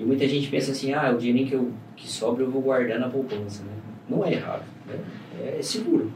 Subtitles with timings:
[0.00, 2.98] E muita gente pensa assim, ah, o dinheiro que, eu, que sobra eu vou guardar
[2.98, 3.72] na poupança, né?
[4.08, 4.98] Não é errado, né?
[5.58, 6.10] é seguro.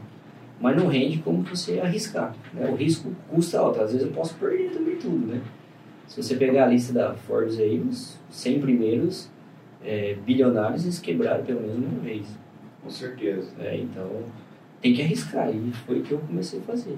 [0.59, 2.35] Mas não rende como você arriscar.
[2.51, 2.67] Né?
[2.67, 5.39] O risco custa alto, às vezes eu posso perder também tudo, né?
[6.07, 9.29] Se você pegar a lista da Forbes aí, os 100 primeiros
[9.83, 12.25] é, bilionários eles quebraram pelo menos uma vez.
[12.81, 13.51] Com certeza.
[13.59, 14.23] É, então
[14.81, 16.97] tem que arriscar e foi o que eu comecei a fazer.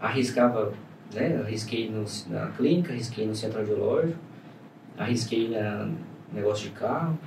[0.00, 0.72] Arriscava,
[1.12, 1.40] né?
[1.42, 4.29] Arrisquei no, na clínica, arrisquei no centro audiológico,
[5.00, 5.88] arrisquei na
[6.32, 7.18] negócio de carro.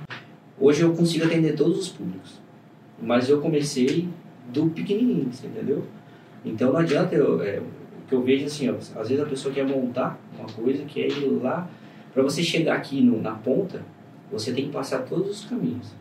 [0.58, 2.40] Hoje eu consigo atender todos os públicos,
[3.02, 4.08] mas eu comecei
[4.52, 5.84] do pequenininho, entendeu?
[6.44, 9.52] Então não adianta eu, é, o que eu vejo assim, ó, às vezes a pessoa
[9.52, 11.68] quer montar uma coisa, quer ir lá,
[12.12, 13.82] para você chegar aqui no, na ponta,
[14.30, 15.92] você tem que passar todos os caminhos,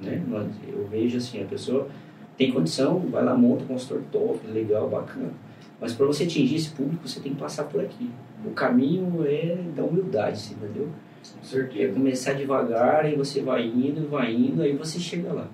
[0.00, 0.22] né?
[0.66, 1.88] Eu vejo assim, a pessoa
[2.36, 5.32] tem condição, vai lá, monta um consultor top, legal, bacana.
[5.82, 8.08] Mas para você atingir esse público, você tem que passar por aqui.
[8.46, 10.88] O caminho é da humildade, entendeu?
[11.36, 11.90] Com certeza.
[11.90, 15.48] É começar devagar e você vai indo, vai indo, aí você chega lá.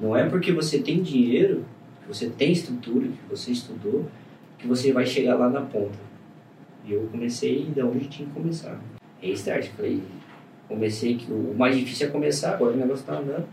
[0.00, 1.62] Não é porque você tem dinheiro,
[2.00, 4.06] que você tem estrutura, que você estudou,
[4.58, 5.98] que você vai chegar lá na ponta.
[6.86, 8.80] E eu comecei da onde tinha que começar.
[9.20, 10.02] Restart, falei,
[10.66, 13.46] comecei que o mais difícil é começar, agora o negócio tá andando.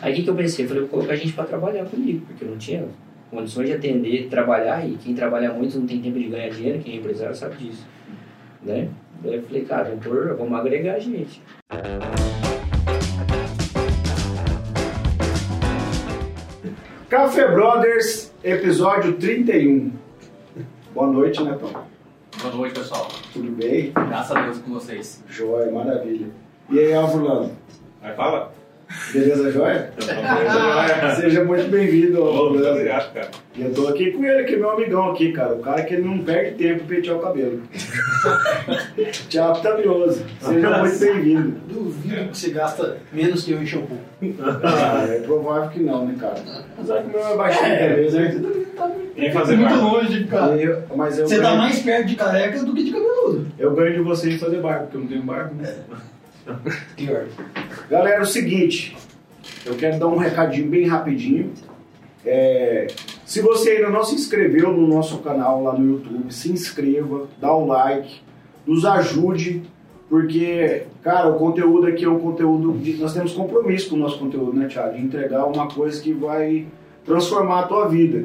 [0.00, 0.64] Aí o que, que eu pensei?
[0.64, 2.86] Eu falei, vou colocar a gente para trabalhar comigo, porque eu não tinha
[3.30, 6.94] condições de atender, trabalhar, e quem trabalha muito não tem tempo de ganhar dinheiro, quem
[6.94, 7.86] é empresário sabe disso.
[8.62, 8.88] Né?
[9.22, 11.40] Daí eu falei, cara, vamos, pôr, vamos agregar a gente.
[17.08, 19.92] Café Brothers, episódio 31.
[20.92, 21.70] Boa noite, Netão.
[22.42, 23.08] Boa noite, pessoal.
[23.32, 23.92] Tudo bem?
[23.92, 25.24] Graças a Deus com vocês.
[25.28, 26.28] Joia, maravilha.
[26.68, 27.52] E aí, Álvaro Lando?
[28.00, 28.59] Vai, fala.
[29.12, 29.90] Beleza, joia?
[31.16, 32.22] Seja muito bem-vindo.
[32.22, 33.28] Obrigado, cara.
[33.56, 35.54] E eu tô aqui com ele, que é meu amigão aqui, cara.
[35.54, 37.62] O cara que ele não perde tempo pra pentear o cabelo.
[39.28, 40.24] Tiago Tabioso.
[40.40, 41.50] Seja muito bem-vindo.
[41.68, 43.98] Duvido que você gasta menos que eu em shampoo.
[44.62, 46.34] Ah, é provável que não, né, cara?
[46.76, 48.42] Apesar que o meu é baixinho também, né?
[49.16, 49.86] Vem fazer muito barba.
[49.98, 50.56] longe, cara.
[50.56, 53.46] Eu- mas eu Você ganho, tá mais perto de careca do que de cabeludo.
[53.58, 55.74] eu ganho de vocês fazer barba, porque eu não tenho barba, né?
[56.96, 57.26] Pior.
[57.90, 58.96] Galera, é o seguinte,
[59.64, 61.52] eu quero dar um recadinho bem rapidinho.
[62.24, 62.86] É,
[63.24, 67.54] se você ainda não se inscreveu no nosso canal lá no YouTube, se inscreva, dá
[67.54, 68.20] o like,
[68.66, 69.62] nos ajude,
[70.08, 72.72] porque, cara, o conteúdo aqui é um conteúdo.
[72.78, 74.96] De, nós temos compromisso com o nosso conteúdo, né, Thiago?
[74.96, 76.66] De entregar uma coisa que vai
[77.04, 78.24] transformar a tua vida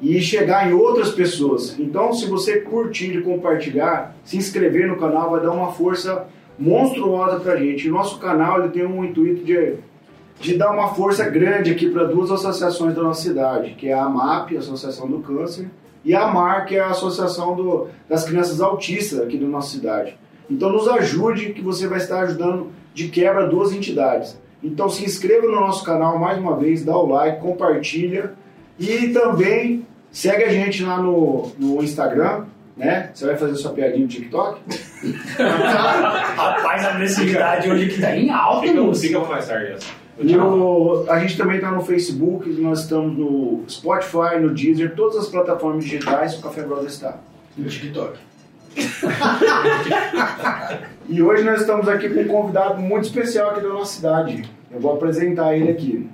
[0.00, 1.78] e chegar em outras pessoas.
[1.78, 6.26] Então, se você curtir e compartilhar, se inscrever no canal vai dar uma força
[6.58, 7.88] monstruosa pra gente.
[7.88, 9.74] O nosso canal ele tem um intuito de,
[10.40, 14.04] de dar uma força grande aqui para duas associações da nossa cidade, que é a
[14.04, 15.68] AMAP, a Associação do Câncer,
[16.04, 20.16] e a AMAR, que é a Associação do- das Crianças Autistas aqui da nossa cidade.
[20.50, 24.38] Então nos ajude que você vai estar ajudando de quebra duas entidades.
[24.62, 28.32] Então se inscreva no nosso canal mais uma vez, dá o like, compartilha
[28.78, 32.44] e também segue a gente lá no, no Instagram,
[32.78, 33.10] né?
[33.12, 34.60] Você vai fazer sua piadinha no TikTok?
[36.36, 39.86] Rapaz, a agressividade hoje que tá em alta, Fica, fica mais tarde essa.
[40.20, 45.16] E o- a gente também está no Facebook, nós estamos no Spotify, no Deezer, todas
[45.16, 47.18] as plataformas digitais o Café Brothers está.
[47.56, 48.18] No TikTok.
[51.10, 54.44] E hoje nós estamos aqui com um convidado muito especial aqui da nossa cidade.
[54.70, 56.06] Eu vou apresentar ele aqui.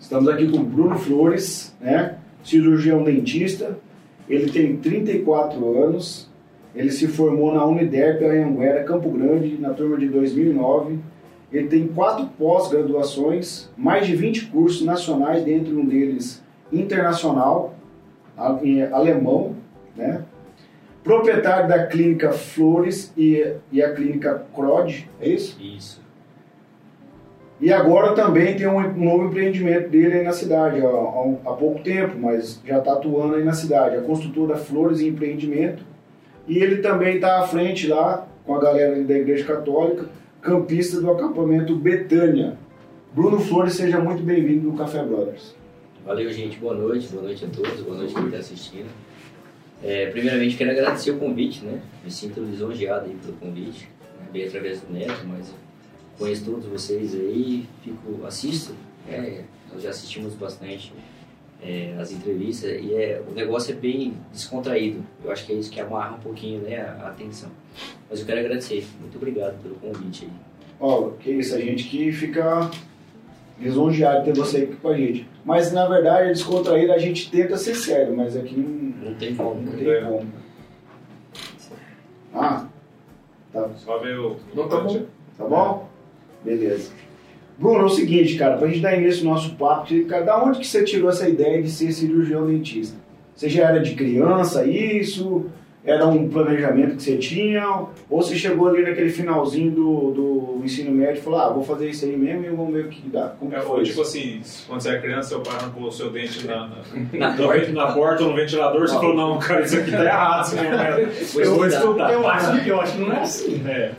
[0.00, 2.14] Estamos aqui com o Bruno Flores, né?
[2.42, 3.78] cirurgião dentista.
[4.28, 6.28] Ele tem 34 anos.
[6.74, 10.98] Ele se formou na Uniderp Anhanguera, Campo Grande, na turma de 2009.
[11.52, 16.42] Ele tem quatro pós-graduações, mais de 20 cursos nacionais, dentre um deles
[16.72, 17.74] internacional,
[18.36, 19.54] alemão,
[19.96, 20.22] né?
[21.06, 25.56] proprietário da clínica Flores e, e a clínica Crod, é isso?
[25.62, 26.05] Isso.
[27.60, 31.82] E agora também tem um, novo empreendimento dele aí na cidade, há, um- há pouco
[31.82, 35.82] tempo, mas já está atuando aí na cidade, a construtora Flores e Empreendimento.
[36.46, 40.06] E ele também está à frente lá, com a galera da Igreja Católica,
[40.42, 42.56] campista do acampamento Betânia.
[43.14, 45.56] Bruno Flores, seja muito bem-vindo no Café Brothers.
[46.04, 46.58] Valeu, gente.
[46.58, 47.08] Boa noite.
[47.08, 47.80] Boa noite a todos.
[47.80, 48.86] Boa noite a quem está assistindo.
[49.82, 51.80] É, primeiramente, quero agradecer o convite, né?
[52.04, 53.88] Me sinto lisonjeado aí pelo convite.
[54.20, 54.26] Né?
[54.32, 55.52] Veio através do Neto, mas
[56.18, 58.74] conheço todos vocês aí, fico, assisto.
[59.08, 59.44] né?
[59.72, 60.92] nós já assistimos bastante
[61.62, 65.02] é, as entrevistas e é, o negócio é bem descontraído.
[65.24, 67.50] Eu acho que é isso que amarra um pouquinho né, a, a atenção.
[68.08, 68.86] Mas eu quero agradecer.
[69.00, 70.30] Muito obrigado pelo convite aí.
[70.78, 72.70] Ó, que isso, a gente que fica
[73.58, 75.26] lisonjeado de ter você aqui com a gente.
[75.44, 79.54] Mas na verdade, descontraído, a gente tenta ser sério, mas aqui não, Não tem como.
[79.54, 79.78] não né?
[79.78, 80.26] tem como.
[82.34, 82.66] Ah,
[83.52, 83.68] tá.
[83.76, 84.36] Só ver o.
[84.54, 85.06] Não tá bom.
[85.38, 85.88] Tá bom?
[86.46, 86.90] Beleza.
[87.58, 90.42] Bruno, é o seguinte, cara, pra gente dar início no nosso papo, que- cara, da
[90.42, 92.96] onde que você tirou essa ideia de ser cirurgião dentista?
[93.34, 95.46] Você já era de criança isso?
[95.84, 97.64] Era um planejamento que você tinha?
[98.10, 100.10] Ou você chegou ali naquele finalzinho do,
[100.58, 102.88] do ensino médio e falou, ah, vou fazer isso aí mesmo e vamos ver o
[102.88, 103.28] que dá?
[103.38, 104.02] Como que É, foi ou, tipo isso?
[104.02, 106.76] assim, quando você é criança, seu pai arrancou o seu dente na, na,
[107.12, 107.72] Na no porta.
[107.72, 110.62] na porta ou no ventilador, você falou, não, cara, isso aqui tá errado, isso não
[110.64, 111.08] é.
[111.46, 112.12] Eu vou estudar.
[112.12, 113.62] Eu acho, que- eu acho que não é assim.
[113.66, 113.92] É.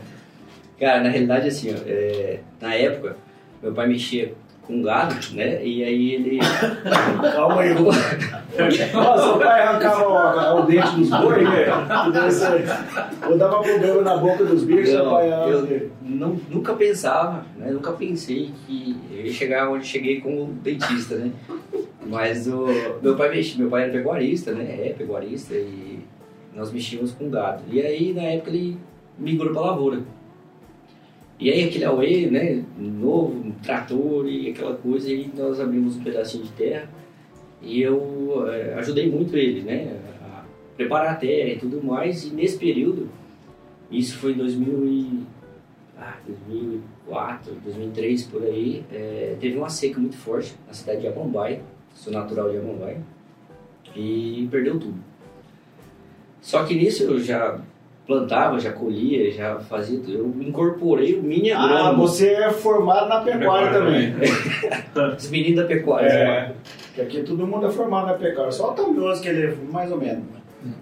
[0.79, 3.15] Cara, na realidade, assim, ó, é, na época,
[3.62, 4.33] meu pai mexia
[4.68, 5.65] com gado, né?
[5.65, 6.39] E aí ele.
[7.33, 7.91] Calma aí, Bruno.
[8.94, 11.71] Nossa, seu pai arrancava o, o dente dos boi, velho.
[13.29, 17.71] Ou dava problema na boca dos bichos, Não, pai eu não, nunca pensava, né?
[17.71, 21.31] Nunca pensei que eu ia chegar onde cheguei como dentista, né?
[22.06, 22.68] Mas o
[23.01, 24.88] meu pai mexia, meu pai era pecuarista, né?
[24.88, 26.00] É pecuarista e
[26.53, 27.63] nós mexíamos com gado.
[27.69, 28.77] E aí na época ele
[29.18, 30.01] migrou para lavoura.
[31.39, 32.63] E aí aquele auê, né?
[32.77, 36.89] Novo, um trator e aquela coisa, e nós abrimos um pedacinho de terra
[37.61, 39.99] e eu eh, ajudei muito ele, né?
[40.21, 40.43] A
[40.75, 42.25] preparar a terra e tudo mais.
[42.25, 43.09] E nesse período
[43.91, 45.23] isso foi em 2000 e,
[45.97, 48.83] ah, 2004, 2003, por aí.
[48.91, 51.61] é, teve uma seca muito forte na cidade de Amambai,
[51.93, 52.97] sou natural de Amambai,
[53.95, 54.97] e perdeu tudo.
[56.41, 57.59] Só que nisso eu já
[58.07, 60.18] plantava, já colhia, já fazia tudo.
[60.18, 64.15] Eu incorporei o mini Ah, agrônomo, você é formado na pecuária também.
[65.18, 66.07] os meninos da pecuária.
[66.07, 66.54] É.
[66.95, 68.51] Que aqui todo mundo é formado na pecuária.
[68.51, 70.24] Só o Tamioso que ele é mais ou menos.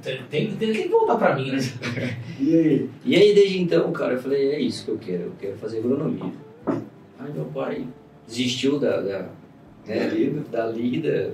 [0.01, 1.57] Tem, tem, tem, tem que voltar pra mim, né?
[2.39, 2.89] E aí?
[3.04, 5.80] E aí, desde então, cara, eu falei, é isso que eu quero, eu quero fazer
[5.80, 6.31] agronomia.
[6.68, 7.86] Aí meu pai
[8.27, 9.25] desistiu da, da,
[9.86, 10.10] né,
[10.51, 11.33] Da lida.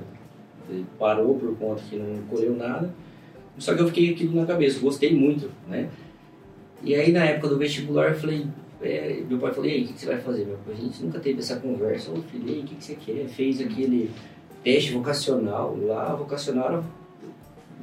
[0.97, 2.89] parou por conta que não colheu nada.
[3.57, 5.89] Só que eu fiquei aquilo na cabeça, gostei muito, né?
[6.83, 8.45] E aí, na época do vestibular, eu falei,
[8.81, 10.45] é, meu pai falou, e aí, o que, que você vai fazer?
[10.45, 12.09] Meu pai, a gente nunca teve essa conversa.
[12.09, 13.27] Eu falei, e aí, o que, que você quer?
[13.27, 14.09] Fez aquele
[14.63, 16.83] teste vocacional lá, vocacional,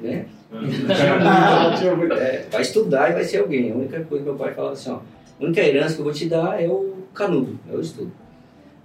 [0.01, 0.27] né?
[0.51, 1.75] Ah.
[2.19, 3.71] É, vai estudar e vai ser alguém.
[3.71, 5.01] A única coisa que meu pai falava assim, ó,
[5.41, 8.11] a única herança que eu vou te dar é o canudo, é o estudo.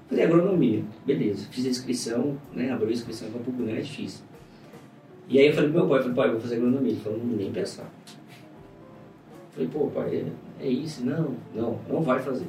[0.09, 1.47] Falei, agronomia, beleza.
[1.49, 4.23] Fiz a inscrição, né, abri a inscrição em Campo Grande, fiz.
[5.29, 6.91] E aí eu falei pro meu pai, falei, pai, eu vou fazer agronomia.
[6.91, 7.89] Ele falou, nem pensar.
[9.51, 10.15] Falei, pô, pai,
[10.59, 11.05] é, é isso?
[11.05, 12.47] Não, não, não vai fazer.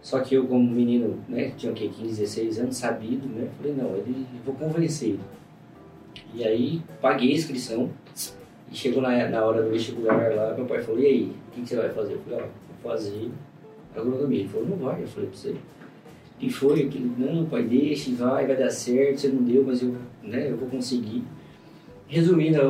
[0.00, 3.74] Só que eu, como menino, né, tinha o quê, 15, 16 anos, sabido, né, falei,
[3.74, 5.20] não, ele, vou convencer ele.
[6.34, 7.90] E aí, paguei a inscrição,
[8.70, 11.62] e chegou na, na hora do vestibular lá, meu pai falou, e aí, o que,
[11.62, 12.14] que você vai fazer?
[12.14, 13.30] Eu falei, ó, vou fazer
[13.94, 14.40] agronomia.
[14.40, 15.02] Ele falou, não vai.
[15.02, 15.56] Eu falei pra você.
[16.40, 19.94] E foi aquilo, não, pai, deixa, vai, vai dar certo, você não deu, mas eu,
[20.22, 21.22] né, eu vou conseguir.
[22.10, 22.60] Resumindo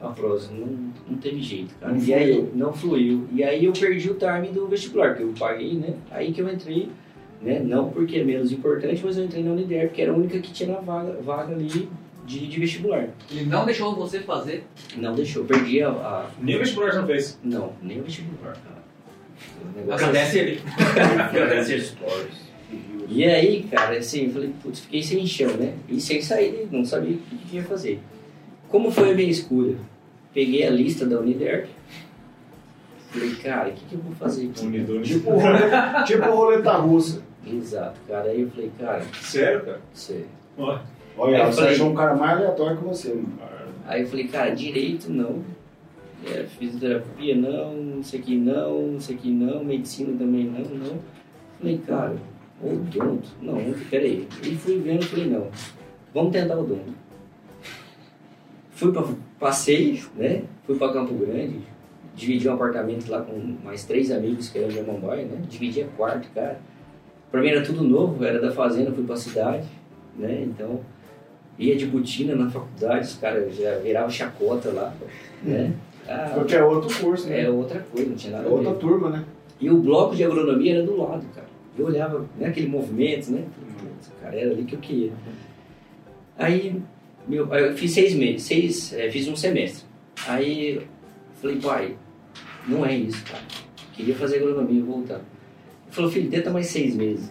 [0.00, 0.66] a, a prosa, não,
[1.06, 1.92] não teve jeito, cara.
[1.92, 2.52] Não e aí, fluiu.
[2.54, 3.28] não fluiu.
[3.32, 5.94] E aí eu perdi o time do vestibular, que eu paguei, né?
[6.10, 6.88] Aí que eu entrei,
[7.42, 7.60] né?
[7.60, 10.50] Não porque é menos importante, mas eu entrei na Unider, porque era a única que
[10.50, 11.88] tinha na vaga, vaga ali
[12.26, 13.08] de, de vestibular.
[13.30, 14.64] Ele não deixou você fazer.
[14.96, 17.38] Não deixou, perdi a, a Nem o vestibular já não fez.
[17.44, 18.78] não, nem o vestibular, cara.
[19.92, 20.60] Agradece ele.
[21.28, 21.86] Agradece ele.
[23.08, 25.74] E aí, cara, assim, eu falei, putz, fiquei sem chão, né?
[25.88, 28.00] E sem sair, não sabia o que que ia fazer.
[28.68, 29.76] Como foi a minha escolha?
[30.34, 31.68] Peguei a lista da Uniderp.
[33.10, 34.66] Falei, cara, o que, que eu vou fazer aqui?
[34.66, 35.00] Unidor.
[35.02, 37.22] Tipo, roleta, tipo roleta russa.
[37.46, 38.28] Exato, cara.
[38.30, 39.80] Aí eu falei, cara, Sério, cara?
[39.94, 40.26] sério.
[41.16, 43.38] Olha, eu você falei- achou um cara mais aleatório que você, mano.
[43.86, 45.42] Aí eu falei, cara, direito não.
[46.26, 50.98] É, fisioterapia não, não sei que não, não sei que não, medicina também não, não.
[51.58, 52.16] Falei, cara,
[52.62, 53.28] odonto?
[53.40, 53.56] Não,
[53.88, 54.26] peraí.
[54.42, 55.46] E fui vendo, falei, não,
[56.12, 56.92] vamos tentar o odonto.
[58.78, 59.02] Fui pra,
[59.40, 60.42] passei, né?
[60.64, 61.58] Fui pra Campo Grande,
[62.14, 65.36] dividi um apartamento lá com mais três amigos que eram de Amambai, né?
[65.50, 66.60] Dividi a quarto, cara.
[67.28, 69.66] Pra mim era tudo novo, era da fazenda, fui pra cidade,
[70.16, 70.42] né?
[70.44, 70.78] Então,
[71.58, 74.94] ia de botina na faculdade, os caras já viravam chacota lá,
[75.42, 75.72] né?
[76.08, 77.42] Ah, Porque é outro curso, né?
[77.42, 79.24] é outra coisa, não tinha É nada a outra turma, né?
[79.60, 81.48] E o bloco de agronomia era do lado, cara.
[81.76, 83.42] Eu olhava, né, aquele movimento, né?
[83.80, 85.12] Putz, cara, era ali que eu queria.
[86.38, 86.80] Aí,
[87.28, 89.84] meu, eu fiz seis meses, seis, é, fiz um semestre.
[90.26, 90.80] Aí,
[91.40, 91.96] falei, pai,
[92.66, 93.42] não é isso, cara.
[93.92, 95.16] Queria fazer agronomia e voltar.
[95.16, 97.30] Ele falou, filho, tenta mais seis meses.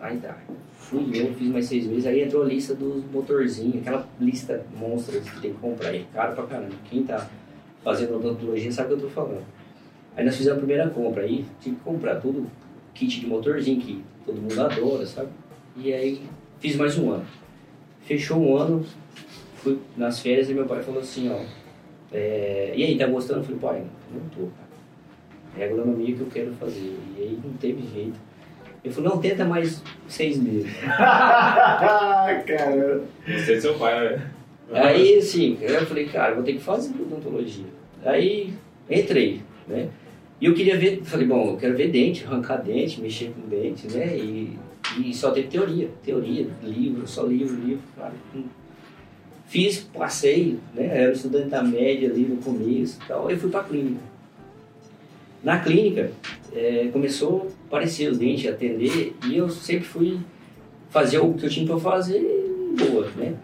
[0.00, 0.36] Aí tá.
[0.78, 2.06] Fui eu, fiz mais seis meses.
[2.06, 5.94] Aí entrou a lista dos motorzinhos, aquela lista monstra que tem que comprar.
[5.94, 6.74] É caro pra caramba.
[6.88, 7.28] Quem tá
[7.82, 9.44] fazendo odontologia sabe o que eu tô falando.
[10.16, 11.22] Aí nós fizemos a primeira compra.
[11.22, 12.50] Aí tive que comprar tudo,
[12.94, 15.28] kit de motorzinho que todo mundo adora, sabe?
[15.76, 16.22] E aí
[16.60, 17.26] fiz mais um ano.
[18.06, 18.86] Fechou um ano,
[19.56, 21.40] fui nas férias e meu pai falou assim, ó.
[22.12, 23.40] é, e aí, tá gostando?
[23.40, 23.82] Eu falei, pai,
[24.12, 25.58] não tô, cara.
[25.58, 26.96] é agronomia que eu quero fazer.
[27.16, 28.14] E aí não teve jeito.
[28.84, 30.70] Ele falou, não, tenta mais seis meses.
[32.46, 34.22] Cara, Gostei do seu pai, velho.
[34.72, 37.66] Aí, assim, eu falei, cara, vou ter que fazer odontologia.
[38.04, 38.52] Aí,
[38.88, 39.88] entrei, né?
[40.40, 43.88] E eu queria ver, falei, bom, eu quero ver dente, arrancar dente, mexer com dente,
[43.88, 44.16] né?
[44.16, 44.56] E,
[44.98, 48.14] e só teve teoria, teoria, livro, só livro, livro, cara.
[49.46, 50.86] Fiz, passei, né?
[51.02, 53.28] Era estudante da média ali no começo e tal.
[53.28, 54.00] Aí fui pra clínica.
[55.42, 56.10] Na clínica,
[56.52, 60.18] eh, começou a aparecer os dentes, atender, e eu sempre fui
[60.90, 62.20] fazer o que eu tinha pra fazer
[62.76, 63.36] boa, né?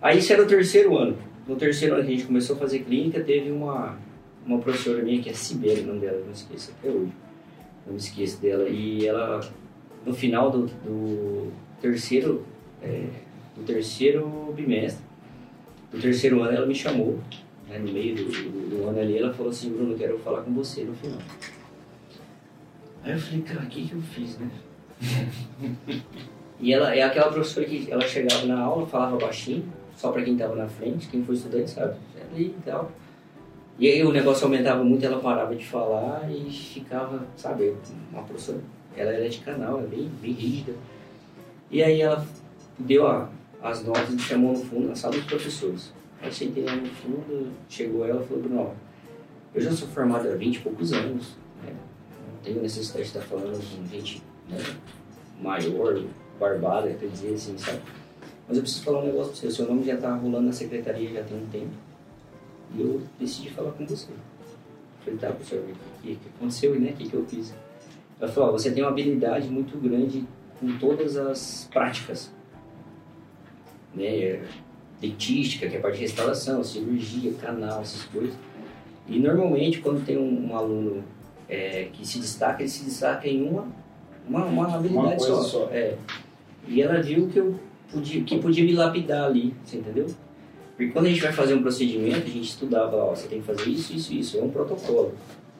[0.00, 1.16] Aí isso era o terceiro ano.
[1.46, 3.96] No terceiro ano que a gente começou a fazer clínica, teve uma,
[4.44, 7.12] uma professora minha que é Sibeli, o nome dela, eu não esqueço até hoje.
[7.86, 8.68] Não me esqueço dela.
[8.68, 9.40] E ela,
[10.08, 12.44] no final do, do terceiro,
[12.82, 13.04] é,
[13.56, 15.04] do terceiro bimestre,
[15.92, 17.18] do terceiro ano, ela me chamou.
[17.68, 20.52] né, no meio do, do- do ano ali, ela falou assim, Bruno, quero falar com
[20.52, 21.18] você no final.
[23.04, 24.50] Aí eu falei, cara, o que, que eu fiz, né?
[26.60, 29.64] E ela é aquela professora que ela chegava na aula, falava baixinho,
[29.96, 31.94] só para quem estava na frente, quem foi estudante sabe,
[32.32, 32.90] ali e tal.
[33.78, 37.76] E aí o negócio aumentava muito, ela parava de falar e ficava, sabe,
[38.12, 38.58] uma professora,
[38.98, 40.74] ela era de canal, é bem, bem rígida.
[41.70, 42.26] E aí ela
[42.78, 43.28] deu a-
[43.62, 45.92] as notas e chamou no fundo, na sala dos professores.
[46.20, 48.72] Aí sentei lá no fundo, chegou ela e falou, Bruno,
[49.54, 51.72] eu já sou formado há 20 e poucos anos, né?
[52.32, 54.58] não tenho necessidade de estar falando com gente né,
[55.40, 56.02] maior,
[56.38, 57.80] barbada, quer dizer assim, sabe?
[58.46, 59.46] Mas eu preciso falar um negócio pra você.
[59.46, 61.72] O seu nome já tá rolando na secretaria já tem um tempo.
[62.74, 64.08] E eu decidi falar com você.
[65.04, 66.90] Falei, tá, professor, o que, que aconteceu, né?
[66.90, 67.52] O que, que eu fiz?
[68.20, 70.26] Ela falou, você tem uma habilidade muito grande
[70.58, 72.32] com todas as práticas.
[73.94, 74.42] Né?
[75.00, 78.34] Dentística, que é a parte de restauração, cirurgia, canal, essas coisas.
[79.06, 81.04] E normalmente quando tem um, um aluno
[81.48, 83.66] é, que se destaca, ele se destaca em uma,
[84.28, 85.42] uma, uma habilidade coisa só.
[85.42, 85.68] só.
[85.70, 85.96] É.
[86.66, 87.58] E ela viu que eu
[87.90, 90.06] podia, que podia me lapidar ali, você entendeu?
[90.76, 93.46] Porque quando a gente vai fazer um procedimento, a gente estudava, ó, você tem que
[93.46, 95.14] fazer isso, isso, isso, é um protocolo.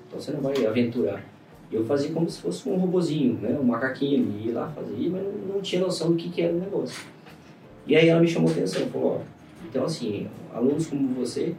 [0.07, 1.25] Então você não vai aventurar.
[1.71, 3.59] E eu fazia como se fosse um robozinho, né?
[3.61, 6.59] um macaquinho ali, ia lá fazia, mas não, tinha noção do que, que era o
[6.59, 7.07] negócio.
[7.87, 11.55] E aí ela me chamou a atenção, falou, ó, então assim, alunos como você,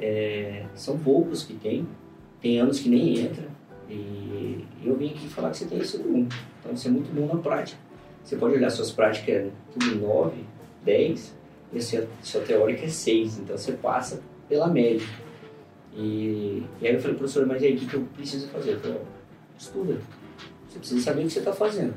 [0.00, 1.86] é, são poucos que tem,
[2.40, 3.46] tem anos que nem entra,
[3.88, 6.34] e eu vim aqui falar que você tem isso no mundo.
[6.60, 7.78] Então você é muito bom na prática.
[8.24, 10.36] Você pode olhar suas práticas, é tudo 9,
[10.84, 11.36] 10,
[11.72, 15.06] e a sua, sua teórica é 6, então você passa pela média.
[15.94, 18.72] E, e aí eu falei, professor, mas e aí o que, que eu preciso fazer?
[18.72, 18.98] Eu falei,
[19.58, 19.98] estuda,
[20.68, 21.94] você precisa saber o que você está fazendo.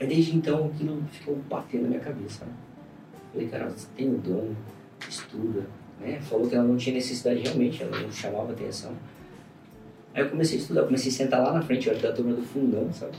[0.00, 2.44] Aí desde então aquilo ficou batendo na minha cabeça.
[2.44, 2.52] Né?
[3.32, 4.50] Falei, cara, você tem o dom,
[5.08, 5.66] estuda.
[6.00, 6.20] Né?
[6.20, 8.92] Falou que ela não tinha necessidade realmente, ela não chamava atenção.
[10.14, 12.32] Aí eu comecei a estudar, comecei a sentar lá na frente, eu era da turma
[12.32, 13.12] do fundão, sabe?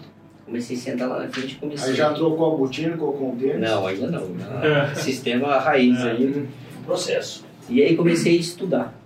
[0.45, 1.89] Comecei a sentar lá na frente e comecei.
[1.89, 3.59] aí já trocou a botina, colocou um tênis?
[3.59, 4.27] Não, ainda não.
[4.29, 4.95] não.
[4.95, 6.47] Sistema raiz ainda.
[6.85, 7.45] Processo.
[7.69, 8.96] E aí comecei a estudar.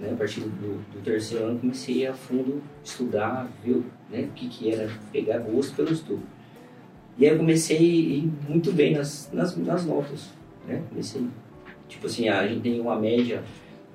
[0.00, 0.10] Né?
[0.12, 4.22] A partir do, do terceiro ano comecei a fundo estudar, ver né?
[4.22, 6.22] o que, que era, pegar gosto pelo estudo.
[7.18, 10.30] E aí eu comecei muito bem nas, nas, nas notas.
[10.66, 10.82] Né?
[10.88, 11.26] Comecei,
[11.86, 13.42] tipo assim, a gente tem uma média,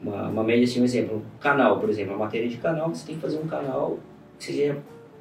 [0.02, 3.08] uma, uma média assim, um exemplo, um canal, por exemplo, a matéria de canal, você
[3.08, 3.98] tem que fazer um canal
[4.38, 4.76] que você já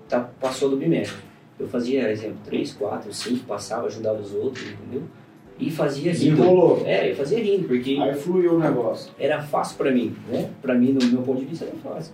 [0.09, 1.17] tá, passou do bimestre.
[1.59, 5.05] Eu fazia, exemplo, 3, 4, 5, passava, ajudava os outros, entendeu?
[5.59, 6.37] E fazia rindo.
[6.37, 6.83] Desenrolou.
[6.85, 9.13] É, eu fazia rindo, porque Aí fluiu o negócio.
[9.19, 10.51] era fácil pra mim, né?
[10.61, 12.13] Pra mim, no meu ponto de vista, era fácil.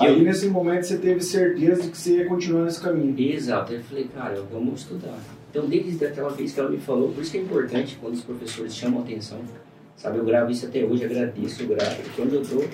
[0.00, 3.14] E Aí eu- nesse momento você teve certeza de que você ia continuar nesse caminho.
[3.18, 3.72] Exato.
[3.72, 5.18] Aí eu falei, cara, vamos estudar.
[5.50, 8.22] Então, desde aquela vez que ela me falou, por isso que é importante quando os
[8.22, 9.38] professores chamam atenção.
[9.96, 11.96] Sabe, eu gravo isso até hoje, agradeço, eu gravo.
[12.02, 12.64] Porque onde eu tô,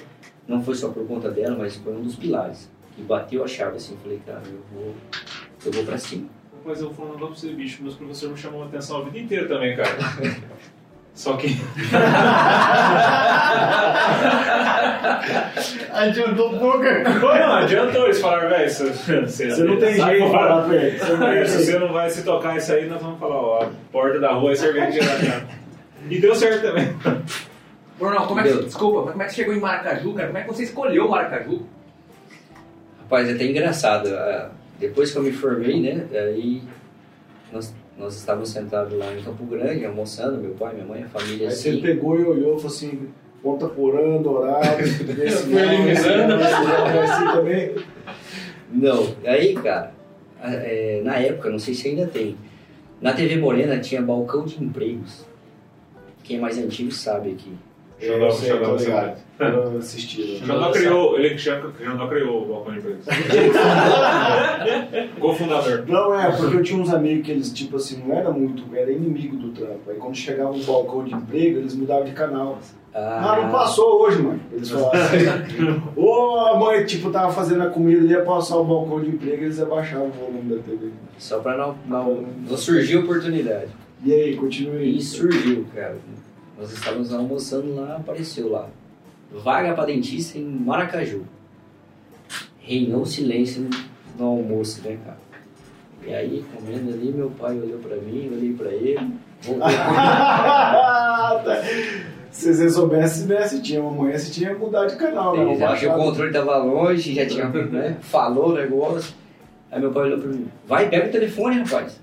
[0.48, 2.70] não foi só por conta dela, mas foi um dos pilares.
[2.96, 4.94] Que bateu a chave assim, falei, cara, eu vou,
[5.66, 6.26] eu vou pra cima.
[6.64, 7.82] Mas eu falar um negócio pra você, bicho.
[7.82, 9.90] Meus professores me chamam a atenção a vida inteira também, cara.
[11.14, 11.48] Só que.
[15.92, 18.70] Adiantou pouca Pô, não, adiantou eles falaram, velho.
[18.70, 20.98] Você, Você não tem jeito de falar pra ele.
[20.98, 21.64] Você não tem Aí, se jeito.
[21.72, 24.52] você não vai se tocar isso aí, nós vamos falar, ó, a porta da rua
[24.52, 26.14] é cerveja de.
[26.14, 26.96] E deu certo também.
[27.98, 30.26] Bruno, como é que, desculpa, mas como é que você chegou em Maracaju, cara?
[30.28, 31.66] Como é que você escolheu Maracaju?
[33.02, 34.08] Rapaz, é até engraçado.
[34.14, 34.50] ah,
[34.80, 36.06] Depois que eu me formei, né?
[36.12, 36.62] Aí
[37.52, 41.48] nós, nós estávamos sentados lá em Campo Grande, almoçando, meu pai, minha mãe, a família
[41.48, 41.82] Aí você assim.
[41.82, 43.08] pegou e olhou e falou assim,
[43.42, 46.34] ponta porã, dourado, desse Foi eliminando.
[46.34, 47.74] assim também.
[48.72, 49.92] Não, aí, cara,
[50.42, 52.36] é, na época, não sei se ainda tem,
[53.00, 55.26] na TV Morena tinha balcão de empregos.
[56.22, 57.52] Quem é mais antigo sabe aqui.
[58.00, 58.76] Eu Xandó,
[59.82, 63.06] sei, tô Xandó, criou, ele que chama- Xandó criou o balcão de empregos.
[65.18, 65.84] Cofundador.
[65.86, 68.90] Não, é, porque eu tinha uns amigos que eles, tipo assim, não era muito, era
[68.90, 69.90] inimigo do trampo.
[69.90, 72.58] Aí quando chegava um balcão de emprego, eles mudavam de canal.
[72.92, 74.40] Ah, não passou hoje, mãe.
[74.52, 75.82] Eles falavam assim.
[75.96, 79.60] Ou a mãe, tipo, tava fazendo a comida, ia passar o balcão de emprego, eles
[79.60, 80.88] abaixavam o volume da TV.
[81.18, 83.68] Só pra não, não, não surgir oportunidade.
[84.04, 85.96] E aí, continue E surgiu, cara.
[86.58, 88.68] Nós estávamos almoçando lá, apareceu lá.
[89.32, 91.24] Vaga para dentista em Maracaju.
[92.58, 93.68] Reinou silêncio
[94.18, 95.18] no, almoço, né, cara?
[96.06, 98.98] E aí, comendo ali, meu pai olhou pra mim, olhei pra ele.
[99.42, 99.68] Voltei.
[102.30, 105.42] Se você soubesse, né, se tinha uma manhã, se tinha que mudar de canal, né?
[105.42, 107.96] Eu acho que o controle tava longe, já tinha, né?
[108.00, 109.12] Falou o negócio.
[109.70, 112.00] Aí meu pai olhou pra mim, vai, pega o telefone, rapaz.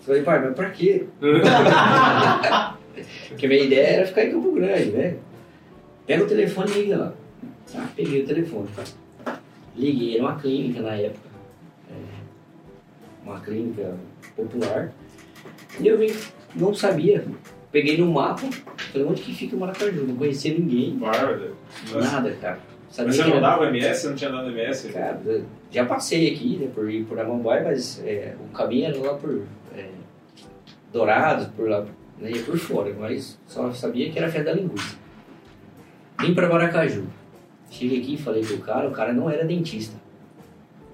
[0.00, 1.06] Eu falei, pai, mas pra quê?
[3.28, 5.14] Porque minha ideia era ficar em Campo Grande, né?
[6.10, 7.12] Pega o telefone e liga lá.
[7.72, 8.68] Ah, peguei o telefone.
[9.76, 11.28] Liguei, era uma clínica na época.
[11.88, 11.94] É,
[13.24, 13.94] uma clínica
[14.34, 14.92] popular.
[15.78, 16.12] E eu vim,
[16.56, 17.24] não sabia.
[17.70, 18.42] Peguei no mapa,
[18.92, 20.04] falei, onde que fica o Maracaju?
[20.04, 21.54] Não conhecia ninguém, Bárbaro.
[21.94, 22.58] nada, cara.
[22.90, 24.00] Sabia Mas você não dava MS?
[24.00, 24.88] Você não tinha dado MS?
[24.88, 25.20] Cara,
[25.70, 29.42] já passei aqui, né, por ir por Amambai, mas é, o caminho era lá por
[29.76, 29.88] é,
[30.92, 31.86] Dourados, por lá,
[32.18, 34.98] né, ia por fora, mas só sabia que era fé da linguiça.
[36.20, 37.06] Vim para Maracaju.
[37.70, 39.96] Cheguei aqui falei pro cara, o cara não era dentista.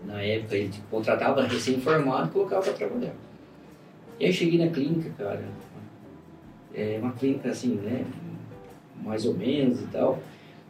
[0.04, 3.14] Na época ele tipo, contratava recém-formado e colocava para trabalhar.
[4.21, 5.42] E aí cheguei na clínica, cara,
[6.75, 8.04] é uma clínica assim, né,
[9.02, 10.23] mais ou menos e tal.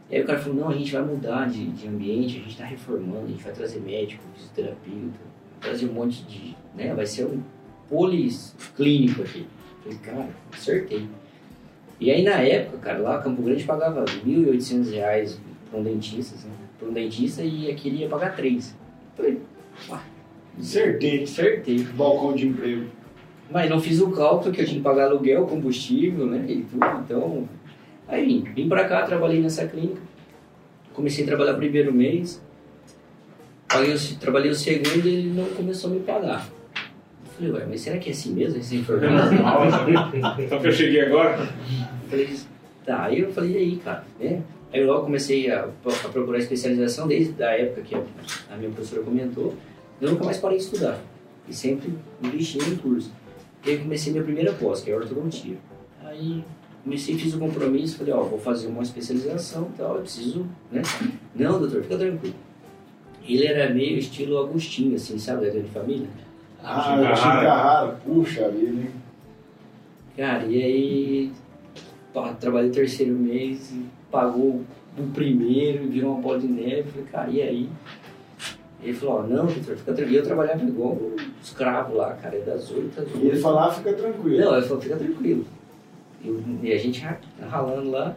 [0.09, 2.49] E aí o cara falou, não, a gente vai mudar de, de ambiente, a gente
[2.49, 5.19] está reformando, a gente vai trazer médico, fisioterapeuta,
[5.61, 6.55] trazer um monte de.
[6.75, 7.43] Né, vai ser um
[7.89, 9.45] policlínico aqui.
[9.83, 11.07] Falei, cara, acertei.
[11.99, 16.49] E aí na época, cara, lá Campo Grande pagava 1.800 reais para um dentista, assim,
[16.77, 18.75] para um dentista e aqui ele ia pagar 3.
[19.15, 19.39] Falei,
[19.89, 20.01] uai,
[20.59, 21.23] Acertei.
[21.23, 21.79] acertei.
[21.95, 22.85] Balcão de emprego.
[23.49, 26.45] Mas não fiz o cálculo que eu tinha que pagar aluguel, combustível, né?
[26.47, 26.85] E tudo.
[27.03, 27.47] Então,
[28.07, 28.41] aí vim.
[28.53, 30.01] Vim pra cá, trabalhei nessa clínica.
[30.93, 32.41] Comecei a trabalhar primeiro mês.
[33.67, 36.49] Paguei trabalhei o segundo e ele não começou a me pagar.
[37.37, 38.59] Falei, ué, mas será que é assim mesmo?
[38.59, 38.83] Esse?
[40.49, 41.47] Só que eu cheguei agora.
[42.09, 42.29] falei,
[42.83, 43.03] tá.
[43.05, 44.03] Aí eu falei, e aí, cara?
[44.19, 44.41] Né?
[44.73, 48.01] Aí eu logo comecei a, a procurar especialização desde a época que a,
[48.51, 49.55] a minha professora comentou.
[50.01, 50.99] Eu nunca mais parei de estudar.
[51.47, 53.11] E sempre investi em curso.
[53.65, 55.57] E aí comecei minha primeira pós, que é ortodontia.
[56.03, 56.43] Aí
[56.83, 60.81] comecei, fiz o compromisso, falei, ó, vou fazer uma especialização e tal, eu preciso, né?
[61.35, 62.35] Não, doutor, fica tranquilo.
[63.27, 66.07] Ele era meio estilo Agostinho, assim, sabe, da grande família.
[66.69, 67.45] Ah, Chico eu achei Carrara.
[67.47, 67.87] Carrara.
[68.05, 68.89] Puxa vida, hein?
[70.17, 71.31] Cara, e aí
[72.13, 74.63] pá, trabalhei o terceiro mês, e pagou
[74.97, 76.89] o primeiro, e virou uma bola de neve.
[76.91, 77.69] Falei, cara, e aí?
[78.83, 80.17] Ele falou, ó, não, doutor, fica tranquilo.
[80.19, 83.41] Eu trabalhava igual um escravo lá, cara, das oito às E ele oito.
[83.41, 84.39] falar, fica tranquilo.
[84.39, 85.45] Não, ele falou, fica tranquilo.
[86.25, 87.17] Eu- e a gente ra-
[87.49, 88.15] ralando lá.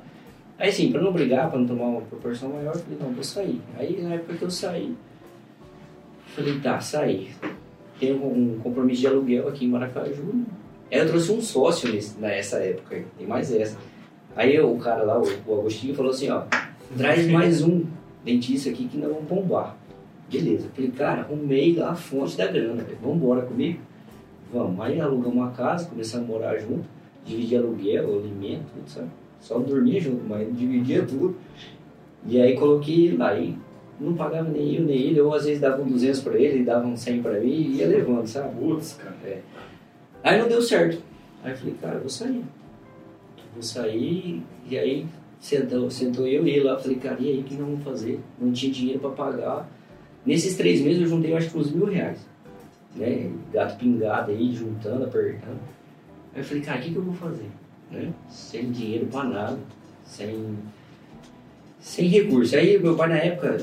[0.59, 3.25] Aí assim, pra não brigar, pra não tomar uma proporção maior, eu falei, não, vou
[3.25, 3.61] sair.
[3.79, 4.95] Aí na época que eu saí,
[6.35, 7.31] falei, tá, saí.
[8.01, 10.47] Tenho um compromisso de aluguel aqui em Maracaju.
[10.91, 13.77] Aí eu trouxe um sócio nesse, nessa época, tem mais essa.
[14.35, 16.45] Aí o cara lá, o, o Agostinho, falou assim, ó,
[16.97, 17.85] traz mais um
[18.25, 19.77] dentista aqui que nós vamos bombar.
[20.33, 23.81] Beleza, falei, cara, arrumei lá a fonte da grana, vamos embora comigo?
[24.53, 24.81] Vamos.
[24.81, 26.85] Aí alugamos uma casa, começamos a morar junto,
[27.25, 29.09] dividir aluguel, alimento, tudo, sabe?
[29.41, 31.37] Só dormia junto, mas dividia tudo.
[32.27, 33.57] E aí coloquei ele lá e
[34.01, 36.87] não pagava nem eu nem ele, ou às vezes dava um 200 pra ele, dava
[36.87, 38.57] um 100 pra mim e ia levando, sabe?
[38.57, 39.43] Putz, cara.
[40.23, 41.03] Aí não deu certo.
[41.45, 42.45] Aí eu falei, cara, eu vou sair.
[43.53, 45.07] Vou sair, e aí
[45.39, 48.21] sentou, sentou eu e ele lá, falei, cara, e aí o que nós vamos fazer?
[48.39, 49.69] Não tinha dinheiro pra pagar.
[50.25, 52.27] Nesses três meses eu juntei, eu acho que uns mil reais.
[52.95, 53.31] Né?
[53.53, 55.61] Gato pingado aí, juntando, apertando.
[56.35, 57.51] Aí eu falei, cara, o que, que eu vou fazer?
[57.91, 58.13] Né?
[58.29, 59.59] Sem dinheiro pra nada,
[60.05, 60.57] sem,
[61.81, 62.57] sem recurso.
[62.57, 63.57] Aí meu pai na época,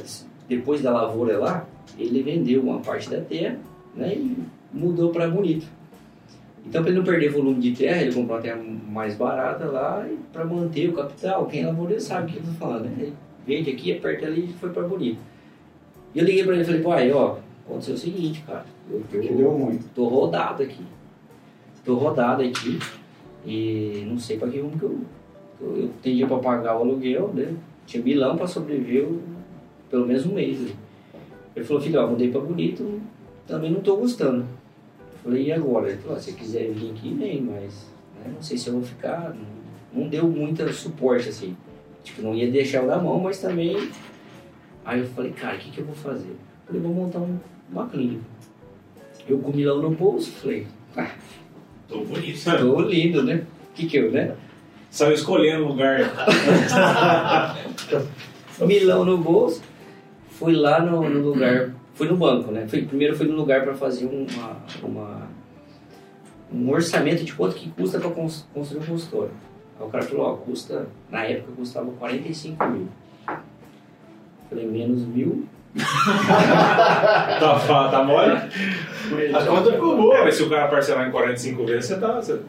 [0.48, 1.66] depois da lavoura lá,
[1.98, 3.58] ele vendeu uma parte da terra
[3.96, 4.14] né?
[4.16, 4.38] e
[4.74, 5.66] mudou pra Bonito.
[6.66, 10.06] Então, para ele não perder volume de terra, ele comprou uma terra mais barata lá
[10.10, 11.46] e para manter o capital.
[11.46, 12.96] Quem lavoureiro sabe o que eu estou falando, né?
[13.00, 13.14] Ele
[13.46, 15.20] vende aqui, aperta ali e foi para Bonito.
[16.14, 18.66] E eu liguei para ele e falei, pai, ó, aconteceu o seguinte, cara.
[18.92, 19.80] Eu tô, Que deu ruim.
[19.96, 20.82] tô rodado aqui.
[21.86, 22.80] Tô rodado aqui
[23.46, 25.00] e não sei para que rumo que eu.
[25.62, 27.54] Eu, eu tenho dinheiro para pagar o aluguel, né?
[27.86, 29.22] Tinha milão para sobreviver o-
[29.90, 30.60] pelo menos um mês.
[30.60, 30.72] né?
[31.56, 33.02] Ele falou, filho, ó, mudei para Bonito,
[33.48, 34.46] também não tô gostando.
[35.00, 35.90] Eu falei, e agora?
[35.90, 37.88] Ele falou, "Ah, se você quiser vir aqui, vem, mas
[38.24, 39.34] né, não sei se eu vou ficar.
[39.34, 39.58] não-
[40.04, 41.56] não deu muito suporte, assim.
[42.04, 43.90] Tipo, não ia deixar eu na mão, mas também...
[44.86, 46.36] Aí eu falei, cara, o que, que eu vou fazer?
[46.66, 47.40] Falei, vou montar um-
[47.72, 48.22] uma clínica.
[49.28, 51.10] Eu com o milão no bolso, falei, ah,
[51.88, 52.44] Tô bonito.
[52.44, 53.46] tô lindo, né?
[53.72, 54.36] O que que eu, né?
[54.92, 56.00] Saiu escolhendo o lugar.
[58.66, 59.62] milão no bolso,
[60.38, 62.66] fui lá no, no lugar, fui no banco, né?
[62.68, 65.28] Fui, primeiro fui no lugar para fazer uma, uma-
[66.54, 69.32] um orçamento de quanto que custa para construir um consultório.
[69.80, 72.88] Aí o cara falou, ó, custa, na época custava 45 mil.
[74.50, 75.46] Falei, menos mil.
[77.40, 78.32] Tá, tá mole?
[78.32, 80.24] A conta ficou É, boa.
[80.24, 82.14] mas se o cara parcelar em 45 vezes, você tá.
[82.16, 82.40] Você,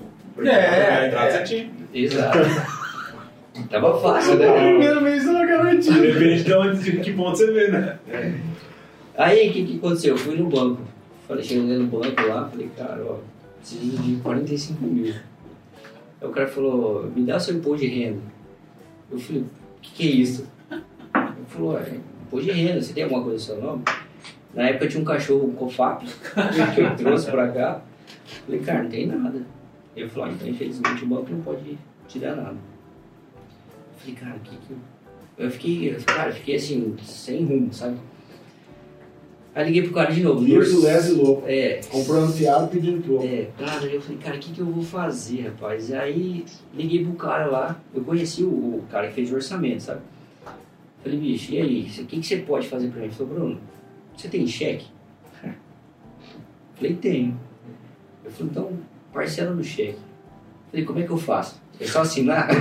[0.45, 1.31] É, a entrada é.
[1.31, 1.71] você tinha.
[1.93, 2.39] Exato.
[3.71, 4.53] Tava fácil, O né?
[4.71, 6.01] primeiro mês não garantido.
[6.01, 7.99] Depende de, onde, de que ponto você vê, né?
[9.17, 10.15] Aí o que, que aconteceu?
[10.15, 10.83] Eu fui no banco.
[11.27, 13.17] Falei, cheguei no banco lá, falei, cara, ó,
[13.59, 15.15] preciso de 45 mil.
[16.21, 18.21] Aí o cara falou, me dá seu imposto de renda.
[19.11, 19.47] Eu falei, o
[19.83, 20.47] que, que é isso?
[20.71, 23.83] Ele falou, é, imposto de renda, você tem alguma coisa no seu nome?
[24.55, 26.05] Na época tinha um cachorro, um cofap,
[26.75, 27.83] que eu trouxe pra cá.
[28.47, 29.43] Falei, cara, não tem nada.
[29.95, 31.77] Ele falou, ah, então infelizmente o banco não pode
[32.09, 32.57] te dar nada.
[34.09, 34.71] Falei, cara, o que que...
[34.73, 34.79] eu-"
[35.45, 37.97] Eu fiquei, cara, fiquei assim, sem rumo, sabe?
[39.55, 40.41] Aí liguei pro cara de novo.
[40.47, 41.43] Nors- lese e louco.
[41.47, 43.25] É, Comprando fiado, pedindo troco.
[43.25, 45.91] é, cara, eu falei, cara, o que, que eu vou fazer, rapaz?
[45.91, 46.45] E aí
[46.75, 50.01] liguei pro cara lá, eu conheci o, o cara que fez o orçamento, sabe?
[51.03, 53.07] Falei, bicho, e aí, o que, que você pode fazer pra mim?
[53.07, 53.61] Ele falou, Bruno,
[54.17, 54.87] você tem cheque?
[56.75, 57.39] Falei, tenho.
[58.25, 58.73] Eu falei, então
[59.13, 59.99] parcela no cheque.
[60.71, 61.61] Falei, como é que eu faço?
[61.81, 62.49] É só assinar?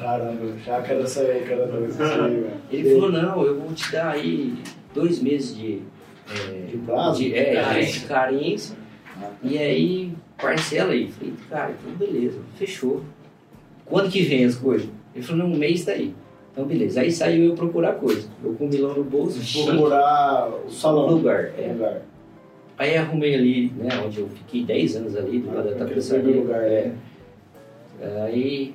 [0.00, 1.10] Caramba, cara dois.
[1.10, 2.50] isso aí, velho.
[2.70, 4.54] Ele falou, não, eu vou te dar aí
[4.94, 5.80] dois meses de,
[6.30, 7.22] é, De prazo?
[7.22, 8.00] de, é, Carência.
[8.00, 8.76] de carência.
[9.42, 11.08] E aí, parcela aí.
[11.10, 13.02] Falei, cara, então beleza, fechou.
[13.84, 14.88] Quando que vem as coisas?
[15.14, 16.14] Ele falou, não, um mês tá aí.
[16.52, 17.00] Então beleza.
[17.00, 18.28] Aí saiu eu procurar coisa.
[18.44, 21.08] Eu com o milão no bolso, Procurar o salão.
[21.08, 21.50] lugar.
[21.58, 21.68] é.
[21.72, 22.02] Lugar.
[22.78, 26.36] Aí arrumei ali, né, onde eu fiquei 10 anos ali, do lado da Aquele tapeçaria.
[26.36, 26.92] lugar, é.
[28.00, 28.74] Aí,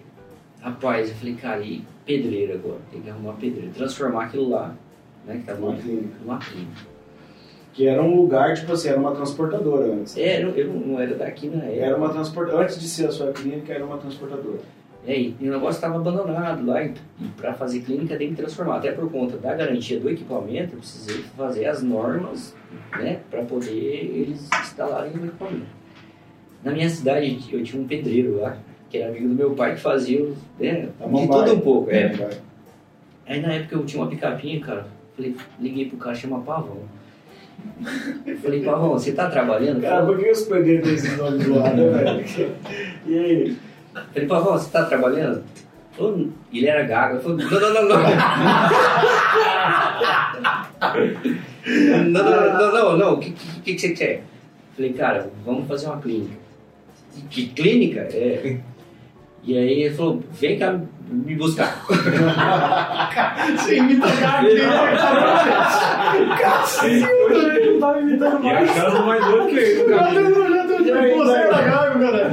[0.61, 2.79] rapaz, eu falei, cara, e pedreiro agora?
[2.91, 3.71] Tem que arrumar pedreiro.
[3.73, 4.75] Transformar aquilo lá,
[5.25, 6.15] né, que tava Uma clínica.
[6.21, 6.91] numa clínica.
[7.73, 10.17] Que era um lugar, tipo assim, era uma transportadora antes.
[10.17, 11.85] É, eu, eu não era daqui na época.
[11.85, 12.63] Era uma transportadora.
[12.65, 14.59] Antes de ser a sua clínica, era uma transportadora.
[15.07, 18.77] É, e o negócio estava abandonado lá, e, e para fazer clínica tem que transformar.
[18.77, 22.53] Até por conta da garantia do equipamento, eu precisei fazer as normas,
[22.99, 25.65] né, para poder eles instalarem o equipamento.
[26.63, 28.57] Na minha cidade, eu tinha um pedreiro lá,
[28.91, 30.19] que era amigo do meu pai, que fazia
[30.59, 31.89] né, Tá de tudo um pouco.
[31.89, 32.13] É.
[33.25, 36.79] Aí na época eu tinha uma picapinha, cara, falei, liguei pro cara, chama Pavão.
[38.25, 39.81] Eu falei, Pavão, você tá trabalhando?
[39.81, 42.55] Cara, por que pedreiros têm esse nome do lado, né, velho?
[43.07, 43.57] E aí?
[44.13, 45.43] Falei, Pavão, você tá trabalhando?
[45.93, 47.15] Falou, ele era gago.
[47.15, 48.09] Ele falou, não, não, não, não.
[52.09, 53.13] Não, não, não, não, não, não.
[53.13, 54.23] O que, que, que você quer?
[54.75, 56.41] Falei, cara, vamos fazer uma clínica.
[57.29, 58.07] Que clínica?
[58.11, 58.57] É.
[59.43, 61.83] E aí ele falou, vem cá me buscar.
[63.57, 64.61] Você imita a cara dele,
[66.39, 69.83] Cacilda, tá imitando E achando mais doido que ele.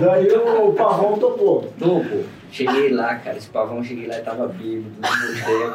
[0.00, 0.26] Daí?
[0.28, 0.62] cara.
[0.62, 1.72] O pavão topou.
[1.78, 2.24] Tô, pô.
[2.50, 4.94] Cheguei lá, cara, esse pavão, cheguei lá e tava bêbado.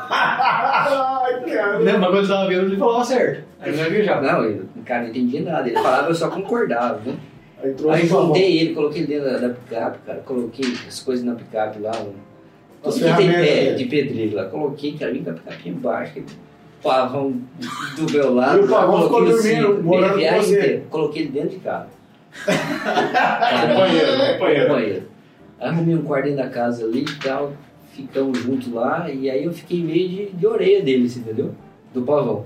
[0.09, 1.79] Ai, cara.
[1.79, 3.43] Não, mas quando tava vendo, ele falava certo.
[3.59, 4.21] Aí não vai viajar.
[4.21, 5.67] Não, eu, cara, não entendia nada.
[5.67, 7.15] Ele falava, eu só concordava, né?
[7.63, 10.19] Aí trouxe Aí o juntei ele, coloquei ele dentro da, da picape, cara.
[10.19, 12.13] Coloquei as coisas na picape lá, um,
[12.83, 13.75] tudo que tem pé dele.
[13.75, 14.45] de pedreiro lá.
[14.45, 16.23] Coloquei, cara, vim com a picape embaixo, que
[16.83, 17.41] pavão
[17.95, 18.59] do meu lado.
[18.59, 20.59] E o pavão lá, ficou coloquei o dormindo, cinto, morando com você.
[20.59, 20.83] inteira.
[20.89, 21.87] Coloquei ele dentro de casa.
[23.67, 24.67] Companheiro, companheiro.
[24.67, 25.03] Companheiro.
[25.61, 27.53] Arrumei um quarto dentro da casa ali e tal,
[27.93, 31.55] ficamos juntos lá, e aí eu fiquei meio de, de orelha deles, entendeu?
[31.93, 32.45] Do pavão.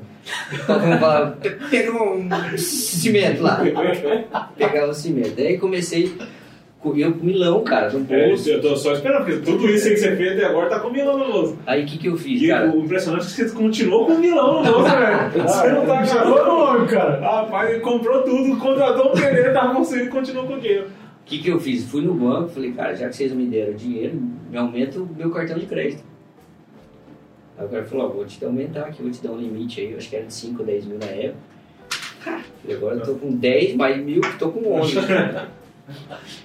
[0.53, 3.61] O pavão falava, "Pe- pega um cimento lá.
[4.57, 5.39] Pegava o cimento.
[5.39, 6.13] Aí comecei,
[6.79, 9.93] com- eu com milão, cara, no É, eu tô só esperando, porque tudo isso aí
[9.93, 11.57] que você fez até agora tá com milão no bolso.
[11.65, 12.69] Aí o que, que eu fiz, E cara?
[12.71, 15.31] o impressionante é que você continuou com milão no bolso, velho.
[15.47, 16.41] Você não tá acabando.
[16.41, 17.19] o nome, cara.
[17.21, 20.85] Rapaz, ele comprou tudo, contratou um pedreiro, tava conseguindo e continuou com o dinheiro.
[20.87, 21.83] O que, que eu fiz?
[21.89, 24.17] Fui no banco, falei, cara, já que vocês me deram dinheiro,
[24.49, 26.01] me aumenta o meu cartão de crédito.
[27.57, 29.91] Aí o cara falou, ó, vou te aumentar aqui, vou te dar um limite aí,
[29.91, 31.39] eu acho que era de 5, 10 mil na época.
[32.61, 34.95] Falei, agora eu tô com 10 mais mil, tô com 11.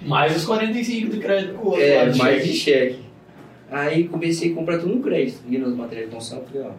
[0.02, 1.82] Mais os 45 de crédito com o outro.
[1.82, 2.48] é, mais cheque.
[2.48, 2.98] de cheque.
[3.68, 5.40] Aí comecei a comprar tudo no crédito.
[5.48, 6.74] E nos materiais de construção, falei, ó, o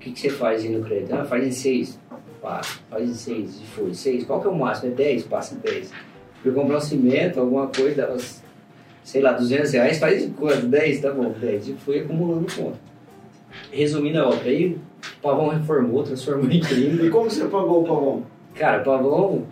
[0.00, 1.12] que, que você faz aí no crédito?
[1.14, 2.00] Ah, faz em 6.
[2.42, 3.60] Passa, faz em 6.
[3.60, 4.24] E foi, 6.
[4.24, 4.90] Qual que é o máximo?
[4.90, 5.24] É 10?
[5.24, 5.92] Passa em 10.
[6.42, 8.16] Fui comprar um cimento, alguma coisa,
[9.04, 10.66] sei lá, 200 reais, faz quanto?
[10.66, 11.68] 10, tá bom, 10.
[11.68, 12.87] E fui acumulando conta.
[13.72, 14.80] Resumindo a obra, aí o
[15.22, 17.04] Pavão reformou, transformou em clínica.
[17.04, 18.22] E como você pagou o pavão?
[18.54, 19.46] Cara, o Pavão,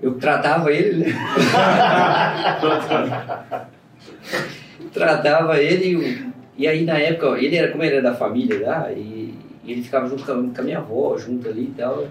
[0.00, 1.12] eu tratava ele, né?
[4.92, 9.34] tratava ele e, aí na época, ele era, como ele era da família lá, e,
[9.64, 12.06] e ele ficava junto com a, com a minha avó, junto ali e tal.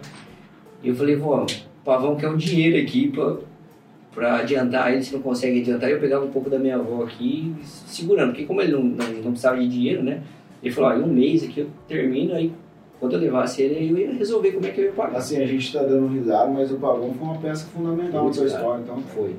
[0.83, 3.37] E eu falei, vó, o Pavão quer um dinheiro aqui pra,
[4.13, 7.55] pra adiantar ele, se não consegue adiantar, eu pegava um pouco da minha avó aqui,
[7.63, 10.21] segurando, porque como ele não, não, não precisava de dinheiro, né?
[10.63, 12.51] Ele falou, ó, em um mês aqui eu termino, aí
[12.99, 15.17] quando eu levasse ele, eu ia resolver como é que eu ia pagar.
[15.17, 18.45] Assim, a gente tá dando risada, mas o pavão foi uma peça fundamental da sua
[18.45, 19.01] história, então.
[19.01, 19.35] Foi.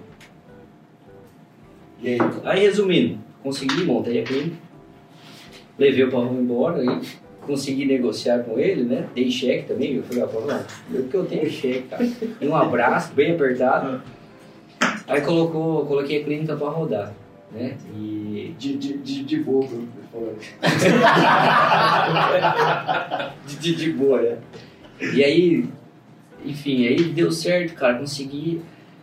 [2.03, 2.19] E aí?
[2.45, 4.57] Aí, resumindo, consegui, montei a clínica,
[5.79, 7.01] levei o Pavão embora, aí
[7.47, 9.09] consegui negociar com ele, né?
[9.15, 10.61] Dei cheque também, eu falei, ó, Pavão,
[10.93, 12.07] o que eu tenho é cheque, cara.
[12.39, 14.03] E um abraço, bem apertado.
[15.07, 17.15] Aí colocou, coloquei a clínica para rodar,
[17.53, 17.77] né?
[17.95, 19.67] E De, de, de, de boa?
[20.13, 20.39] Falando.
[23.47, 24.39] de, de, de boa, né?
[25.15, 25.65] E aí,
[26.45, 28.61] enfim, aí deu certo, cara, consegui.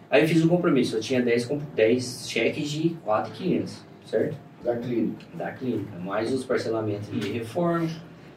[0.10, 4.36] Aí eu fiz um compromisso, eu tinha 10, com- 10 cheques de 4,500, certo?
[4.64, 5.26] Da clínica.
[5.34, 7.88] Da clínica, mais os parcelamentos de reforma,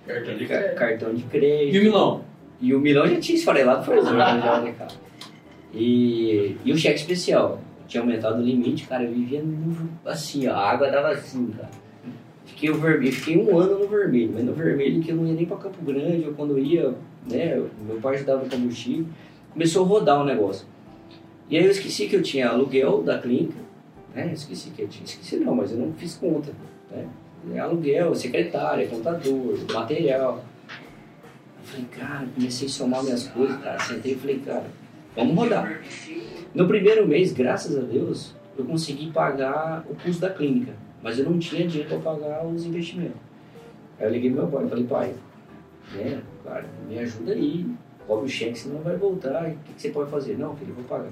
[0.06, 0.78] Cartão de ca- crédito.
[0.78, 1.82] cartão de E o crédito.
[1.82, 2.24] Milão?
[2.60, 4.90] E o milão já tinha esfarelado já, né, cara?
[5.72, 10.54] E, e o cheque especial, tinha aumentado o limite, cara, eu vivia no- assim, ó,
[10.54, 11.70] a água dava assim, cara.
[12.46, 15.32] Fiquei, o vermelho, fiquei um ano no vermelho, mas no vermelho que eu não ia
[15.34, 16.94] nem pra Campo Grande, ou quando ia,
[17.30, 19.06] né, meu pai ajudava no combustível,
[19.52, 20.66] começou a rodar o negócio.
[21.50, 23.58] E aí eu esqueci que eu tinha aluguel da clínica,
[24.14, 26.52] né, esqueci que eu tinha, esqueci não, mas eu não fiz conta,
[26.90, 30.44] né, aluguel, secretária, contador, material.
[31.58, 34.64] Eu falei, cara, comecei a somar minhas coisas, cara, sentei e falei, cara,
[35.16, 35.80] vamos rodar.
[36.54, 41.24] No primeiro mês, graças a Deus, eu consegui pagar o custo da clínica, mas eu
[41.24, 43.16] não tinha dinheiro para pagar os investimentos.
[43.98, 45.14] Aí eu liguei meu pai falei, pai,
[45.92, 47.66] né, cara, me ajuda aí,
[48.06, 50.38] cobre o cheque, senão vai voltar, o que, que você pode fazer?
[50.38, 51.10] Não, filho, eu vou pagar.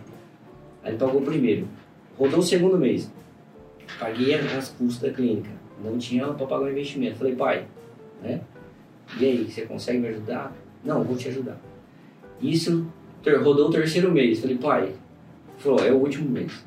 [0.85, 1.67] Aí ele pagou o primeiro,
[2.17, 3.11] rodou o segundo mês,
[3.99, 5.51] paguei as custas da clínica,
[5.83, 7.17] não tinha para pagar o investimento.
[7.17, 7.67] Falei, pai,
[8.23, 8.41] né,
[9.19, 10.53] e aí, você consegue me ajudar?
[10.85, 11.61] Não, vou te ajudar.
[12.41, 12.87] Isso
[13.43, 14.41] rodou o terceiro mês.
[14.41, 14.95] Falei, pai,
[15.63, 16.65] falou, é o último mês.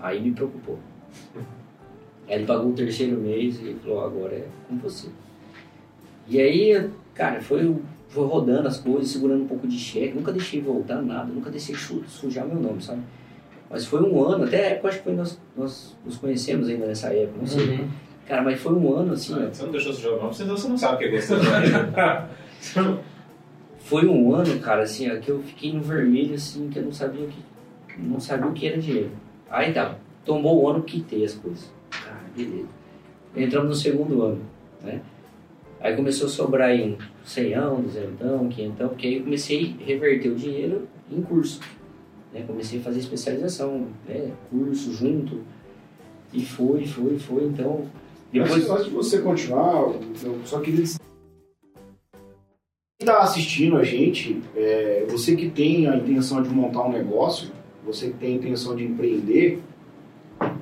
[0.00, 0.78] Aí me preocupou.
[2.28, 5.08] Aí ele pagou o terceiro mês e falou, agora é com você.
[6.28, 7.74] E aí, cara, foi,
[8.08, 10.14] foi rodando as coisas, segurando um pouco de cheque.
[10.14, 13.02] Nunca deixei voltar nada, nunca deixei su- sujar meu nome, sabe?
[13.70, 16.86] Mas foi um ano, até a época acho que foi nós, nós nos conhecemos ainda
[16.86, 17.68] nessa época, não sei.
[17.78, 17.88] Uhum.
[18.26, 20.68] Cara, mas foi um ano assim, ó, Você não deixou sujar o nome, senão você
[20.68, 21.42] não sabe o que é gostoso.
[21.50, 22.28] né?
[22.76, 22.98] Não-
[23.84, 26.92] Foi um ano, cara, assim, ó, que eu fiquei no vermelho, assim, que eu não
[26.92, 27.36] sabia o que,
[27.98, 29.10] não sabia o que era dinheiro.
[29.50, 31.72] Aí tá, tombou o ano, quitei as coisas.
[31.90, 32.68] Cara, beleza.
[33.36, 34.40] Entramos no segundo ano,
[34.82, 35.00] né?
[35.80, 40.30] Aí começou a sobrar aí um ceião, duzentão, quinhentão, porque aí eu comecei a reverter
[40.30, 41.60] o dinheiro em curso.
[42.32, 42.42] Né?
[42.46, 44.32] Comecei a fazer especialização, né?
[44.50, 45.42] Curso junto.
[46.32, 47.86] E foi, foi, foi, então...
[48.32, 48.52] Depois...
[48.52, 49.92] Antes, antes de você continuar,
[50.24, 50.98] eu só queria dizer.
[52.98, 57.50] Quem está assistindo a gente, é, você que tem a intenção de montar um negócio,
[57.86, 59.60] você que tem a intenção de empreender,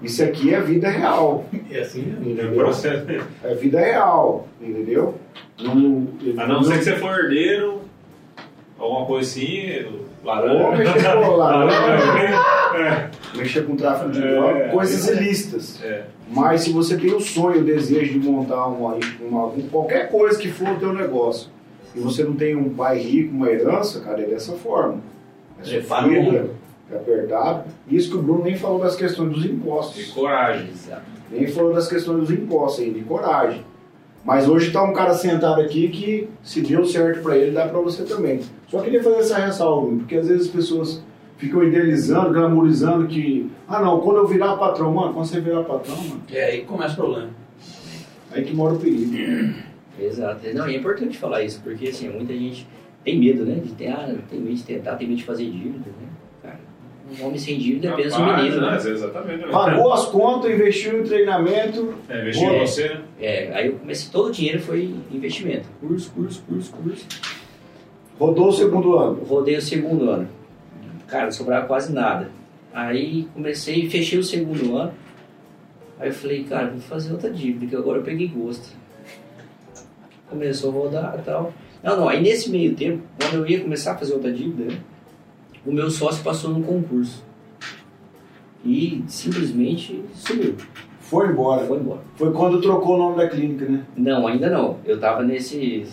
[0.03, 2.27] isso aqui é vida real, É assim mesmo.
[2.29, 2.55] É entendeu?
[2.55, 3.07] processo.
[3.43, 5.15] É vida real, entendeu?
[5.61, 6.09] Não,
[6.39, 7.81] A não ser que você for herdeiro,
[8.79, 10.77] alguma coisa assim, Ou laranja.
[10.77, 11.77] mexer com laranja,
[12.77, 13.11] É.
[13.37, 14.69] mexer com tráfico de É, droga, é.
[14.69, 15.83] coisas ilícitas.
[15.83, 16.05] É.
[16.29, 20.39] Mas se você tem o sonho, o desejo de montar uma, uma- um- qualquer coisa
[20.39, 21.51] que for o teu negócio,
[21.95, 25.01] e você não tem um pai rico, uma herança, cara, é dessa forma.
[25.65, 26.45] É é
[26.97, 27.65] apertado.
[27.89, 30.07] Isso que o Bruno nem falou das questões dos De impostos.
[30.09, 30.69] coragem.
[30.71, 31.03] Exato.
[31.31, 33.65] Nem falou das questões dos impostos aí, de coragem.
[34.25, 37.81] Mas hoje tá um cara sentado aqui que, se deu certo pra ele, dá pra
[37.81, 38.41] você também.
[38.69, 41.03] Só queria fazer essa ressalva, Bruno, porque às vezes as pessoas
[41.39, 45.97] ficam idealizando, glamorizando que, ah não, quando eu virar patrão, mano, quando você virar patrão,
[45.97, 47.31] mano, É aí que começa o problema.
[48.31, 49.13] aí que mora o perigo.
[49.99, 50.41] Exato.
[50.55, 52.67] Não, e é importante falar isso, porque assim, muita gente
[53.05, 53.57] tem medo, né?
[53.57, 56.09] De ter, ah, tem medo de tentar, tem medo de fazer dívida, né?
[57.21, 58.71] Um homem sem dívida é apenas um Rapaz, menino, né?
[58.71, 58.77] né?
[58.91, 59.45] Exatamente.
[59.51, 61.95] Pagou as contas, investiu em treinamento.
[62.09, 62.57] É, investir É.
[62.57, 63.01] em você, né?
[63.21, 65.69] É, aí eu comecei, todo o dinheiro foi investimento.
[65.81, 67.07] Curso, curso, curso, curso.
[68.19, 69.23] Rodou o segundo ano.
[69.25, 70.29] Rodei o segundo ano.
[71.07, 72.31] Cara, não sobrava quase nada.
[72.73, 74.93] Aí comecei, fechei o segundo ano.
[76.01, 78.75] Aí eu falei, cara, vou fazer outra dívida, que agora eu peguei gosto.
[80.29, 81.53] Começou a rodar e tal.
[81.83, 84.79] Não, não, aí nesse meio tempo, quando eu ia começar a fazer outra dívida, né,
[85.65, 87.25] o meu sócio passou num concurso.
[88.65, 90.55] e simplesmente sumiu.
[91.01, 91.67] Foi embora.
[91.67, 92.01] Foi embora.
[92.15, 93.85] Foi quando trocou o nome da clínica, né?
[93.97, 94.79] Não, ainda não.
[94.85, 95.85] Eu tava nesse.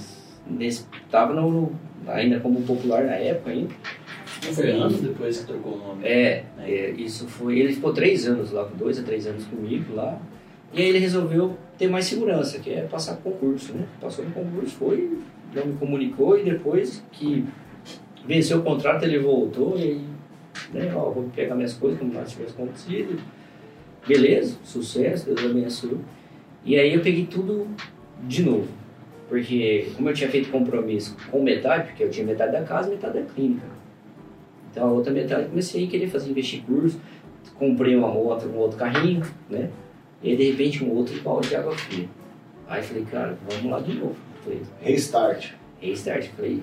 [0.47, 1.71] nesse tava no,
[2.07, 3.73] ainda como popular na época ainda.
[4.45, 6.07] Não foi anos depois que trocou o nome.
[6.07, 7.59] É, é, isso foi.
[7.59, 10.17] Ele ficou três anos lá, dois a três anos comigo lá.
[10.71, 13.85] E aí ele resolveu ter mais segurança, que é passar concurso, né?
[13.99, 15.17] Passou no concurso, foi,
[15.53, 17.43] não me comunicou e depois que
[18.29, 20.05] venceu o contrato ele voltou e
[20.71, 23.19] né, ó, vou pegar minhas coisas como nada tivesse acontecido.
[24.07, 25.97] Beleza, sucesso, Deus abençoe.
[26.63, 27.67] E aí eu peguei tudo
[28.23, 28.67] de novo.
[29.27, 32.91] Porque como eu tinha feito compromisso com metade, porque eu tinha metade da casa e
[32.91, 33.65] metade da clínica.
[34.71, 36.99] Então a outra metade eu comecei a querer fazer investir curso,
[37.55, 39.69] comprei uma outra, um outro carrinho, né?
[40.21, 42.07] E aí de repente um outro balde de água fria.
[42.67, 44.15] Aí falei, cara, vamos lá de novo.
[44.43, 45.53] Falei, Restart.
[45.81, 46.27] restart.
[46.35, 46.61] Falei,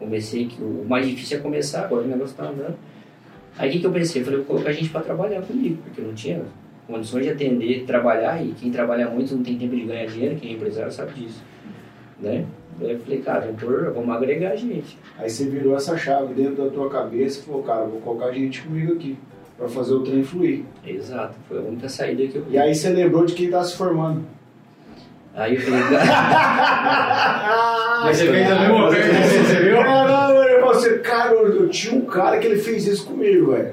[0.00, 2.74] comecei que o mais difícil é começar, agora o negócio tá andando.
[3.58, 4.22] Aí o que, que eu pensei?
[4.22, 6.42] Eu falei, vou colocar gente para trabalhar comigo, porque eu não tinha
[6.86, 10.52] condições de atender, trabalhar, e quem trabalha muito não tem tempo de ganhar dinheiro, quem
[10.52, 11.42] é empresário sabe disso.
[12.18, 12.46] Né?
[12.80, 13.54] Aí eu falei, cara,
[13.94, 14.96] vamos, agregar gente.
[15.18, 18.62] Aí você virou essa chave dentro da tua cabeça e falou, cara, vou colocar gente
[18.62, 19.18] comigo aqui
[19.58, 20.62] pra fazer o trem fluir.
[20.86, 23.76] Exato, foi a única saída que eu E aí você lembrou de quem tá se
[23.76, 24.24] formando.
[25.40, 25.80] Aí eu falei,
[28.04, 29.22] Mas você fez a mesma coisa, né?
[29.22, 29.76] você viu?
[29.78, 33.72] Caramba, eu você, cara, eu, tinha um cara que ele fez isso comigo, velho.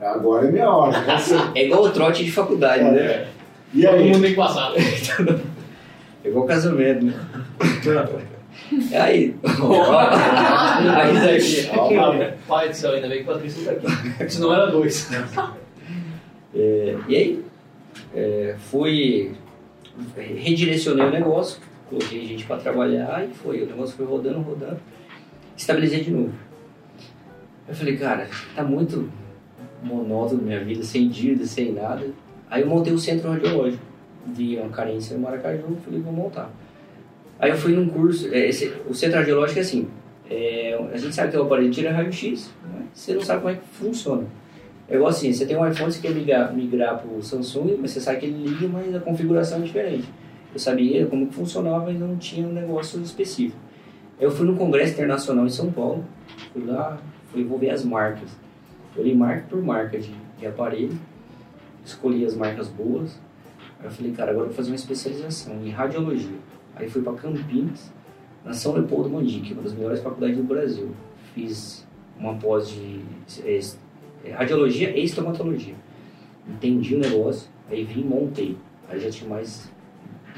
[0.00, 0.96] Agora é minha hora.
[1.54, 3.00] é igual o trote de faculdade, né?
[3.00, 3.28] É.
[3.74, 4.04] E Todo aí?
[4.04, 4.72] mundo tem que passar.
[6.24, 7.14] É igual casamento, né?
[8.92, 9.36] Aí,
[10.96, 11.70] aí daqui.
[11.72, 13.86] Ah, Pai do céu, ainda bem que o Patrício tá aqui.
[14.28, 15.08] Senão era dois.
[16.52, 17.44] É, e aí,
[18.16, 19.30] é, fui,
[20.16, 23.62] redirecionei o negócio, coloquei gente para trabalhar e foi.
[23.62, 24.78] O negócio foi rodando, rodando.
[25.56, 26.32] Estabilizei de novo.
[27.68, 29.10] Eu falei, cara, tá muito
[29.82, 32.06] monótono minha vida, sem dívida, sem nada.
[32.50, 33.82] Aí eu montei o centro radiológico.
[34.26, 36.50] Vi uma carência no Maracaju, falei, vou montar.
[37.38, 39.88] Aí eu fui num curso, é, esse- o centro radiológico é assim,
[40.28, 43.54] é, a gente sabe que é o aparelho tira raio-x, mas você não sabe como
[43.54, 44.24] é que funciona.
[44.90, 48.00] É igual assim, você tem um iPhone, você quer migrar, migrar pro Samsung, mas você
[48.00, 50.08] sabe que ele liga, mas a configuração é diferente.
[50.52, 53.58] Eu sabia como funcionava, mas não tinha um negócio específico.
[54.18, 56.04] Eu fui num congresso internacional em São Paulo,
[56.52, 56.98] fui lá,
[57.30, 58.30] fui vou ver as marcas.
[58.96, 60.98] Eu olhei marca por marca de, de aparelho,
[61.84, 63.20] escolhi as marcas boas.
[63.78, 66.38] Aí eu falei, cara, agora eu vou fazer uma especialização em radiologia.
[66.74, 67.92] Aí fui para Campinas,
[68.44, 70.90] na São Leopoldo Mandique, uma das melhores faculdades do Brasil.
[71.34, 71.86] Fiz
[72.18, 73.02] uma pós de
[73.44, 73.60] é,
[74.32, 75.74] radiologia e estomatologia.
[76.48, 78.56] Entendi o negócio, aí vim e montei.
[78.88, 79.70] Aí já tinha mais,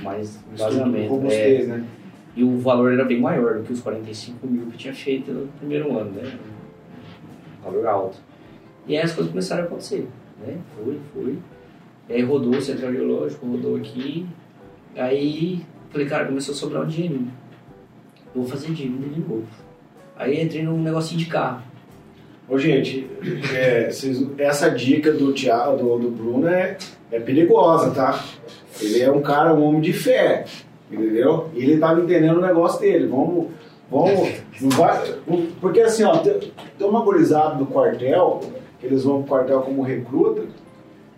[0.03, 1.27] mais embasamento.
[1.31, 1.87] É, né?
[2.35, 5.31] e o valor era bem maior do que os 45 mil que eu tinha feito
[5.33, 6.39] no primeiro ano, né?
[7.63, 8.19] Valor alto.
[8.87, 10.09] E aí as coisas começaram a acontecer,
[10.45, 10.59] né?
[10.75, 11.39] Foi, foi.
[12.09, 14.27] E aí rodou o centro radiológico, rodou aqui.
[14.97, 17.31] Aí falei, cara, começou a sobrar um dinheirinho.
[18.35, 19.47] Vou fazer dívida de novo.
[20.17, 21.63] Aí entrei num negocinho de carro.
[22.51, 23.09] Ô, gente,
[23.55, 26.77] é, vocês- essa dica do, Thiago, do, do Bruno é,
[27.13, 28.25] é perigosa, tá?
[28.81, 30.45] Ele é um cara, um homem de fé,
[30.91, 31.49] entendeu?
[31.55, 33.07] E ele tava entendendo o negócio dele.
[33.07, 33.47] Vamos,
[33.91, 35.01] vamos, não vai,
[35.61, 36.41] porque assim, ó, tem,
[36.79, 38.41] tem uma gurizada do quartel,
[38.81, 40.43] que eles vão pro quartel como recruta,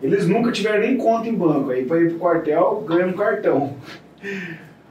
[0.02, 1.70] eles nunca tiveram nem conta em banco.
[1.70, 3.72] Aí pra ir pro quartel, ganha um cartão.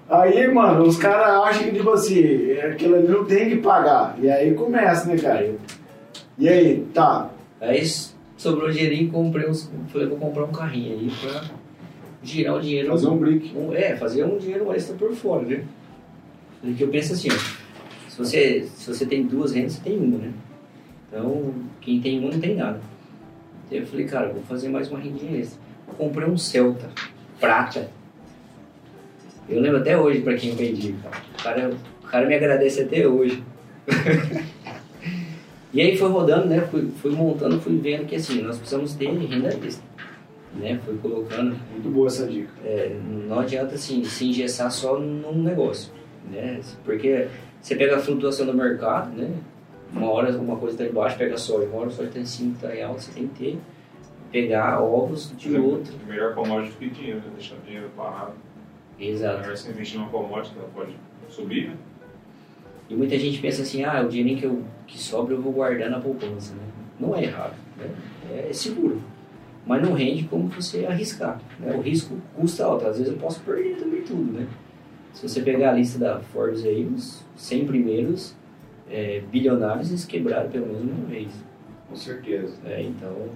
[0.09, 4.15] Aí, mano, os caras acham que, tipo assim, aquilo ali não tem que pagar.
[4.21, 5.51] E aí começa, né, cara?
[6.37, 7.29] E aí, tá.
[7.59, 7.83] Aí
[8.37, 11.43] sobrou dinheirinho e comprei uns, falei, vou comprar um carrinho aí pra
[12.23, 12.89] girar o dinheiro.
[12.89, 13.55] Fazer um brick.
[13.55, 15.63] Um- é, fazer um dinheiro extra por fora, né?
[16.61, 20.17] Porque eu penso assim, ó, se você, se você tem duas rendas, você tem uma,
[20.17, 20.31] né?
[21.07, 22.79] Então, quem tem uma não tem nada.
[23.65, 25.59] Então eu falei, cara, vou fazer mais uma rendinha extra.
[25.87, 26.89] Eu comprei um Celta,
[27.39, 27.89] prata.
[29.49, 31.17] Eu lembro até hoje pra quem eu vendi, cara.
[31.39, 33.43] O cara, o cara me agradece até hoje.
[35.73, 36.61] e aí foi rodando, né?
[36.61, 39.91] Fui, fui montando, fui vendo que assim, nós precisamos ter renda extra.
[40.53, 40.79] Né?
[40.83, 42.51] Fui colocando Muito boa essa dica.
[42.65, 42.93] é,
[43.27, 45.93] não adianta assim, se engessar só num negócio,
[46.29, 46.59] né?
[46.83, 47.27] Porque
[47.61, 49.31] você pega a flutuação do mercado, né?
[49.93, 52.53] Uma hora uma coisa está embaixo, pega soja, uma hora o soja está em cima,
[52.53, 53.59] está em alta, você tem que ter,
[54.31, 55.93] pegar ovos de outro.
[56.05, 57.31] É melhor commodity que dinheiro, né?
[57.35, 58.33] deixar dinheiro parado.
[58.99, 59.39] Exato.
[59.39, 60.91] melhor você investir numa commodity que ela pode
[61.29, 61.75] subir, né?
[62.89, 65.89] E muita gente pensa assim, ah, o dinheirinho que, eu, que sobra eu vou guardar
[65.89, 66.63] na poupança, né?
[66.99, 67.89] Não é errado, né?
[68.29, 69.01] É seguro.
[69.65, 71.73] Mas não rende como você arriscar, né?
[71.75, 74.45] O risco custa alto, às vezes eu posso perder também tudo, né?
[75.13, 78.35] Se você pegar a lista da Forbes aí, os 100 primeiros
[78.89, 81.31] é, bilionários eles quebraram pelo menos uma vez.
[81.87, 82.57] Com certeza.
[82.63, 82.83] né?
[82.83, 83.29] Então,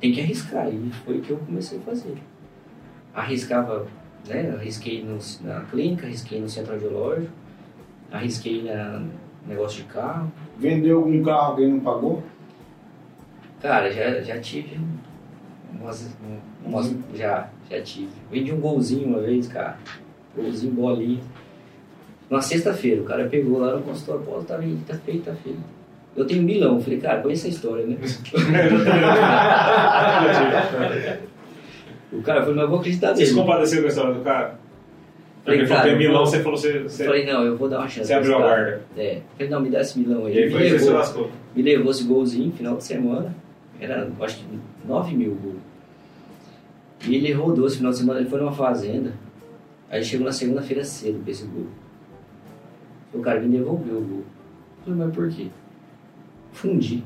[0.00, 0.68] tem que arriscar.
[0.68, 2.16] E foi o que eu comecei a fazer.
[3.14, 3.86] Arriscava,
[4.26, 4.50] né?
[4.50, 7.32] Arrisquei no, na clínica, arrisquei no centro audiológico,
[8.10, 9.02] arrisquei na
[9.46, 10.30] negócio de carro.
[10.58, 12.22] Vendeu algum carro, alguém não pagou?
[13.60, 14.78] Cara, já, já tive
[15.80, 16.16] umas,
[16.64, 18.10] umas, já, já tive.
[18.30, 19.76] Vendi um golzinho uma vez, cara.
[20.36, 21.20] Golzinho, bolinha.
[22.30, 25.58] Uma sexta-feira, o cara pegou lá no consultório, pô, tá vendido, tá feito, tá feito.
[26.16, 27.96] Eu tenho um milão, falei, cara, conhece a história, né?
[32.12, 33.44] o cara falou, mas eu vou acreditar Você se nele.
[33.46, 34.58] compadeceu com a história do cara?
[35.44, 37.80] Falei, Ele falou cara, milão, você falou, você, Eu você, falei, não, eu vou dar
[37.80, 38.06] uma chance.
[38.06, 38.82] você abriu a guarda.
[38.96, 39.20] É.
[39.36, 40.34] Falei, não, me dá esse milão aí.
[40.34, 41.30] E aí me levou, lascou.
[41.54, 43.34] me levou esse golzinho, final de semana.
[43.78, 45.56] Era, acho que 9 mil gol.
[47.06, 49.12] E ele rodou esse final de semana, ele foi numa fazenda.
[49.90, 51.66] Aí chegou na segunda-feira cedo com esse gol.
[53.12, 54.24] O cara me devolveu o gol.
[54.82, 55.48] Falei, mas por quê?
[56.52, 57.04] Fundi.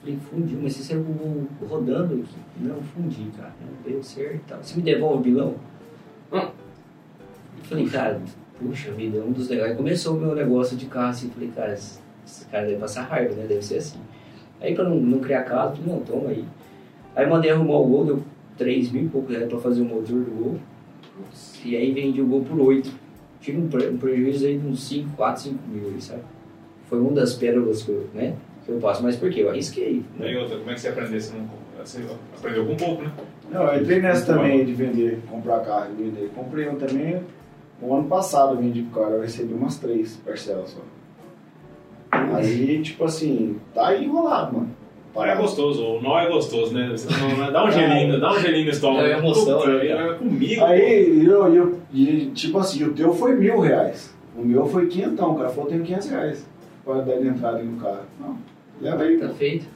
[0.00, 2.34] Falei, fundi, mas você saiu com o gol rodando aqui.
[2.58, 3.52] Não, fundi, cara.
[3.60, 4.58] Não deu certo e tal.
[4.60, 5.69] Você me devolve o bilão?
[7.60, 8.20] Eu falei, cara,
[8.58, 9.70] puxa vida, é um dos legais.
[9.70, 11.30] Aí começou o meu negócio de carro assim.
[11.30, 12.00] Falei, cara, esse,
[12.50, 13.46] cara deve passar raiva, né?
[13.48, 13.98] Deve ser assim.
[14.60, 16.44] Aí pra não, não criar caso, falei, não, toma aí.
[17.16, 18.22] Aí mandei arrumar o gol, deu
[18.58, 20.56] 3 mil e pouco reais pra fazer o motor do gol.
[21.64, 22.90] E aí vendi o gol por 8.
[23.40, 26.20] Tive um, pre- um prejuízo aí de uns 5, 4, 5 mil, aí, sabe?
[26.88, 28.34] Foi uma das pérolas que eu, né,
[28.66, 29.02] que eu passo.
[29.02, 29.40] Mas por quê?
[29.42, 30.02] Eu arrisquei.
[30.18, 31.20] E aí, outra, como é que você aprendeu?
[31.20, 31.48] Você, não,
[31.84, 32.02] você
[32.36, 33.10] aprendeu com pouco, né?
[33.50, 36.30] Não, eu entrei nessa também de vender, comprar carro e vender.
[36.34, 37.20] Comprei um também,
[37.82, 40.80] o ano passado eu vendi pro cara, eu recebi umas três parcelas só.
[42.36, 44.70] Aí, tipo assim, tá aí enrolado, mano.
[45.14, 46.94] Nó é gostoso, o nó é gostoso, né?
[47.38, 49.06] Não- Dá um gelinho, dá um gelinho no estômago.
[49.06, 49.86] É emoção, Puta, né?
[49.88, 50.64] é comigo.
[50.64, 54.14] Aí, eu, eu, e, tipo assim, o teu foi mil reais.
[54.36, 56.46] O meu foi quinhentão, o cara falou, tem 500 reais
[56.84, 58.00] pra dar de entrada no carro.
[58.20, 58.38] Não,
[58.80, 59.18] leva aí.
[59.18, 59.66] Tá feito.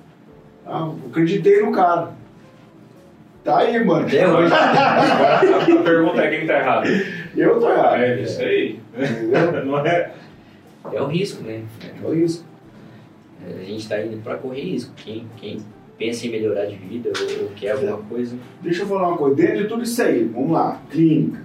[0.64, 2.12] Ah, eu acreditei no cara.
[3.42, 4.06] Tá aí, mano.
[4.06, 4.52] Até hoje.
[4.54, 5.40] Agora,
[5.80, 6.86] a pergunta é quem tá errado.
[7.36, 8.02] Eu tô errado.
[8.02, 8.80] É isso aí.
[8.96, 9.64] Entendeu?
[9.64, 10.12] Não é?
[10.92, 11.62] É o risco, né?
[12.00, 12.44] Foi isso.
[13.46, 14.92] É, A gente está indo para correr risco.
[14.96, 15.60] Quem, quem
[15.98, 19.36] pensa em melhorar de vida ou, ou quer alguma coisa, Deixa eu falar uma coisa.
[19.36, 20.80] Dentro de tudo isso aí, vamos lá.
[20.90, 21.40] Clínica.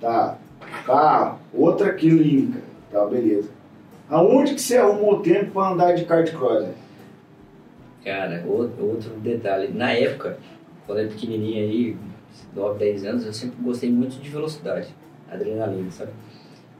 [0.00, 0.38] Tá.
[0.84, 1.38] Carro.
[1.54, 2.60] Outra clínica.
[2.90, 3.50] Tá, beleza.
[4.08, 6.62] Aonde que você arrumou tempo pra andar de kart cross?
[6.62, 6.86] velho?
[8.06, 9.68] cara, outro, outro detalhe.
[9.74, 10.38] Na época,
[10.86, 11.96] quando eu era pequenininho aí,
[12.54, 14.94] 9, 10 anos, eu sempre gostei muito de velocidade,
[15.30, 16.10] adrenalina, sabe?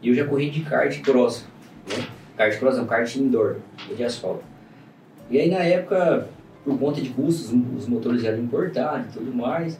[0.02, 1.44] E eu já corri de kart cross,
[1.88, 2.04] né?
[2.36, 3.56] Kart cross não, kart indoor,
[3.96, 4.44] de asfalto.
[5.30, 6.28] E aí na época,
[6.64, 9.78] por conta de custos, os motores eram importados e tudo mais.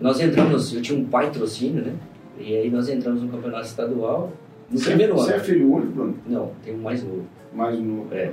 [0.00, 1.94] Nós entramos, eu tinha um patrocínio, né?
[2.38, 4.32] E aí nós entramos no campeonato estadual
[4.70, 5.44] no Você- primeiro Você é ano.
[5.44, 6.18] filho único, Bruno?
[6.26, 7.24] Não, tem um mais novo.
[7.54, 8.14] Mais um novo.
[8.14, 8.30] É.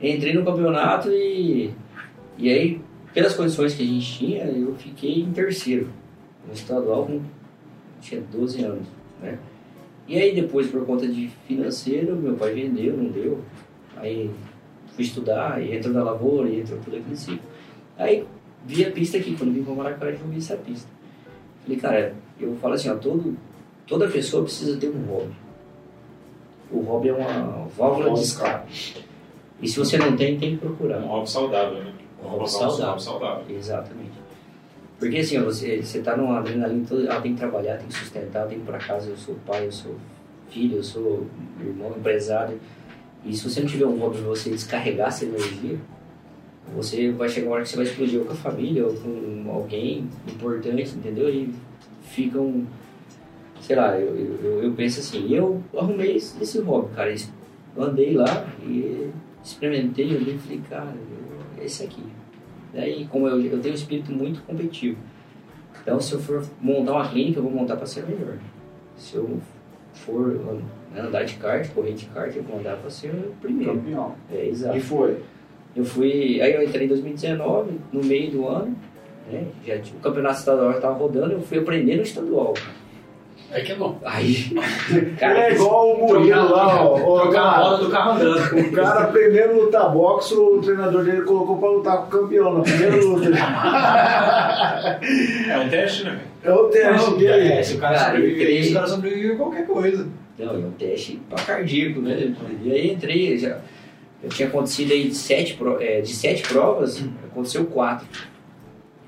[0.00, 1.72] Entrei no campeonato e,
[2.38, 2.80] e aí,
[3.12, 5.88] pelas condições que a gente tinha, eu fiquei em terceiro
[6.46, 7.20] no estadual com
[8.02, 8.86] tinha 12 anos,
[9.22, 9.38] né?
[10.06, 13.40] E aí depois, por conta de financeiro, meu pai vendeu, não deu.
[13.96, 14.30] Aí
[14.94, 17.48] fui estudar, e entrou na lavoura, e entrou tudo aquele ciclo.
[17.96, 18.26] Aí
[18.66, 20.88] vi a pista aqui, quando vim para Maracaju, eu vi essa pista.
[21.62, 23.36] Falei, cara, eu falo assim, ó, todo,
[23.86, 25.32] toda pessoa precisa ter um hobby.
[26.70, 29.04] O hobby é uma válvula de escape.
[29.60, 30.98] E se você não tem, tem que procurar.
[30.98, 31.92] Um hobby saudável, né?
[32.22, 32.86] Um hobby Um saudável.
[32.86, 33.56] hobby saudável.
[33.56, 34.21] Exatamente.
[35.02, 38.46] Porque assim, você, você tá numa adrenalina toda, ah, tem que trabalhar, tem que sustentar,
[38.46, 39.96] tem que ir pra casa, eu sou pai, eu sou
[40.48, 41.26] filho, eu sou
[41.60, 42.60] irmão, empresário.
[43.24, 45.76] E se você não tiver um hobby pra você descarregar essa energia,
[46.72, 49.50] você vai chegar uma hora que você vai explodir ou com a família ou com
[49.50, 51.28] alguém importante, entendeu?
[51.28, 51.52] E
[52.04, 52.64] fica um.
[53.60, 57.12] Sei lá, eu, eu, eu- eu penso assim, eu arrumei esse, esse hobby, cara.
[57.76, 59.10] Eu andei lá e
[59.42, 60.94] experimentei, olhei e falei, cara,
[61.58, 62.04] eu- esse aqui.
[62.72, 64.98] Daí, como eu, eu tenho um espírito muito competitivo.
[65.82, 68.36] Então, se eu for montar uma clínica, eu vou montar para ser melhor.
[68.96, 69.40] Se eu
[69.94, 70.28] for
[70.94, 73.74] né, andar de kart, correr de kart, eu vou andar para ser o primeiro.
[73.74, 74.14] Campeão.
[74.30, 74.76] É, exato.
[74.76, 75.18] E foi.
[75.74, 78.76] Eu fui, aí eu entrei em 2019, no meio do ano,
[79.30, 79.46] né?
[79.64, 82.54] Já o campeonato estadual estava rodando, eu fui aprender no estadual.
[83.54, 83.98] Aí que é bom.
[84.04, 84.50] Aí,
[84.90, 86.98] Ele cara, é igual o Murilo lá, ó.
[86.98, 87.62] ó, Trocar a cara.
[87.64, 88.60] roda do carro andando.
[88.60, 92.54] O cara aprendendo a lutar boxe, o treinador dele colocou pra lutar com o campeão
[92.58, 93.28] na primeira luta.
[95.50, 96.20] É um teste, né?
[96.42, 97.48] É o teste Não, dele.
[97.52, 100.08] é, se o cara Cara, sobreviver o cara sobrevive a qualquer coisa.
[100.38, 102.34] Não, é um teste para cardíaco, né?
[102.64, 103.58] E aí entrei, já,
[104.22, 108.06] eu tinha acontecido aí de sete, é, de sete provas, aconteceu quatro.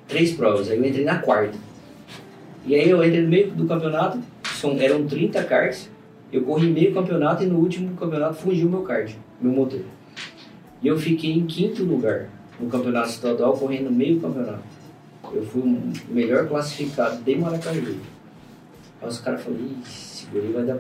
[0.07, 1.57] Três provas, aí eu entrei na quarta.
[2.67, 4.19] E aí eu entrei no meio do campeonato,
[4.65, 5.91] são, eram 30 karts,
[6.33, 9.81] eu corri meio campeonato e no último campeonato fugiu meu kart, meu motor.
[10.83, 12.29] E eu fiquei em quinto lugar.
[12.61, 14.63] no campeonato estadual, correndo meio campeonato.
[15.33, 17.97] Eu fui o melhor classificado de Maracaju.
[19.03, 20.79] Aí os caras falaram, "Ih, esse guri vai dar,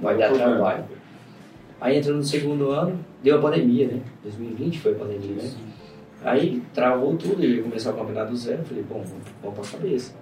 [0.00, 0.84] vai dar trabalho.
[1.78, 4.00] Aí entrou no segundo ano, deu a pandemia, né?
[4.22, 5.50] 2020 foi a pandemia, né?
[6.24, 8.64] Aí travou tudo, eu ia começar o campeonato do zero.
[8.64, 9.04] Falei, bom,
[9.42, 10.14] vamos pra cabeça.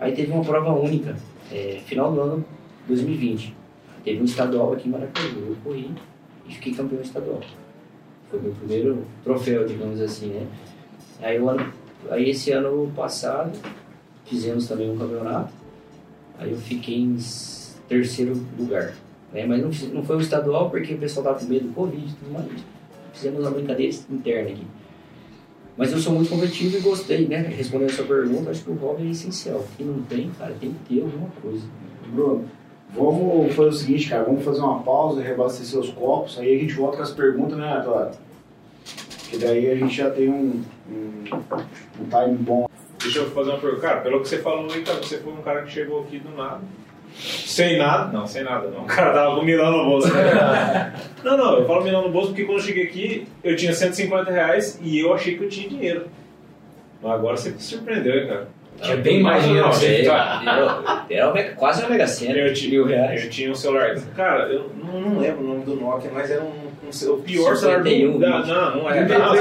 [0.00, 1.14] Aí teve uma prova única,
[1.52, 2.44] é, final do ano
[2.88, 3.54] 2020.
[4.02, 5.38] Teve um estadual aqui em Maracaju.
[5.38, 5.90] Eu corri
[6.48, 7.40] e fiquei campeão estadual.
[8.30, 10.46] Foi meu primeiro troféu, digamos assim, né?
[11.20, 11.70] Aí, o ano,
[12.08, 13.52] aí esse ano passado
[14.24, 15.52] fizemos também um campeonato.
[16.38, 17.18] Aí eu fiquei em
[17.86, 18.94] terceiro lugar.
[19.32, 19.44] Né?
[19.44, 22.14] Mas não, não foi o estadual porque o pessoal tava com medo do Covid e
[22.14, 22.64] tudo mais.
[23.12, 24.66] Fizemos uma brincadeira interna aqui.
[25.76, 27.38] Mas eu sou muito competitivo e gostei, né?
[27.38, 29.64] Respondendo a sua pergunta, acho que o hobby é essencial.
[29.76, 31.64] Quem não tem, cara, tem que ter alguma coisa.
[32.12, 32.44] Bruno,
[32.94, 34.24] vamos fazer o seguinte, cara.
[34.24, 36.38] Vamos fazer uma pausa, reabastecer os copos.
[36.38, 38.10] Aí a gente volta com as perguntas, né, Antônio?
[39.30, 41.24] Que daí a gente já tem um, um,
[42.00, 42.68] um time bom.
[42.98, 43.82] Deixa eu fazer uma pergunta.
[43.82, 46.30] Cara, pelo que você falou aí, cara, você foi um cara que chegou aqui do
[46.36, 46.60] nada.
[47.20, 48.10] Sem nada.
[48.12, 48.82] Não, sem nada não.
[48.82, 50.08] O cara tava com milão no bolso.
[51.22, 54.30] não, não, eu falo milão no bolso porque quando eu cheguei aqui, eu tinha 150
[54.30, 56.06] reais e eu achei que eu tinha dinheiro.
[57.02, 58.48] Mas agora você me surpreendeu, hein, cara.
[58.82, 60.02] Tinha bem mais dinheiro que você.
[60.06, 63.24] Era, era uma- quase uma mega cena, Eu tinha- mil reais.
[63.24, 63.94] Eu tinha um celular.
[64.16, 67.54] Cara, eu não, não lembro o nome do Nokia, mas era um, um o pior
[67.56, 68.26] celular do 51, mundo.
[68.26, 69.06] Não, não, não é.
[69.06, 69.34] Não,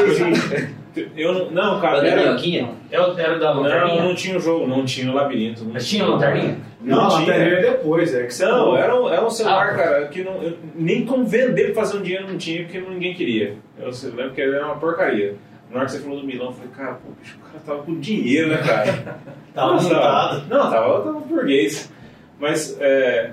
[1.15, 2.05] eu não, não, cara.
[2.07, 4.03] Era Era, Eu era da não, lanterninha.
[4.03, 5.63] não tinha o jogo, não tinha o labirinto.
[5.63, 6.57] não Mas tinha lanterninha?
[6.81, 7.19] Não, a tinha.
[7.19, 9.75] lanterninha é depois, é que você Não, era um, era um celular, Ah.
[9.75, 13.13] cara, que não, eu- nem como vender pra fazer um dinheiro não tinha, porque ninguém
[13.13, 13.55] queria.
[13.77, 15.35] Eu lembro que era uma porcaria.
[15.69, 17.83] Na hora que você falou do Milão, eu falei, cara, pô, bicho, o cara tava
[17.83, 19.17] com dinheiro, né, cara?
[19.53, 20.47] Tava montado.
[20.47, 21.91] Não, tava, tava burguês.
[22.39, 23.31] Mas, é,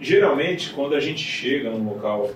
[0.00, 2.30] geralmente, quando a gente chega num local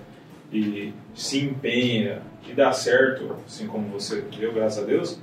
[0.51, 5.21] e se empenha e dá certo, assim como você deu, graças a Deus,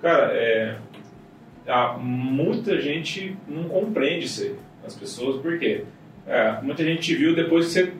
[0.00, 0.76] cara, é,
[1.66, 4.54] há muita gente não compreende isso aí,
[4.84, 5.84] as pessoas, por quê?
[6.26, 7.92] É, muita gente te viu depois que você...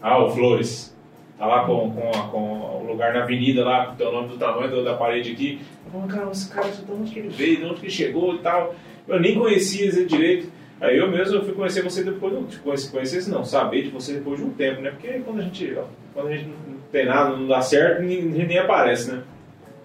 [0.00, 0.96] Ah, o Flores,
[1.38, 4.82] tá lá com, com, com o lugar na avenida lá, com o nome do tamanho
[4.82, 5.60] da parede aqui.
[5.84, 8.34] Eu falo, cara, esse cara, de onde que ele veio, de onde que ele chegou
[8.34, 8.74] e tal.
[9.06, 10.50] Eu nem conhecia direito.
[10.82, 14.14] Aí eu mesmo eu fui conhecer você depois, não conhecer, conhecer não, saber de você
[14.14, 14.90] depois de um tempo, né?
[14.90, 15.78] Porque quando a gente,
[16.12, 19.22] quando a gente não tem nada, não dá certo, nem, nem aparece, né?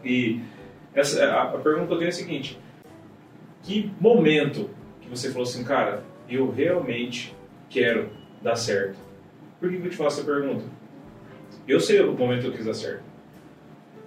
[0.03, 0.39] E
[0.95, 2.57] essa, a, a pergunta que eu tenho é a seguinte:
[3.61, 7.35] que momento que você falou assim, cara, eu realmente
[7.69, 8.09] quero
[8.41, 8.97] dar certo?
[9.59, 10.65] Por que, que eu te faço essa pergunta?
[11.67, 13.03] Eu sei o momento que eu quis dar certo.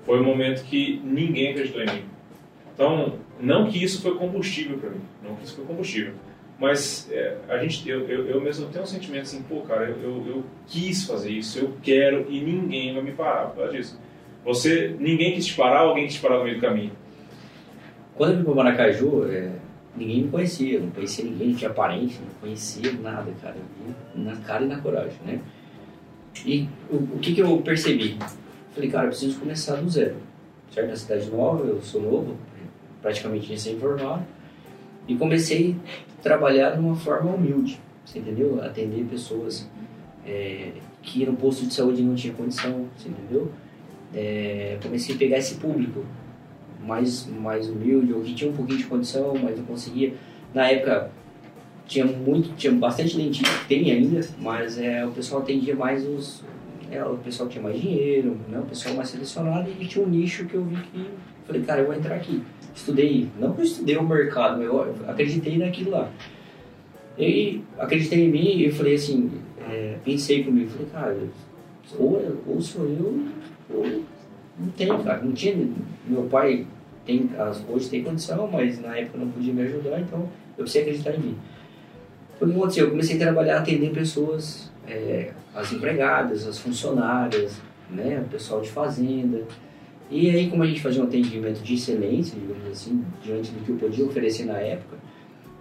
[0.02, 2.04] Foi o momento que ninguém acreditou em mim.
[2.74, 6.14] Então, não que isso foi combustível para mim, não que isso foi combustível,
[6.60, 9.96] mas é, a gente, eu, eu, eu mesmo tenho um sentimento assim, pô, cara, eu,
[9.96, 13.98] eu, eu quis fazer isso, eu quero e ninguém vai me parar por causa disso.
[14.44, 16.92] Você, ninguém quis te parar, alguém quis te parar no meio do caminho.
[18.14, 19.52] Quando eu vim para Maracaju, é,
[19.96, 23.56] ninguém me conhecia, não conhecia ninguém, não tinha parente, não conhecia nada, cara.
[24.14, 25.40] Na cara e na coragem, né?
[26.44, 28.18] E o, o que, que eu percebi?
[28.74, 30.16] Falei, cara, eu preciso começar do zero.
[30.70, 30.88] Certo?
[30.88, 32.36] Na cidade nova, eu sou novo,
[33.00, 34.24] praticamente recém-formado.
[35.08, 35.76] E comecei
[36.18, 38.62] a trabalhar de uma forma humilde, você entendeu?
[38.62, 39.68] Atender pessoas
[40.26, 40.72] é,
[41.02, 43.50] que no posto de saúde não tinha condição, você entendeu?
[44.14, 46.04] É, comecei a pegar esse público
[46.84, 50.14] mais, mais humilde, ou que tinha um pouquinho de condição, mas não conseguia.
[50.52, 51.10] Na época
[51.86, 56.42] tinha muito, tinha bastante dentista, tem ainda, mas é, o pessoal atendia mais os.
[56.90, 60.08] É, o pessoal que tinha mais dinheiro, né, o pessoal mais selecionado, e tinha um
[60.08, 61.06] nicho que eu vi que.
[61.46, 62.42] Falei, cara, eu vou entrar aqui.
[62.74, 66.10] Estudei, não que eu estudei o mercado, mas eu acreditei naquilo lá.
[67.18, 69.30] E acreditei em mim e falei assim,
[69.68, 71.16] é, pensei comigo, falei, cara,
[71.98, 73.26] ou, ou sou eu,
[73.68, 74.02] ou
[74.60, 75.22] não tem, cara.
[75.22, 75.68] Não tinha.
[76.06, 76.66] Meu pai
[77.04, 77.30] tem,
[77.68, 81.20] hoje tem condição, mas na época não podia me ajudar, então eu precisei acreditar em
[81.20, 81.38] mim.
[82.38, 82.84] Foi o que aconteceu?
[82.84, 87.60] Eu comecei a trabalhar atendendo pessoas, é, as empregadas, as funcionárias,
[87.90, 89.42] né, o pessoal de fazenda.
[90.10, 93.70] E aí, como a gente fazia um atendimento de excelência, digamos assim, diante do que
[93.70, 94.96] eu podia oferecer na época,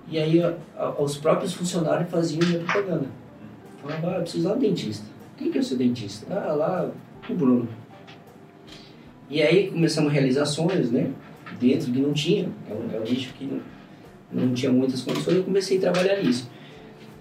[0.09, 3.05] e aí a- a- os próprios funcionários faziam minha propaganda.
[3.81, 5.05] Falavam, ah, eu preciso lá um dentista.
[5.37, 6.25] Quem que é o seu dentista?
[6.33, 6.91] Ah, lá
[7.29, 7.67] o Bruno.
[9.29, 11.11] E aí começamos realizações, né?
[11.59, 12.49] Dentro que não tinha.
[12.69, 13.61] É um, é um nicho que não,
[14.47, 15.37] não tinha muitas condições.
[15.37, 16.49] Eu comecei a trabalhar nisso.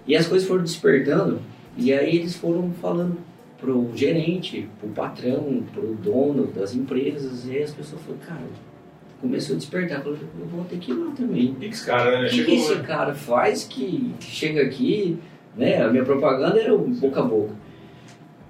[0.07, 1.39] E as coisas foram despertando.
[1.77, 3.17] E aí eles foram falando
[3.59, 7.45] pro gerente, pro patrão, pro dono das empresas.
[7.47, 8.47] E aí as pessoas falaram, cara,
[9.21, 10.05] começou a despertar.
[10.05, 10.17] Eu
[10.51, 11.53] vou ter que ir lá também.
[11.53, 12.27] Pix, cara, né?
[12.27, 12.83] O que, que esse né?
[12.83, 15.17] cara faz que chega aqui,
[15.55, 15.81] né?
[15.83, 17.53] A minha propaganda era o boca a boca.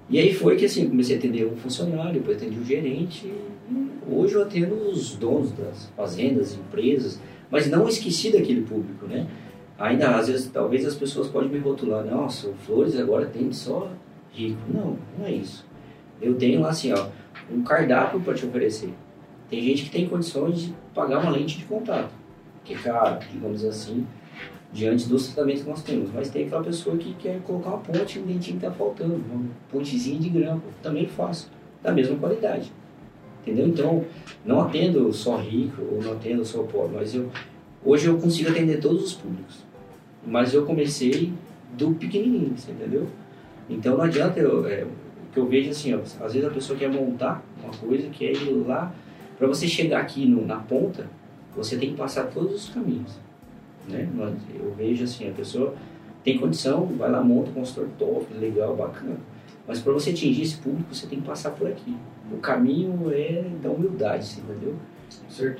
[0.08, 3.32] E aí foi que assim, comecei a atender um funcionário, depois atendi o gerente.
[4.10, 9.28] Hoje eu atendo os donos das fazendas, empresas, mas não esqueci daquele público, né?
[9.78, 13.90] Ainda, às vezes, talvez as pessoas podem me rotular, nossa, o Flores agora tem só
[14.32, 14.60] rico.
[14.72, 15.64] Não, não é isso.
[16.20, 17.08] Eu tenho lá assim, ó,
[17.50, 18.92] um cardápio para te oferecer.
[19.48, 22.10] Tem gente que tem condições de pagar uma lente de contato,
[22.64, 24.06] que é caro, digamos assim,
[24.72, 26.10] diante dos tratamentos que nós temos.
[26.12, 29.44] Mas tem aquela pessoa que quer colocar uma ponte no dentinho que está faltando, uma
[29.70, 30.66] pontezinha de grampo.
[30.82, 31.50] Também faço,
[31.82, 32.72] da mesma qualidade.
[33.42, 33.66] Entendeu?
[33.66, 34.04] Então,
[34.44, 37.30] não atendo só rico ou não atendo só pobre, mas eu,
[37.84, 39.64] hoje eu consigo atender todos os públicos.
[40.24, 41.32] Mas eu comecei
[41.72, 43.08] do pequenininho, entendeu?
[43.70, 44.84] Então não adianta eu, é,
[45.32, 48.50] que eu vejo assim, ó, às vezes a pessoa quer montar uma coisa, quer ir
[48.66, 48.92] lá,
[49.38, 51.08] para você chegar aqui no, na ponta,
[51.56, 53.18] você tem que passar todos os caminhos.
[53.88, 54.08] Né?
[54.54, 55.74] Eu vejo assim, a pessoa
[56.22, 59.16] tem condição, vai lá, monta um consultor top, legal, bacana.
[59.66, 61.96] Mas para você atingir esse público, você tem que passar por aqui.
[62.32, 64.74] O caminho é da humildade, você entendeu?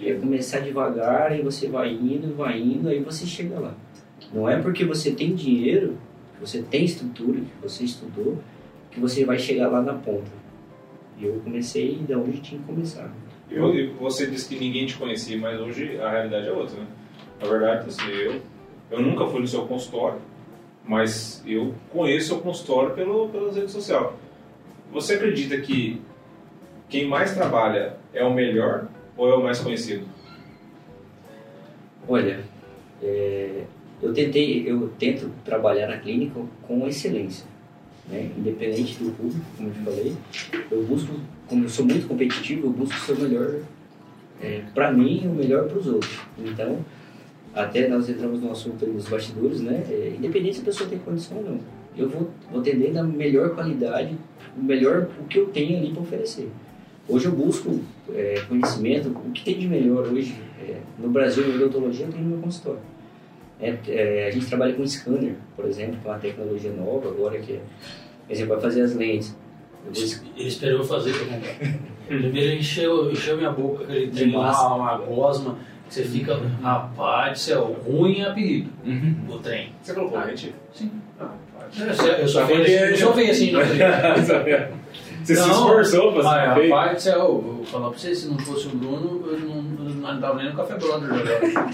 [0.03, 3.75] É começar devagar, aí você vai indo, vai indo, aí você chega lá.
[4.33, 5.97] Não é porque você tem dinheiro,
[6.41, 8.39] você tem estrutura, que você estudou,
[8.91, 10.31] que você vai chegar lá na ponta.
[11.19, 13.13] E eu comecei da onde tinha que começar.
[13.51, 16.87] Eu, você disse que ninguém te conhecia, mas hoje a realidade é outra, né?
[17.41, 18.41] Na verdade, assim, eu,
[18.91, 20.21] eu nunca fui no seu consultório,
[20.85, 24.11] mas eu conheço o seu consultório pelo, pelas redes sociais.
[24.93, 26.01] Você acredita que
[26.89, 30.07] quem mais trabalha é o melhor ou é o mais conhecido?
[32.09, 32.41] Olha,
[33.03, 33.65] é,
[34.03, 37.45] eu tentei, eu tento trabalhar na clínica com excelência,
[38.09, 38.31] né?
[38.37, 40.17] independente do público, como eu falei.
[40.71, 41.15] Eu busco,
[41.47, 43.61] como eu sou muito competitivo, eu busco ser o melhor
[44.41, 46.19] é, para mim e o melhor para os outros.
[46.39, 46.79] Então,
[47.55, 49.85] até nós entramos no assunto dos bastidores, né?
[49.89, 51.61] É, independente se a pessoa tem condição ou não,
[51.97, 54.17] eu vou, vou atender da melhor qualidade,
[54.57, 56.49] o melhor o que eu tenho ali para oferecer.
[57.09, 57.81] Hoje eu busco
[58.15, 62.31] é, conhecimento, o que tem de melhor hoje é, no Brasil em odontologia tenho no
[62.31, 62.90] meu consultório.
[63.63, 67.39] É, é, a gente trabalha com scanner, por exemplo, que é uma tecnologia nova agora
[67.39, 67.61] que, é,
[68.27, 69.37] por exemplo, vai fazer as lentes.
[70.37, 71.79] Ele esperou fazer também.
[72.07, 75.57] Primeiro encheu, encheu minha boca, ele tem uma, uma gosma,
[75.89, 79.15] você fica, rapaz do céu, ruim é apelido, Uhum.
[79.29, 79.73] o trem.
[79.83, 80.55] Você colocou lente?
[80.75, 80.91] Sim.
[81.21, 81.33] Ah,
[82.19, 83.53] Eu só vejo assim, eu só vejo assim.
[85.23, 86.71] Você se Não, esforçou pra feio?
[86.73, 89.63] rapaz do céu, eu vou falar pra você, se não fosse o Bruno, eu não,
[90.01, 91.67] não andava nem no Café Brother agora.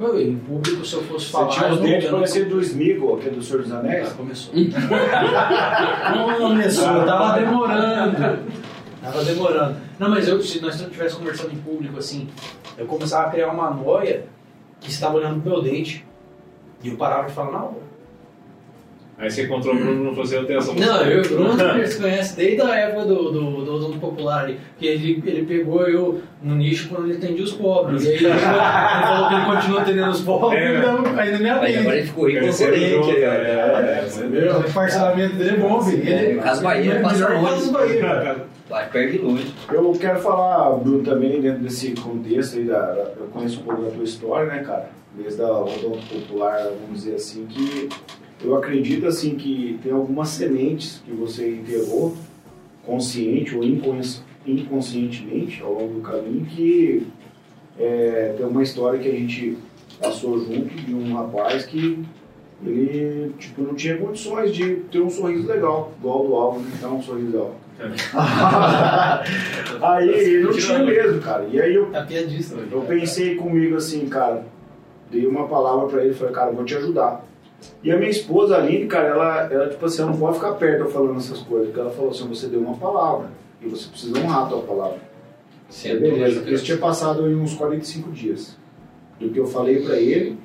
[0.00, 1.48] Eu, em público, se eu fosse Você falar...
[1.48, 4.08] tinha eu os não- dentes parecidos do Smeagol, aquele do Senhor dos Anéis?
[4.08, 4.54] Ah, começou.
[6.38, 8.38] começou, tava demorando.
[9.02, 9.76] Tava demorando.
[9.98, 12.28] Não, mas eu, se nós estivéssemos conversando em público assim,
[12.78, 14.24] eu começava a criar uma noia
[14.80, 16.04] que estava olhando pro meu dente.
[16.82, 17.76] E eu parava de falar, não.
[19.22, 22.00] Aí você encontrou o Bruno no fazer tenho essa Não, eu e o Bruno se
[22.00, 24.58] conhece desde a época do, do, do Popular ali.
[24.76, 28.04] Que ele, ele pegou eu no nicho quando ele atendia os pobres.
[28.04, 31.50] E aí ele, ele falou que ele continua atendendo os pobres, É, então ainda me
[31.50, 31.88] Aí agora atende.
[31.88, 33.10] ele ficou rico concorrente.
[33.10, 34.56] é, é, é.
[34.56, 36.02] O parcelamento dele é bom, filho.
[36.08, 37.70] Ele, É, Casas Bahia, é passa longe.
[38.68, 39.54] Vai, perde longe.
[39.70, 43.82] Eu quero falar, Bruno, também dentro desse contexto aí, da, da- eu conheço um pouco
[43.82, 44.88] da tua história, né, cara?
[45.16, 47.88] Desde a odonto popular, vamos dizer assim, que
[48.44, 52.16] eu acredito, assim, que tem algumas sementes que você enterrou,
[52.84, 57.06] consciente ou incons- inconscientemente, ao longo do caminho, que
[57.78, 59.56] é, tem uma história que a gente
[60.00, 61.98] passou junto de um rapaz que
[62.64, 66.88] ele, tipo, não tinha condições de ter um sorriso legal, igual do Álvaro, que tá
[66.88, 67.54] um sorriso legal.
[69.82, 71.46] aí ele não tinha mesmo, cara.
[71.50, 72.68] E aí eu, É piadista, velho.
[72.72, 74.44] eu pensei comigo assim, cara,
[75.10, 77.24] dei uma palavra pra ele, falei, cara, vou te ajudar.
[77.82, 80.52] E a minha esposa, a Aline, cara, ela, ela tipo assim, ela não pode ficar
[80.52, 83.28] perto falando essas coisas, porque ela falou assim, você deu uma palavra,
[83.60, 84.98] e você precisa honrar a tua palavra.
[85.84, 88.56] É, beleza, isso tinha passado aí uns 45 dias
[89.18, 90.38] do que eu falei pra ele,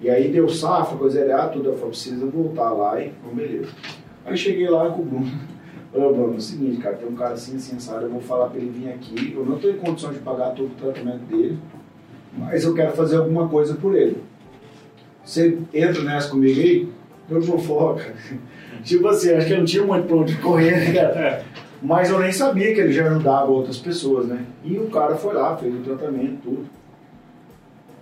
[0.00, 3.68] e aí deu safra, coisa errada, tudo, eu falei, precisa voltar lá, e então, beleza.
[4.24, 5.30] Aí cheguei lá com o Bruno,
[5.92, 8.48] Ô, Bruno, é o seguinte, cara, tem um cara assim, assim, sabe, eu vou falar
[8.48, 11.58] pra ele vir aqui, eu não tô em condição de pagar todo o tratamento dele,
[12.38, 14.22] mas eu quero fazer alguma coisa por ele.
[15.24, 16.88] Você entra nessa comigo aí?
[17.28, 18.14] Eu vou foca.
[18.82, 21.44] Tipo assim, acho que eu não tinha muito pra onde correr, né, cara?
[21.82, 24.44] Mas eu nem sabia que ele já ajudava outras pessoas, né?
[24.64, 26.66] E o cara foi lá, fez o tratamento, tudo.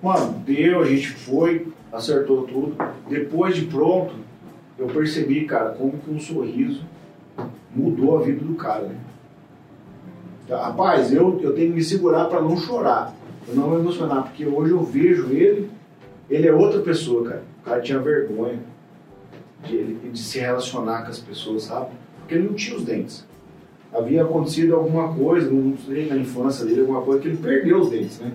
[0.03, 2.77] Mano, deu, a gente foi, acertou tudo.
[3.09, 4.15] Depois de pronto,
[4.79, 6.83] eu percebi, cara, como que um sorriso
[7.75, 8.97] mudou a vida do cara, né?
[10.49, 13.15] Rapaz, eu, eu tenho que me segurar para não chorar,
[13.45, 15.69] pra não me emocionar, porque hoje eu vejo ele,
[16.31, 17.43] ele é outra pessoa, cara.
[17.61, 18.59] O cara tinha vergonha
[19.67, 21.91] de, ele- de se relacionar com as pessoas, sabe?
[22.21, 23.27] porque ele não tinha os dentes.
[23.91, 27.89] Havia acontecido alguma coisa, não sei, na infância dele, alguma coisa que ele perdeu os
[27.89, 28.31] dentes, né?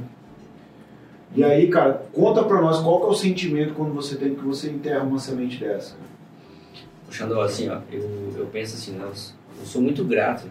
[1.35, 4.41] E aí, cara, conta pra nós qual que é o sentimento quando você tem que
[4.43, 5.95] você enterra uma semente dessa.
[7.07, 10.47] Puxando assim, ó, eu, eu penso assim, né, eu, eu sou muito grato,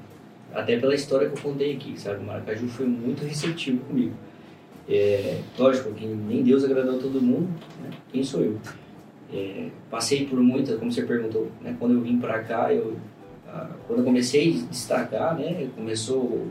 [0.54, 2.20] até pela história que eu contei aqui, sabe?
[2.22, 4.14] O Maracaju foi muito receptivo comigo.
[4.94, 7.48] É, lógico que nem Deus agradou todo mundo,
[7.82, 7.88] né?
[8.12, 8.58] Quem sou eu?
[9.32, 11.74] É, passei por muita, como você perguntou, né?
[11.78, 12.94] Quando eu vim pra cá, eu,
[13.48, 15.66] ah, quando eu comecei a destacar, né?
[15.74, 16.46] Começou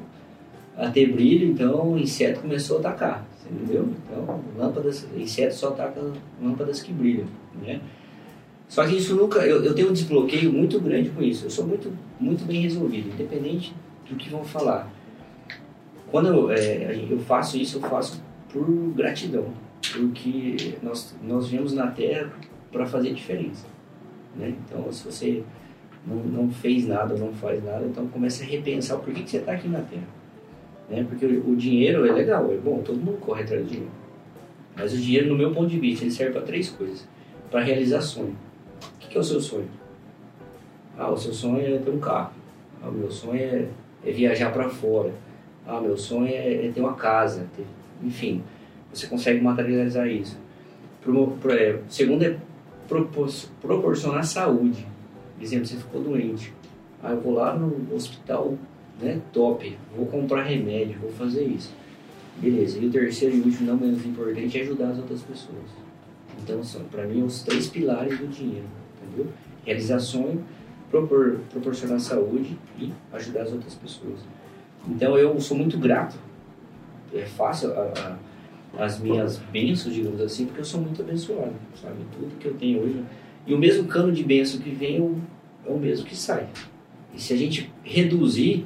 [0.75, 3.87] a ter brilho, então o inseto começou a atacar, entendeu?
[4.03, 6.01] Então, lâmpadas, inseto só ataca
[6.41, 7.27] lâmpadas que brilham,
[7.61, 7.79] né?
[8.67, 11.45] Só que isso nunca, eu, eu tenho um desbloqueio muito grande com isso.
[11.45, 13.75] Eu sou muito, muito bem resolvido, independente
[14.09, 14.91] do que vão falar.
[16.09, 19.45] Quando eu, é, eu faço isso, eu faço por gratidão,
[19.93, 22.31] porque nós, nós viemos na Terra
[22.71, 23.65] para fazer diferença.
[24.35, 24.55] Né?
[24.65, 25.43] Então, se você
[26.05, 29.37] não, não fez nada não faz nada, então comece a repensar o porquê que você
[29.37, 30.07] está aqui na Terra.
[30.89, 31.05] Né?
[31.07, 33.91] Porque o, o dinheiro é legal, é bom, todo mundo corre atrás do dinheiro.
[34.75, 37.07] Mas o dinheiro, no meu ponto de vista, ele serve para três coisas.
[37.49, 38.35] Para realizar sonho.
[38.95, 39.67] O que, que é o seu sonho?
[40.97, 42.31] Ah, o seu sonho é ter um carro.
[42.81, 43.67] Ah, o meu sonho é,
[44.05, 45.11] é viajar para fora.
[45.67, 47.47] Ah, meu sonho é, é ter uma casa.
[47.55, 47.65] Ter...
[48.03, 48.43] Enfim,
[48.93, 50.37] você consegue materializar isso.
[51.01, 52.37] Pro, pro, é, segundo é
[52.87, 53.29] propor,
[53.61, 54.85] proporcionar saúde.
[55.35, 56.53] Por exemplo, você ficou doente.
[57.01, 58.57] Ah, eu vou lá no hospital
[59.01, 61.73] né, top, vou comprar remédio, vou fazer isso.
[62.37, 62.79] Beleza.
[62.79, 65.81] E o terceiro e último, não menos importante, é ajudar as outras pessoas.
[66.41, 68.65] Então, são, para mim, os três pilares do dinheiro,
[69.01, 69.31] entendeu?
[69.65, 70.43] Realizar sonho,
[70.89, 74.19] propor, proporcionar saúde e ajudar as outras pessoas.
[74.87, 76.17] Então, eu sou muito grato.
[77.14, 78.18] É fácil a,
[78.78, 81.97] a, as minhas bênçãos, digamos assim, porque eu sou muito abençoado, sabe?
[82.12, 83.03] Tudo que eu tenho hoje.
[83.45, 86.47] E o mesmo cano de bênção que vem é o, mesmo que sai.
[87.14, 88.66] E se a gente reduzir,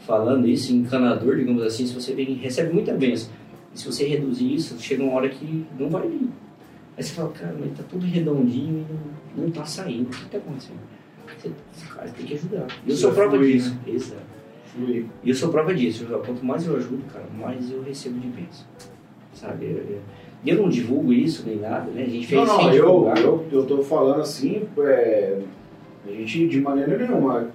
[0.00, 3.30] falando isso, encanador, digamos assim, se você vem, recebe muita bênção,
[3.74, 6.28] e se você reduzir isso, chega uma hora que não vai vir.
[6.96, 8.92] Aí você fala, cara, mas tá tudo redondinho e
[9.38, 10.06] não, não tá saindo.
[10.06, 10.80] O que tá acontecendo?
[11.38, 12.66] Você, cara, tem que ajudar.
[12.84, 13.70] E eu sou prova fluir, disso.
[13.70, 13.80] né?
[13.86, 14.22] Exato.
[14.78, 15.04] Fluir.
[15.24, 16.06] E eu sou prova disso.
[16.24, 18.64] Quanto mais eu ajudo, cara, mais eu recebo de bênção.
[19.32, 19.66] Sabe?
[19.66, 20.00] Eu, eu-
[20.46, 22.02] eu não divulgo isso nem nada, né?
[22.02, 23.18] A gente fez Não, não, eu, divulgar.
[23.18, 25.38] eu, eu tô falando assim, é,
[26.06, 27.48] a gente de maneira nenhuma.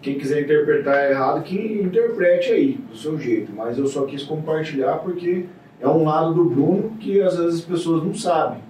[0.00, 3.52] Quem quiser interpretar errado, que interprete aí, do seu jeito.
[3.54, 5.44] Mas eu só quis compartilhar porque
[5.78, 8.60] é um lado do Bruno que às vezes as pessoas não sabem.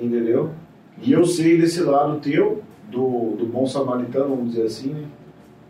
[0.00, 0.50] Entendeu?
[1.00, 5.04] E eu sei desse lado teu, do, do bom samaritano, vamos dizer assim, né?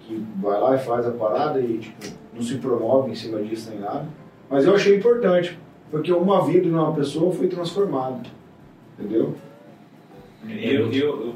[0.09, 3.69] Que vai lá e faz a parada e tipo, não se promove em cima disso
[3.71, 4.07] nem nada.
[4.49, 5.59] Mas eu achei importante,
[5.91, 8.23] porque uma vida de uma pessoa foi transformada.
[8.99, 9.37] Entendeu?
[10.47, 11.35] E eu, eu, eu-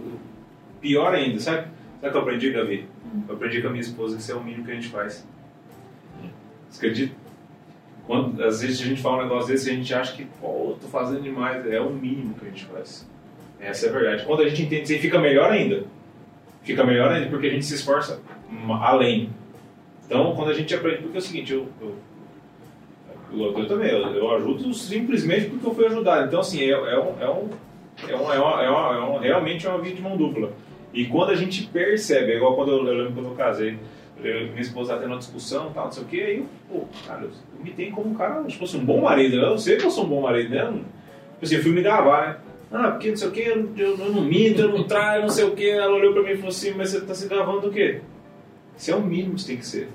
[0.80, 1.66] pior ainda, sabe?
[2.00, 2.86] Sabe o que eu aprendi, Gabi?
[3.28, 5.26] Eu aprendi com a minha esposa que isso é o mínimo que a gente faz.
[6.70, 7.14] Você acredita?
[8.06, 10.70] Quando, às vezes a gente fala um negócio desse e a gente acha que, pô,
[10.70, 11.64] eu tô fazendo demais.
[11.70, 13.06] É o mínimo que a gente faz.
[13.60, 14.24] Essa é a verdade.
[14.24, 15.84] Quando a gente entende isso aí, fica melhor ainda.
[16.62, 18.20] Fica melhor ainda porque a gente se esforça
[18.80, 19.30] além.
[20.06, 21.02] Então, quando a gente aprende.
[21.02, 21.68] Porque é o seguinte, eu.
[21.80, 21.94] eu
[23.34, 26.26] eu, eu também, eu, eu ajudo simplesmente porque eu fui ajudado.
[26.26, 27.48] Então, assim, é, é um, é, um,
[28.06, 30.52] é, é, é, é realmente é uma via de mão dupla.
[30.92, 33.78] E quando a gente percebe, é igual quando eu, eu lembro quando eu casei,
[34.22, 37.22] eu, minha esposa tendo uma discussão tal, não sei o que, aí eu, pô, cara,
[37.22, 39.36] eu, eu me tenho como um cara, tipo assim, um bom marido.
[39.36, 40.66] Eu sei que eu sou um bom marido, né?
[40.66, 42.36] Tipo assim, eu fui me gabar, né?
[42.70, 45.28] Ah, porque não sei o que, eu, eu, eu não minto, eu não traio, não
[45.28, 45.68] sei o que.
[45.68, 48.00] Ela olhou pra mim e falou assim, mas você tá se gravando do quê?
[48.76, 49.88] Isso é o mínimo que você tem que ser.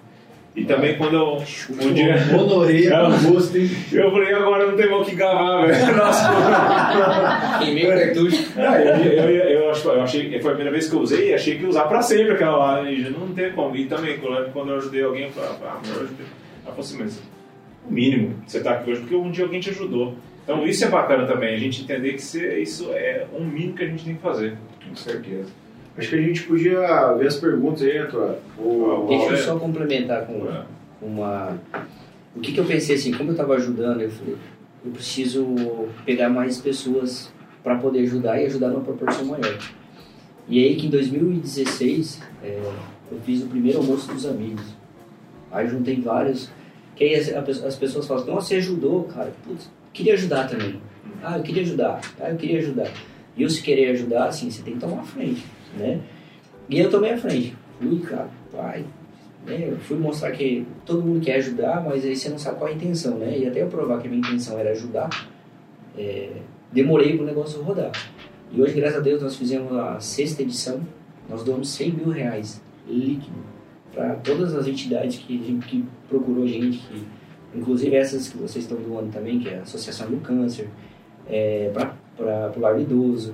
[0.55, 1.35] E também quando eu.
[1.79, 2.15] Um dia.
[2.35, 3.69] Honorei gosto, hein?
[3.91, 5.93] Eu falei, agora não tem mal o que gravar, velho.
[5.95, 8.51] Nossa, Queimei o cartucho.
[8.55, 11.29] não, eu, eu, eu, eu, acho- eu achei, foi a primeira vez que eu usei
[11.29, 12.91] e achei que ia usar pra sempre aquela lá.
[12.91, 13.75] já não tem como.
[13.75, 16.25] E também, quando quando eu ajudei alguém, eu falei, ah, meu, eu ajudei.
[16.65, 17.21] Ela falou assim, mas
[17.87, 20.15] o mínimo, você tá aqui hoje porque um dia alguém te ajudou.
[20.43, 23.73] Então isso é bacana também, a gente entender que isso é- isso é um mínimo
[23.75, 24.55] que a gente tem que fazer.
[24.89, 25.49] Com certeza.
[25.97, 27.99] Acho que a gente podia ver as perguntas aí.
[28.57, 30.63] O- Deixa eu só complementar com É.
[31.01, 31.57] uma.
[32.35, 34.35] O que, que eu pensei assim, como eu estava ajudando, eu falei,
[34.85, 37.31] eu preciso pegar mais pessoas
[37.63, 39.57] para poder ajudar e ajudar numa proporção maior.
[40.47, 42.61] E aí que em 2016 é,
[43.11, 44.63] eu fiz o primeiro almoço dos amigos.
[45.51, 46.49] Aí juntei vários.
[46.95, 47.29] Que aí as,
[47.63, 49.31] as pessoas falam, nossa, você ajudou, cara.
[49.45, 50.79] Putz, queria ajudar também.
[51.23, 51.99] Ah, eu queria ajudar.
[52.19, 52.91] Ah, eu queria ajudar.
[53.35, 55.43] E eu se querer ajudar, assim, você tem que tomar a frente,
[55.77, 55.99] né?
[56.69, 57.55] E eu tomei a frente.
[57.79, 58.85] Fui, cara, vai.
[59.45, 59.69] Né?
[59.71, 62.73] Eu fui mostrar que todo mundo quer ajudar, mas aí você não sabe qual a
[62.73, 63.37] intenção, né?
[63.37, 65.09] E até eu provar que a minha intenção era ajudar,
[65.97, 66.31] é,
[66.71, 67.91] demorei para o negócio rodar.
[68.51, 70.81] E hoje, graças a Deus, nós fizemos a sexta edição,
[71.29, 73.35] nós doamos 100 mil reais líquido
[73.93, 77.03] para todas as entidades que, a que procurou a gente, que,
[77.55, 80.69] inclusive essas que vocês estão doando também, que é a Associação do Câncer,
[81.29, 83.33] é, para o lar idoso,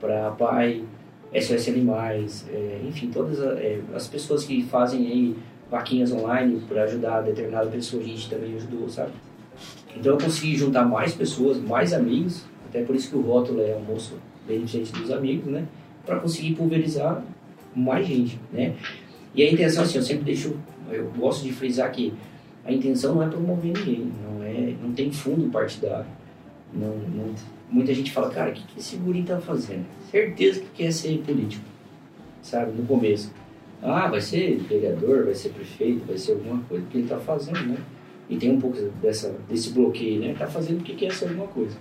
[0.00, 0.84] para pai,
[1.32, 5.36] SOS Animais, é, enfim, todas a- é, as pessoas que fazem aí
[5.70, 9.12] vaquinhas online para ajudar determinada pessoa, a gente também ajudou, sabe?
[9.96, 13.72] Então eu consegui juntar mais pessoas, mais amigos, até por isso que o rótulo é
[13.72, 14.14] almoço
[14.46, 15.66] beneficente dos amigos, né?
[16.04, 17.22] Para conseguir pulverizar
[17.74, 18.74] mais gente, né?
[19.34, 20.54] E a intenção, assim, eu sempre deixo,
[20.90, 22.12] eu gosto de frisar que
[22.64, 26.06] a intenção não é promover ninguém, não é, não tem fundo partidário.
[26.72, 27.34] Não, não-
[27.70, 29.84] muita gente fala, cara, o que, que esse guri tá fazendo?
[30.10, 31.64] Certeza que quer ser político,
[32.42, 33.32] sabe, no começo.
[33.82, 37.60] Ah, vai ser vereador, vai ser prefeito, vai ser alguma coisa que ele tá fazendo,
[37.66, 37.76] né?
[38.28, 40.34] E tem um pouco dessa, desse bloqueio, né?
[40.36, 41.76] Tá fazendo porque quer ser alguma coisa.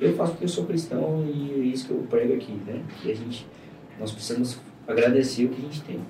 [0.00, 2.82] Eu faço porque eu sou cristão e é isso que eu prego aqui, né?
[3.00, 3.46] Que a gente,
[4.00, 4.58] nós precisamos
[4.88, 6.00] agradecer o que a gente tem.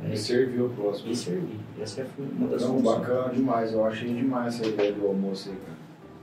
[0.00, 0.10] Né?
[0.12, 1.10] E servir o próximo.
[1.10, 1.58] E servir.
[1.80, 2.98] Essa é uma das Não, funções.
[2.98, 3.72] bacana demais.
[3.72, 5.78] Eu achei demais essa ideia do almoço aí, cara.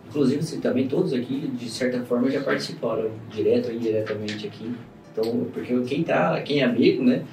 [0.10, 4.74] Inclusive, você, também todos aqui, de certa forma, já participaram, direto ou indiretamente aqui.
[5.12, 7.24] Então, porque quem tá, quem é amigo, né?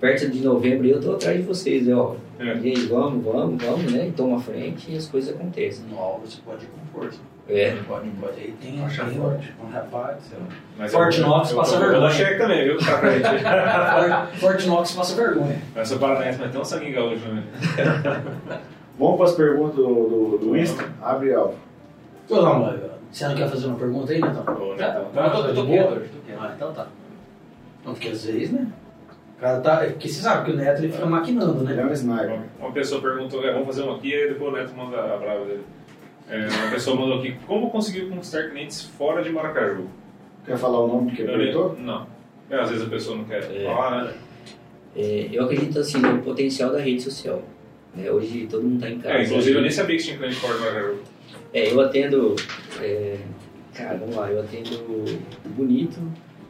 [0.00, 1.94] Perto de novembro eu tô atrás de vocês, né?
[1.94, 2.56] Ó, É.
[2.58, 4.08] E aí, vamos, vamos, vamos, né?
[4.08, 5.86] E toma a frente e as coisas acontecem.
[5.88, 7.18] No alvo você pode ir com força.
[7.48, 7.74] É.
[7.74, 8.40] Não pode, não pode.
[8.40, 9.52] Aí tem, Acha tem forte.
[9.62, 10.46] um rapaz, sei lá.
[10.78, 12.08] Mas Forte eu, Knox eu, passa eu, eu, vergonha.
[12.08, 12.78] dou cheque também, viu?
[12.78, 14.26] Tá.
[14.30, 15.62] Forte- Forte Knox passa vergonha.
[15.74, 17.42] Mas sou paranaense, mas tem um sangue gaúcho, né?
[18.98, 20.84] Vamos para as perguntas do, do, do Insta?
[21.02, 21.32] Abre,
[22.30, 22.80] Não, mas,
[23.12, 24.42] Você não quer fazer uma pergunta aí, Netão?
[24.56, 25.04] Ô, Netão.
[25.14, 26.38] Tá, Eu tô- eu tô quieto hoje, tô quieto.
[26.40, 26.86] Ah, então tá.
[27.84, 28.66] Não, porque às vezes, né?
[29.36, 29.84] O cara tá.
[29.84, 31.90] é Porque você sabe que o Neto ele fica maquinando, Ele é né?
[31.90, 32.30] um sniper.
[32.30, 34.98] Uma, uma pessoa perguntou, é, vamos fazer um aqui, e aí depois o Neto manda
[34.98, 35.62] a brava dele.
[36.28, 39.86] É, uma pessoa mandou aqui, como conseguir conquistar clientes fora de Maracaju?
[40.46, 41.76] Quer falar o nome do que perguntou?
[41.78, 42.06] Não.
[42.50, 43.64] É, às vezes a pessoa não quer É.
[43.66, 44.12] falar, né?
[44.96, 47.42] É, eu acredito assim no potencial da rede social.
[47.94, 48.10] né?
[48.10, 49.14] Hoje todo mundo está em casa.
[49.14, 50.98] É, inclusive eu nem sabia que tinha cliente fora de Maracaju.
[51.54, 52.34] É, eu atendo.
[52.80, 53.18] é,
[53.72, 54.70] cara, vamos lá, eu atendo
[55.56, 55.98] Bonito,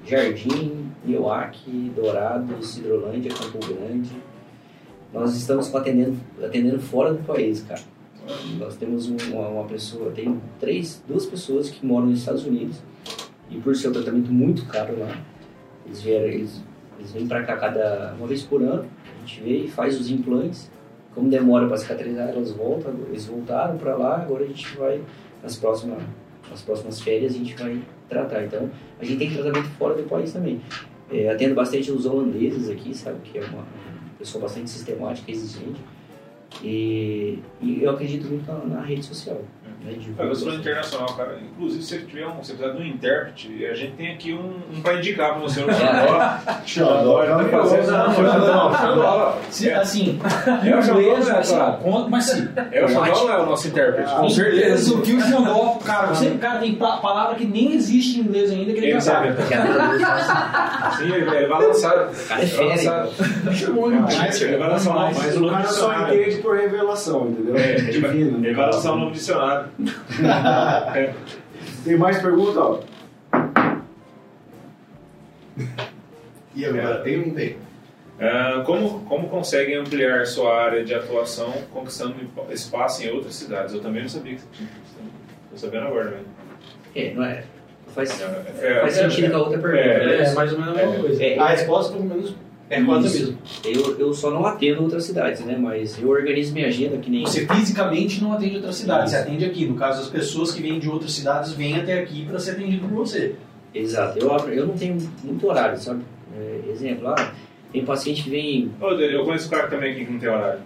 [0.07, 4.11] Jardim, Nioaque, Dourados, Hidrolândia, Campo Grande.
[5.13, 7.81] Nós estamos atendendo, atendendo fora do país, cara.
[8.59, 12.79] Nós temos um- uma, uma pessoa, tem três, duas pessoas que moram nos Estados Unidos
[13.51, 15.15] e por ser um tratamento muito caro lá,
[15.85, 16.63] eles vieram, eles,
[16.99, 20.11] eles vêm pra cá cada uma vez por ano, a gente vê e faz os
[20.11, 20.71] implantes.
[21.15, 25.01] Como demora para cicatrizar, elas voltam, eles voltaram para lá, agora a gente vai
[25.43, 26.03] nas próximas,
[26.51, 28.45] nas próximas férias a gente vai tratar.
[28.45, 30.61] Então, a gente tem tratamento fora do país também.
[31.13, 33.65] É, atendo bastante os holandeses aqui, sabe, que é uma,
[34.19, 35.81] pessoa bastante sistemática, exigente.
[36.63, 39.41] E, e eu acredito muito na, na rede social.
[39.85, 41.37] Né, de eu sou internacional, cara.
[41.43, 44.33] Inclusive, se você tiver um, se você precisar de um intérprete, a gente tem aqui
[44.33, 45.75] um, um pra indicar pra você no É.
[45.75, 46.39] Xandó.
[46.65, 49.39] Xandó, já Não, Xandó, Xandó.
[49.51, 50.19] Se, assim,
[50.65, 52.49] É o inglês né, um ponto, mas sim.
[52.73, 54.15] É o Xandó ou é o nosso intérprete?
[54.15, 54.95] Com certeza.
[54.95, 58.51] O que o Xandó, cara, você, cara, tem pa- palavra que nem existe em inglês
[58.51, 59.35] ainda que ele sabe.
[60.97, 62.09] Sim, ele, vai lançar.
[62.09, 65.19] O cara é Ele vai fera, Ele vai lançar um demais.
[65.19, 67.57] Mas novo o cara só entende por revelação, entendeu?
[67.57, 69.67] É, ele vai lançar um novo dicionário.
[70.95, 71.15] É.
[71.85, 72.81] Tem mais perguntas, ó?
[76.55, 77.57] E agora, tem ou não tem?
[78.21, 82.15] Ah, como, como conseguem ampliar sua área de atuação conquistando
[82.51, 83.75] espaço em outras cidades?
[83.75, 84.69] Eu também não sabia que você tinha.
[85.53, 86.21] Estou sabendo agora, né?
[86.95, 87.45] É, não é?
[87.89, 88.21] Faz,
[88.61, 89.83] É, faz é, sentido com a outra pergunta.
[89.83, 90.25] é, né?
[90.25, 91.25] É mais ou menos a mesma coisa.
[91.25, 91.39] É.
[91.39, 92.35] A resposta, pelo menos,
[92.71, 93.39] é quase Isso.
[93.65, 93.89] mesma.
[93.89, 95.57] Eu, eu só não atendo outras cidades, né?
[95.61, 97.23] Mas eu organizo minha agenda que nem.
[97.23, 99.67] Você fisicamente não atende outras cidades, você atende aqui.
[99.67, 102.89] No caso, as pessoas que vêm de outras cidades vêm até aqui para ser atendido
[102.89, 103.35] por você.
[103.75, 104.19] Exato.
[104.19, 106.03] Eu, eu não tenho muito horário, sabe?
[106.37, 107.33] É, exemplo, ah,
[107.73, 108.71] tem paciente que vem.
[108.81, 110.61] Ô, Eu conheço um cara também aqui que não tem horário.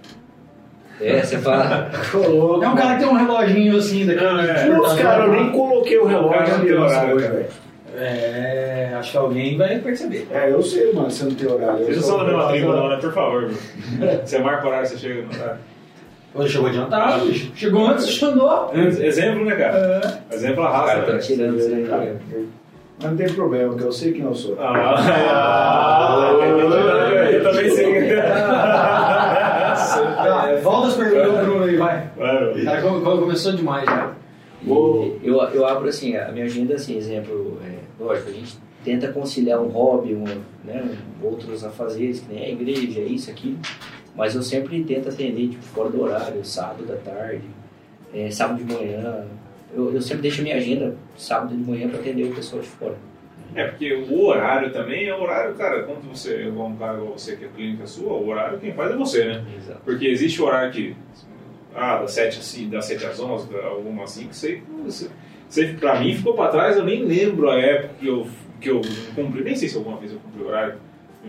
[1.01, 1.91] É, você fala.
[2.15, 4.23] É um cara que tem um reloginho assim daqui.
[4.23, 4.81] Não, é.
[4.81, 7.35] Os caras, eu nem coloquei o relógio cara não tem horário, cara.
[7.35, 7.68] velho.
[8.01, 10.29] É, acho que alguém vai perceber.
[10.31, 11.85] É, eu sei, mano, você não tem horário.
[11.85, 12.97] Vocês Eu sou- da mesma tribo, não, né?
[13.01, 13.51] Por favor?
[14.25, 15.59] Você marca o horário, você chega no horário.
[16.35, 17.51] Hoje chegou adiantado, bicho.
[17.57, 18.71] Chegou antes, Xandó.
[18.75, 20.23] Exemplo, né, cara?
[20.31, 21.19] Exemplo O cara tá né?
[21.19, 21.87] tirando isso aí.
[21.87, 22.17] Cara,
[23.01, 24.57] Mas não tem problema, que eu sei quem eu sou.
[24.61, 26.35] Ah,
[27.33, 28.09] eu também sei.
[30.17, 32.11] Tá, volta as perguntas, Bruno, aí, vai.
[32.65, 34.13] Cara come- come- começou demais já.
[34.65, 39.13] E eu, eu abro assim, a minha agenda, assim, exemplo, é, lógico, a gente tenta
[39.13, 40.25] conciliar um hobby, um,
[40.65, 43.59] né, outros afazeres, que nem a igreja, isso, aquilo,
[44.15, 47.43] mas eu sempre tento atender tipo, fora do horário, sábado da tarde,
[48.15, 49.27] é, sábado de manhã.
[49.75, 52.69] Eu, eu sempre deixo a minha agenda sábado de manhã para atender o pessoal de
[52.69, 52.97] fora.
[53.55, 57.13] É, porque o horário também é o horário, cara, quando você, igual um cara igual
[57.19, 59.45] você que é clínica sua, o horário quem faz é você, né?
[59.57, 59.81] Exato.
[59.85, 60.95] Porque existe o horário que,
[61.75, 65.09] ah, das 7 às, das 7 às 11, da- alguma assim, que você, você,
[65.49, 68.27] você, pra mim ficou pra trás, eu nem lembro a época que eu,
[68.61, 68.81] que eu
[69.15, 70.75] cumpri, nem sei se alguma vez eu cumpri o horário,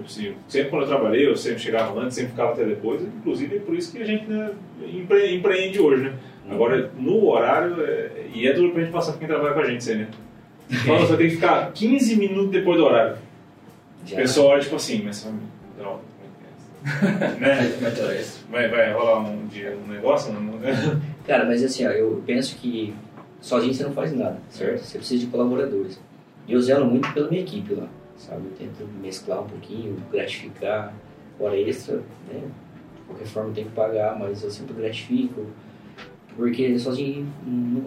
[0.06, 3.60] assim, sempre quando eu trabalhei, eu sempre chegava antes, sempre ficava até depois, inclusive é
[3.60, 4.52] por isso que a gente né,
[4.94, 6.14] empre- empreende hoje, né?
[6.50, 9.66] Agora, no horário, é, e é duro pra gente passar pra quem trabalha com a
[9.70, 10.08] gente, aí, né?
[10.86, 13.16] Fala, você ter que ficar 15 minutos depois do horário.
[14.12, 15.30] O pessoal olha tipo assim, mas só-
[15.78, 16.00] não,
[17.40, 17.72] né?
[18.50, 20.32] Vai, vai rolar um dia um negócio?
[20.34, 20.60] Não, não-
[21.28, 22.94] Cara, mas assim, ó, eu penso que
[23.42, 24.84] sozinho você não faz nada, certo?
[24.84, 26.00] Você precisa de colaboradores.
[26.48, 27.88] E eu zelo muito pela minha equipe lá,
[28.18, 28.44] sabe?
[28.46, 30.94] Eu tento mesclar um pouquinho, gratificar,
[31.40, 31.98] hora extra,
[32.32, 32.42] né?
[32.96, 35.46] De qualquer forma tem que pagar, mas eu sempre gratifico,
[36.36, 37.28] porque sozinho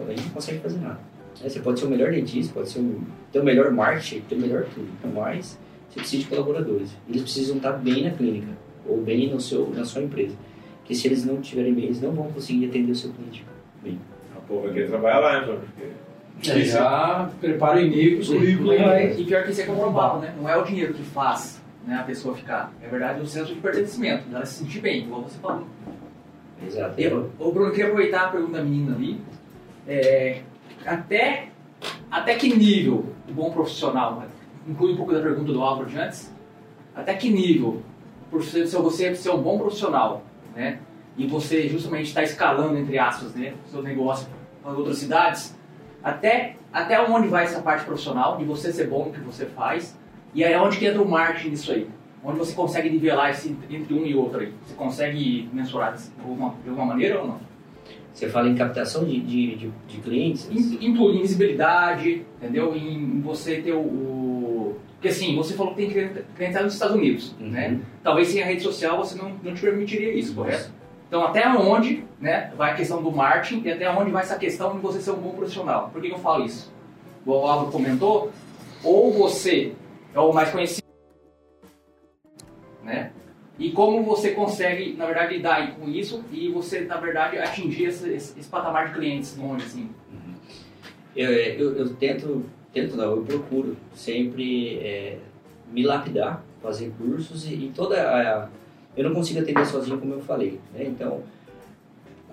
[0.07, 0.99] a gente não consegue fazer nada.
[1.41, 1.49] né?
[1.49, 3.01] Você pode ser o melhor dentista, pode ser o,
[3.31, 5.57] ter o melhor marketing, ter o melhor tudo, mas
[5.89, 6.89] você precisa de colaboradores.
[7.07, 8.47] Eles precisam estar bem na clínica,
[8.87, 10.35] ou bem no seu, na sua empresa.
[10.79, 13.45] Porque se eles não estiverem bem, eles não vão conseguir atender o seu cliente
[13.81, 13.99] bem.
[14.43, 15.47] O povo vai querer trabalhar lá, né?
[15.47, 16.03] Porque...
[16.49, 18.75] É, já prepara o e-mail com os currículos
[19.17, 20.33] E, pior que isso é comprovado, né?
[20.37, 22.73] Não é o dinheiro que faz né, a pessoa ficar.
[22.81, 25.65] É verdade o senso de pertencimento, dela se sentir bem, igual você falou.
[26.65, 26.99] Exato.
[26.99, 29.21] Eu, ô Bruno, eu queria aproveitar a pergunta da menina ali.
[29.87, 30.41] É,
[30.85, 31.49] até,
[32.09, 34.27] até que nível o bom profissional, né?
[34.67, 36.33] inclui um pouco da pergunta do Álvaro de antes,
[36.95, 37.81] até que nível,
[38.29, 40.23] por ser, se você ser um bom profissional,
[40.55, 40.79] né?
[41.17, 43.53] E você justamente está escalando, entre aspas, né?
[43.67, 44.27] O seu negócio
[44.63, 45.55] para outras cidades,
[46.03, 49.97] até, até onde vai essa parte profissional, de você ser bom no que você faz,
[50.33, 51.87] e aí é onde que entra o marketing nisso aí?
[52.23, 54.53] Onde você consegue nivelar esse entre um e outro aí?
[54.65, 57.39] Você consegue mensurar de alguma, de alguma maneira ou não?
[58.13, 60.49] Você fala em captação de, de, de, de clientes?
[60.49, 62.75] Em, em, em visibilidade, entendeu?
[62.75, 66.95] Em você ter o, o- Porque assim, você falou que tem cliente- clientela nos Estados
[66.95, 67.49] Unidos, Uhum.
[67.49, 67.79] né?
[68.03, 70.71] Talvez sem a rede social você não, não te permitiria isso, correto?
[71.13, 74.73] Então até onde né, vai a questão do marketing e até onde vai essa questão
[74.73, 75.91] de você ser um bom profissional.
[75.93, 76.73] Por que, eu falo isso?
[77.23, 78.31] O Álvaro comentou,
[78.83, 79.75] ou você
[80.11, 80.87] é o mais conhecido,
[82.81, 83.11] né?
[83.59, 88.09] E como você consegue, na verdade, lidar com isso e você, na verdade, atingir esse,
[88.09, 89.91] esse, esse patamar de clientes longe, assim.
[91.15, 92.43] Eu, eu, eu tento,
[92.73, 95.19] tento não, eu procuro sempre é,
[95.71, 98.49] me lapidar, fazer cursos e, e toda a...
[98.95, 100.85] Eu não consigo atender sozinho, como eu falei, né?
[100.85, 101.21] Então,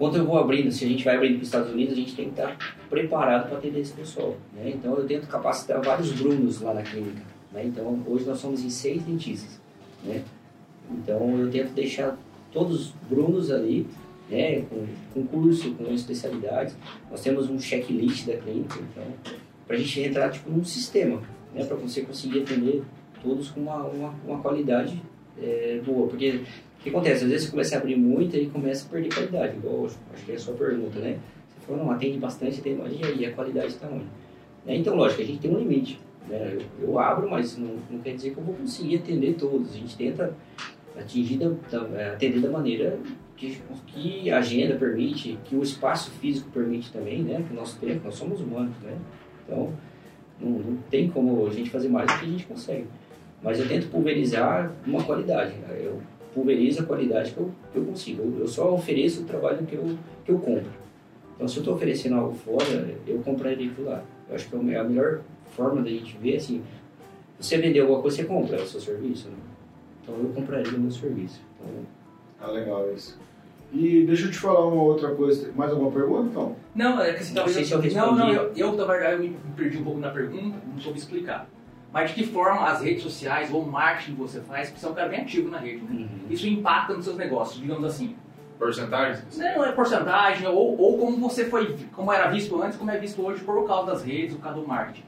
[0.00, 2.14] quando eu vou abrindo, se a gente vai abrindo para os Estados Unidos, a gente
[2.14, 2.56] tem que estar
[2.88, 4.70] preparado para atender esse pessoal, né?
[4.74, 7.64] Então, eu tento capacitar vários Brunos lá na clínica, né?
[7.64, 9.60] Então, hoje nós somos em seis dentistas,
[10.04, 10.22] né?
[10.90, 12.18] Então, eu tento deixar
[12.52, 13.86] todos os Brunos ali,
[14.30, 14.62] né?
[14.62, 16.74] Com, com curso, com especialidades.
[17.10, 19.04] Nós temos um checklist da clínica, então,
[19.66, 21.20] para a gente entrar tipo num sistema,
[21.54, 21.64] né?
[21.64, 22.82] Para você conseguir atender
[23.22, 25.00] todos com uma, uma, uma qualidade
[25.42, 26.40] é, boa, porque
[26.78, 27.24] o que acontece?
[27.24, 30.32] Às vezes você começa a abrir muito e começa a perder qualidade, igual acho que
[30.32, 31.18] é a sua pergunta, né?
[31.48, 34.04] Você falou, não, atende bastante, atende e aí a qualidade está onde?
[34.66, 34.76] Né?
[34.76, 36.56] Então, lógico, a gente tem um limite, né?
[36.80, 39.76] Eu, eu abro, mas não, não quer dizer que eu vou conseguir atender todos, a
[39.76, 40.34] gente tenta
[40.98, 42.98] atingir, da, da- é, atender da maneira
[43.36, 47.42] que, que a agenda permite, que o espaço físico permite também, né?
[47.46, 48.96] Que o nosso tempo, nós somos humanos, né?
[49.46, 49.72] Então,
[50.40, 52.86] não, não tem como a gente fazer mais do que a gente consegue.
[53.42, 55.54] Mas eu tento pulverizar uma qualidade.
[55.56, 55.80] né?
[55.82, 56.00] Eu
[56.34, 58.22] pulverizo a qualidade que eu, que eu consigo.
[58.22, 60.70] Eu, eu só ofereço o trabalho que eu, que eu compro.
[61.36, 64.02] Então, se eu estou oferecendo algo fora, eu compraria aquilo lá.
[64.28, 65.20] Eu acho que é a melhor
[65.56, 66.62] forma da gente ver, assim,
[67.38, 69.36] você vender alguma coisa, você compra é o seu serviço, né?
[70.02, 71.40] Então, eu compraria o meu serviço.
[71.58, 71.82] Então,
[72.40, 73.18] Ah, legal isso.
[73.72, 75.50] E deixa eu te falar uma outra coisa.
[75.54, 76.56] Mais alguma pergunta, então?
[76.74, 77.56] Não, é que assim, Não talvez.
[77.68, 80.10] sei se eu não, não, eu, eu, na verdade, eu me perdi um pouco na
[80.10, 81.48] pergunta, não soube explicar.
[81.92, 84.86] Mas de que forma as redes sociais ou o marketing que você faz, porque você
[84.86, 85.90] é um cara bem ativo na rede, né?
[85.90, 86.08] Uhum.
[86.30, 88.14] Isso impacta nos seus negócios, digamos assim.
[88.58, 89.22] Porcentagem?
[89.36, 93.20] Não é porcentagem, ou, ou como você foi, como era visto antes, como é visto
[93.24, 95.02] hoje por causa das redes, por causa do marketing.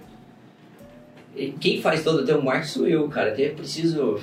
[1.60, 3.32] Quem faz todo até o marketing sou eu, cara.
[3.32, 4.20] Até preciso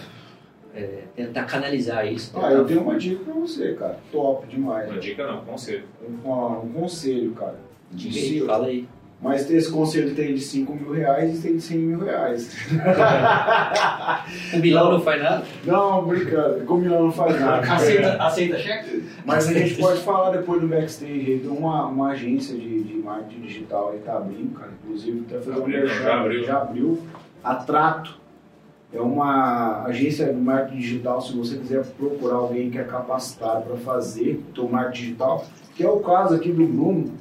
[0.76, 2.32] é, tentar canalizar isso.
[2.36, 4.00] Ah, tentar- eu tenho uma dica pra você, cara.
[4.12, 4.90] Top demais.
[4.90, 5.86] Uma dica não, conselho.
[6.08, 7.56] Um, um conselho, cara.
[7.92, 8.88] Diga aí, fala aí.
[9.22, 12.56] Mas esse conselho tem de 5 mil reais e tem de 100 mil reais.
[14.54, 15.44] O Bilão não faz nada?
[15.66, 16.66] Não, brincando.
[16.66, 17.74] Combinando não faz nada.
[17.74, 19.04] Aceita, aceita cheque?
[19.26, 21.12] Mas a gente pode falar depois do backstage.
[21.12, 21.40] aí.
[21.40, 24.72] Tem uma, uma agência de, de marketing digital aí que tá abrindo, cara.
[24.84, 26.44] Inclusive, tá fazendo um já abriu.
[26.46, 27.00] Já abriu.
[27.44, 28.20] A Trato
[28.94, 31.22] é uma agência de marketing digital.
[31.22, 35.46] Se você quiser procurar alguém que é capacitado para fazer o marketing digital,
[35.76, 37.14] que é o caso aqui do Bruno,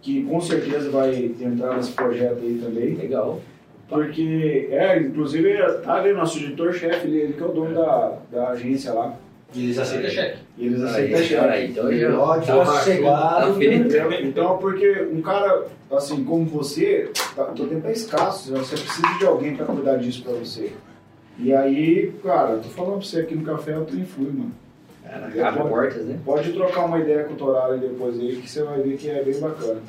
[0.00, 2.94] que com certeza vai entrar nesse projeto aí também.
[2.94, 3.40] Legal.
[3.88, 8.48] Porque, é, inclusive, tá ali nosso editor-chefe, ele, ele que é o dono da, da
[8.50, 9.16] agência lá.
[9.52, 10.38] E eles aceitam cheque.
[10.56, 11.48] E eles Aí, aceitam chefe.
[11.48, 13.54] aí, então já Pode, tá tá chegado.
[13.54, 13.64] Tá.
[13.64, 14.12] Entendeu?
[14.22, 19.18] Então, porque um cara assim como você, tá, o teu tempo é escasso, você precisa
[19.18, 20.72] de alguém para cuidar disso para você.
[21.36, 24.52] E aí, cara, eu tô falando pra você aqui no café, eu tô influi, mano.
[25.02, 26.18] Cara, abre portas, né?
[26.24, 29.08] Pode trocar uma ideia com o Toraro aí depois aí, que você vai ver que
[29.08, 29.80] é bem bacana.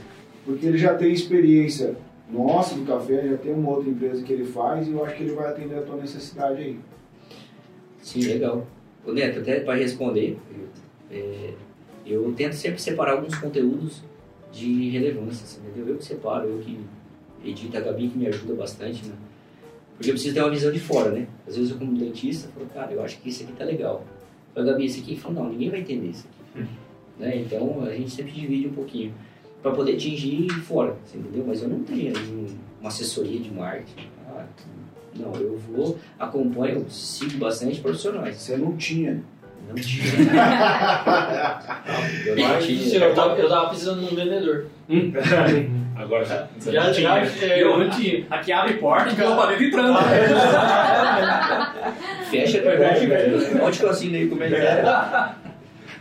[0.46, 1.96] Porque ele já tem experiência
[2.30, 5.24] nossa do café, já tem uma outra empresa que ele faz e eu acho que
[5.24, 6.80] ele vai atender a tua necessidade aí.
[8.02, 8.66] Sim, legal.
[9.06, 10.38] Ô Neto, até para responder,
[11.12, 11.54] é,
[12.06, 14.02] eu tento sempre separar alguns conteúdos
[14.52, 15.94] de relevância, assim, entendeu?
[15.94, 16.80] Eu que separo, eu que
[17.44, 19.16] edito, a Gabi que me ajuda bastante, né?
[19.96, 21.28] Porque eu preciso ter uma visão de fora, né?
[21.48, 24.04] Às vezes eu como dentista, falo, cara, eu acho que isso aqui tá legal.
[24.56, 26.68] Eu falo, Gabi, isso aqui, falo, não, ninguém vai entender isso aqui.
[27.18, 27.38] né?
[27.38, 29.14] Então a gente sempre divide um pouquinho
[29.62, 31.46] para poder atingir fora, você entendeu?
[31.48, 32.14] Mas eu não tenho
[32.80, 34.10] uma assessoria de marketing.
[34.28, 34.46] Ah,
[35.16, 38.36] não, eu vou, acompanho, sigo bastante profissionais.
[38.38, 39.22] Você não tinha.
[39.68, 40.04] Não tinha.
[42.26, 42.98] eu não tinha.
[42.98, 44.66] eu, tava, eu tava precisando de um vendedor.
[45.96, 46.48] Agora já.
[46.60, 47.24] Já, já,
[47.58, 48.26] eu não tinha.
[48.30, 50.00] Aqui abre porta e empurra pra dentro e tranca.
[52.32, 53.64] Fecha a verdade, velho.
[53.64, 54.84] Onde que eu assinei como é que é?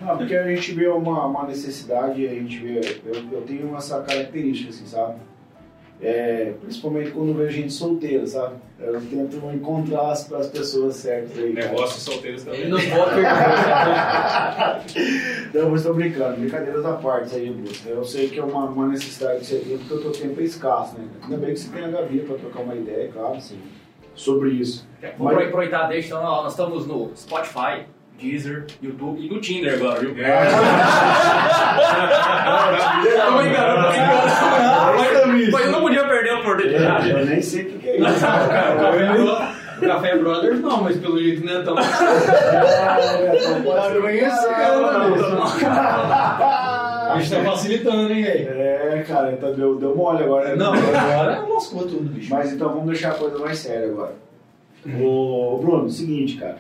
[0.01, 2.81] Não, porque a gente vê uma, uma necessidade, a gente vê.
[3.05, 5.17] Eu, eu tenho essa característica, assim, sabe?
[6.03, 8.55] É, principalmente quando vejo gente solteira, sabe?
[8.79, 11.53] Eu tento encontrar as, as pessoas certas aí.
[11.53, 12.61] Negócios solteiros também.
[12.61, 13.17] Ele nos bota
[15.53, 17.87] Não, mas tô brincando, brincadeiras à parte aí, Augusto.
[17.87, 20.45] Eu sei que é uma, uma necessidade que você tem, porque o teu tempo é
[20.45, 21.07] escasso, né?
[21.23, 23.59] Ainda bem que você tem a Gabi pra trocar uma ideia, claro, Sim.
[24.21, 24.87] Sobre isso.
[25.19, 27.85] Vamos aproveitar, deixa, nós estamos no Spotify,
[28.19, 30.15] Deezer, YouTube e no Tinder agora, viu?
[33.31, 35.51] Tô brincando, tô brincando.
[35.53, 37.11] Mas eu não podia perder a oportunidade.
[37.11, 38.21] Eu nem sei o que, que é isso.
[38.21, 39.55] cara.
[39.81, 41.75] Café Brothers não, mas pelo jeito não é tão.
[43.65, 44.51] Pode conhecer,
[47.13, 48.51] A gente tá facilitando, hein, velho?
[48.51, 50.51] É, cara, então deu, deu mole agora.
[50.51, 50.57] né?
[50.57, 52.31] Não, agora lascou tudo, bicho.
[52.33, 54.15] Mas então vamos deixar a coisa mais séria agora.
[55.03, 56.59] Ô, Bruno, seguinte, cara.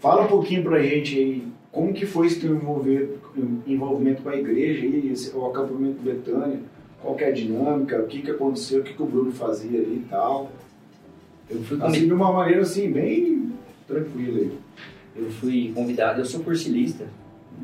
[0.00, 3.18] Fala um pouquinho pra gente aí, como que foi esse teu envolver,
[3.66, 6.58] envolvimento com a igreja aí, esse, o acampamento Betânia,
[7.00, 9.78] qual que é a dinâmica, o que que aconteceu, o que que o Bruno fazia
[9.78, 10.50] ali e tal.
[11.50, 13.52] Eu fui, Assim, de uma maneira assim, bem
[13.86, 14.58] tranquila aí.
[15.16, 17.04] eu fui convidado, eu sou cursilista.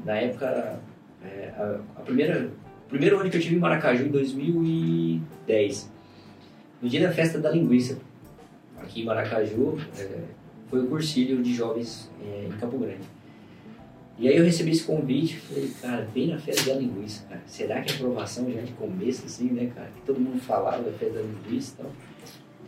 [0.05, 0.79] Na época,
[1.25, 2.51] é, a, a primeira,
[2.87, 5.91] o primeiro ano que eu tive em Maracaju, em 2010.
[6.81, 7.99] No dia da festa da linguiça,
[8.77, 10.21] aqui em Maracaju, é,
[10.69, 13.19] foi o cursilho de jovens é, em Campo Grande.
[14.19, 17.41] E aí eu recebi esse convite, falei, cara, vem na festa da linguiça, cara.
[17.47, 19.89] Será que é aprovação já de começo, assim, né, cara?
[19.95, 21.93] Que todo mundo falava da festa da linguiça e tal.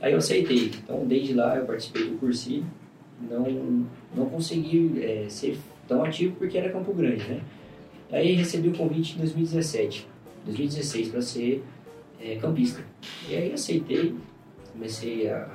[0.00, 0.70] Aí eu aceitei.
[0.82, 2.64] Então, desde lá eu participei do cursilho.
[3.28, 3.84] Não,
[4.14, 7.40] não consegui é, ser tão ativo porque era Campo Grande, né?
[8.12, 10.06] Aí recebi o convite em 2017,
[10.44, 11.64] 2016 para ser
[12.20, 12.84] é, campista.
[13.28, 14.14] E aí aceitei,
[14.72, 15.48] comecei a,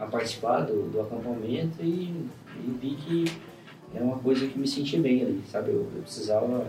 [0.00, 2.12] a participar do, do acampamento e,
[2.56, 3.24] e vi que
[3.94, 5.70] era uma coisa que me sentia bem ali, sabe?
[5.70, 6.66] Eu, eu precisava,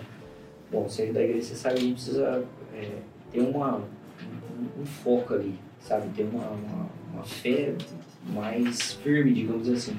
[0.72, 2.90] bom, ser da igreja você sabe, a gente precisa é,
[3.32, 6.10] ter uma, um, um foco ali, sabe?
[6.16, 7.74] Ter uma, uma, uma fé
[8.34, 9.98] mais firme, digamos assim.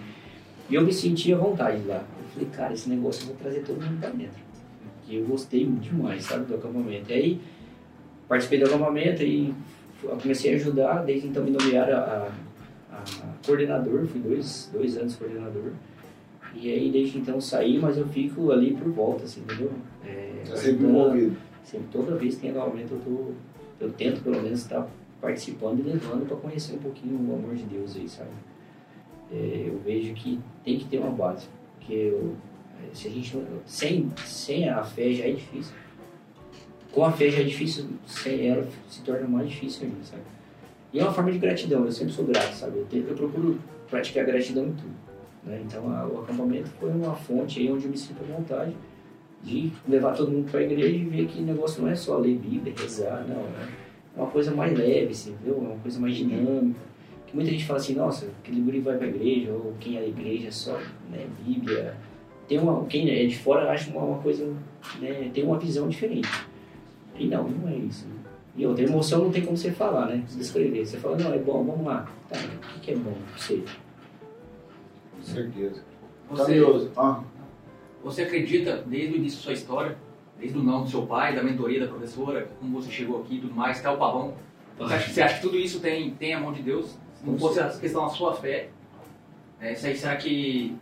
[0.69, 2.05] E eu me sentia à vontade lá.
[2.19, 4.44] Eu falei, cara, esse negócio eu vou trazer todo mundo pra dentro.
[5.09, 7.11] E eu gostei demais, sabe, do acampamento.
[7.11, 7.41] E aí,
[8.29, 9.53] participei do acampamento e
[10.23, 11.05] comecei a ajudar.
[11.05, 12.01] Desde então me nomearam a,
[12.91, 15.73] a, a coordenador, fui dois, dois anos coordenador.
[16.55, 19.73] E aí, desde então saí, mas eu fico ali por volta, assim, entendeu?
[20.05, 21.37] É, Tá sempre envolvido.
[21.65, 24.87] Sempre, toda vez que tem acampamento, eu, tô, eu tento pelo menos estar
[25.21, 28.29] participando e levando para conhecer um pouquinho o amor de Deus aí, sabe?
[29.33, 31.47] É, eu vejo que tem que ter uma base,
[31.79, 32.35] porque eu-
[32.93, 35.75] se a gente sem, sem a fé já é difícil.
[36.93, 40.23] Com a fé já é difícil, sem ela se torna mais difícil ainda, sabe?
[40.93, 42.85] E é uma forma de gratidão, eu sempre sou grato, sabe?
[42.93, 43.59] Eu, eu procuro
[43.91, 44.95] praticar gratidão em tudo.
[45.43, 45.61] Né?
[45.67, 48.75] Então a- o acampamento foi uma fonte aí onde eu me sinto à vontade
[49.43, 52.17] de levar todo mundo para a igreja e ver que o negócio não é só
[52.17, 53.43] ler Bíblia, rezar, não.
[54.17, 55.55] É uma coisa mais leve, assim, viu?
[55.57, 56.81] É uma coisa mais dinâmica.
[57.27, 60.01] Que muita gente fala assim, nossa, aquele guri vai para a igreja, ou quem é
[60.01, 60.79] da igreja só
[61.11, 61.97] né, Bíblia.
[62.49, 64.47] Tem uma, quem é de fora acha uma, uma coisa,
[65.01, 66.29] né, tem uma visão diferente.
[67.17, 68.07] E não, não é isso.
[68.07, 68.15] né?
[68.57, 70.23] E outra, emoção não tem como você falar, né?
[70.29, 70.87] Você descrever.
[70.87, 72.09] Você fala, não, é bom, vamos lá.
[72.29, 73.63] Tá, o que, que é bom pra você?
[75.19, 75.83] Com certeza.
[76.31, 76.91] Você.
[76.97, 77.21] Ah,
[78.03, 79.97] você acredita, desde o início da sua história,
[80.39, 83.41] desde o não do seu pai, da mentoria da professora, como você chegou aqui e
[83.41, 84.35] tudo mais, até o pavão,
[84.79, 86.99] você acha, você acha que tudo isso tem, tem a mão de Deus?
[87.25, 88.69] não fosse a questão da sua fé,
[89.59, 90.77] é, isso aí, será que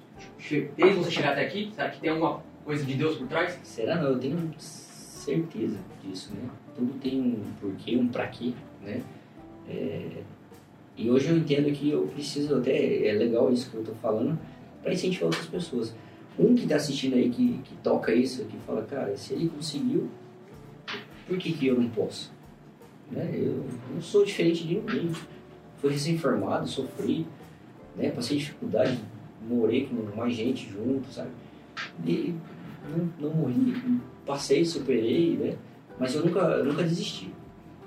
[0.77, 3.59] desde você chegar até aqui, será que tem alguma coisa de Deus por trás?
[3.63, 4.11] Será não?
[4.11, 6.49] Eu tenho certeza disso, né?
[6.77, 9.03] Tudo tem um porquê, um pra quê, né?
[9.69, 10.23] É,
[10.97, 14.39] E hoje eu entendo que eu preciso, até é legal isso que eu tô falando,
[14.83, 15.95] para incentivar outras pessoas.
[16.39, 20.09] Um que tá assistindo aí, que, que toca isso, que fala, cara, se ele conseguiu,
[21.27, 22.33] por que, que eu não posso?
[23.11, 23.31] Né?
[23.35, 25.13] Eu não sou diferente de ninguém.
[25.77, 27.27] Fui recém-formado, sofri,
[27.97, 28.11] né?
[28.11, 28.99] passei dificuldade,
[29.49, 31.31] morei com mais gente junto, sabe?
[32.07, 32.35] E
[32.89, 33.75] não, não morri,
[34.27, 35.57] passei, superei, né?
[35.99, 37.33] Mas eu nunca, eu nunca desisti.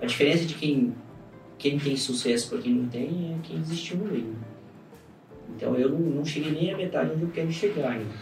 [0.01, 0.93] A diferença de quem,
[1.57, 4.35] quem tem sucesso para quem não tem é quem desistiu no meio.
[5.55, 8.13] Então eu não, não cheguei nem à metade onde eu quero chegar ainda.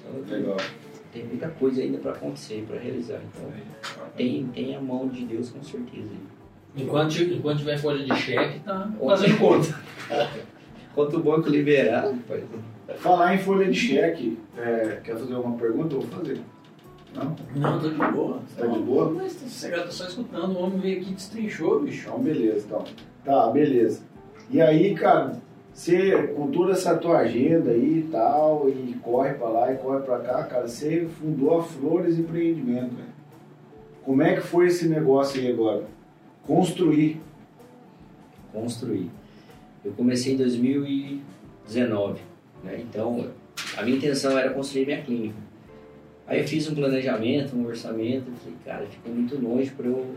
[0.00, 0.56] Então Legal.
[1.12, 3.20] tem muita coisa ainda para acontecer, para realizar.
[3.32, 3.50] Então
[4.16, 6.10] tem, tem a mão de Deus com certeza.
[6.76, 9.80] Enquanto, enquanto tiver folha de cheque, tá fazendo conta.
[10.94, 12.44] Quanto o banco liberar, rapaz,
[12.98, 15.94] Falar em folha de cheque, é, quer fazer alguma pergunta?
[15.94, 16.40] Eu vou fazer.
[17.14, 17.36] Não?
[17.56, 18.40] Não, tô de boa.
[18.56, 19.10] Tá de boa?
[19.10, 20.52] Mas tá sossegado, tô só escutando.
[20.52, 22.08] O homem veio aqui e destrinchou, bicho.
[22.08, 22.84] Então, beleza, então.
[23.24, 24.02] Tá, beleza.
[24.50, 25.40] E aí, cara,
[25.72, 30.00] você, com toda essa tua agenda aí e tal, e corre pra lá e corre
[30.02, 33.06] pra cá, cara, você fundou a Flores Empreendimento, né?
[34.04, 35.84] Como é que foi esse negócio aí agora?
[36.46, 37.20] Construir.
[38.52, 39.10] construir.
[39.84, 42.20] Eu comecei em 2019,
[42.62, 42.80] né?
[42.80, 43.28] então
[43.76, 45.34] a minha intenção era construir minha clínica.
[46.26, 50.14] Aí eu fiz um planejamento, um orçamento, eu falei, cara, ficou muito longe para eu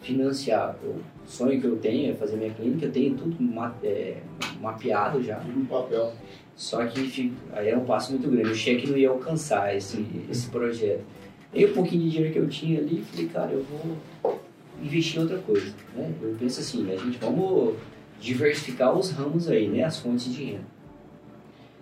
[0.00, 0.74] financiar.
[0.82, 4.16] O sonho que eu tenho é fazer minha clínica, eu tenho tudo ma- é,
[4.60, 6.14] mapeado já, Tudo no papel.
[6.56, 10.48] só que aí era um passo muito grande, o cheque não ia alcançar esse, esse
[10.48, 11.04] projeto.
[11.52, 14.40] Aí um pouquinho de dinheiro que eu tinha ali, falei, cara, eu vou
[14.82, 15.74] investir em outra coisa.
[15.94, 16.10] Né?
[16.22, 17.74] Eu penso assim, a gente vamos
[18.20, 19.82] diversificar os ramos aí, né?
[19.82, 20.64] as fontes de renda.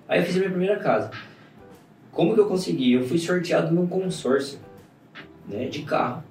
[0.08, 1.10] Aí eu fiz a minha primeira casa.
[2.12, 2.92] Como que eu consegui?
[2.92, 4.58] Eu fui sorteado num consórcio
[5.46, 6.22] né, de carro.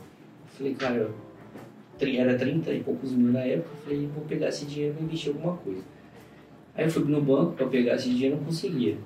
[0.57, 1.13] Falei, cara, eu-
[1.99, 5.35] era 30 e poucos mil na época, falei, vou pegar esse dinheiro e investir em
[5.35, 5.81] alguma coisa.
[6.75, 8.97] Aí eu fui no banco para pegar esse dinheiro não conseguia.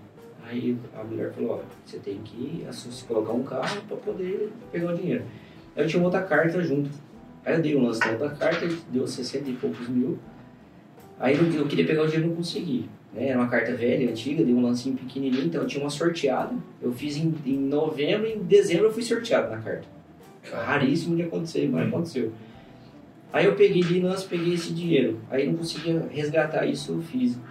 [0.45, 2.65] Aí a mulher falou, ó, você tem que
[3.07, 5.23] colocar um carro para poder pegar o dinheiro.
[5.75, 6.89] Aí eu tinha outra carta junto.
[7.45, 10.19] Aí eu dei um lance da outra carta, deu 60 e poucos mil.
[11.21, 12.89] Aí eu, eu queria pegar o dinheiro e não consegui.
[13.13, 13.27] Né?
[13.27, 16.55] Era uma carta velha, antiga, dei um lancinho pequenininho, então eu tinha uma sorteada.
[16.81, 19.87] Eu fiz em, em novembro e em dezembro eu fui sorteado na carta.
[20.51, 22.31] Raríssimo de acontecer, mas aconteceu.
[23.31, 25.19] Aí eu peguei de lance, peguei esse dinheiro.
[25.29, 27.41] Aí não conseguia resgatar isso físico.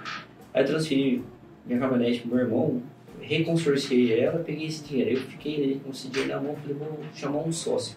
[0.52, 1.22] Aí eu transferi
[1.64, 2.82] minha caminhonete pro meu irmão,
[3.20, 5.12] reconsorciei ela, peguei esse dinheiro.
[5.12, 7.96] Eu fiquei ali com esse dinheiro na mão, falei, vou chamar um sócio.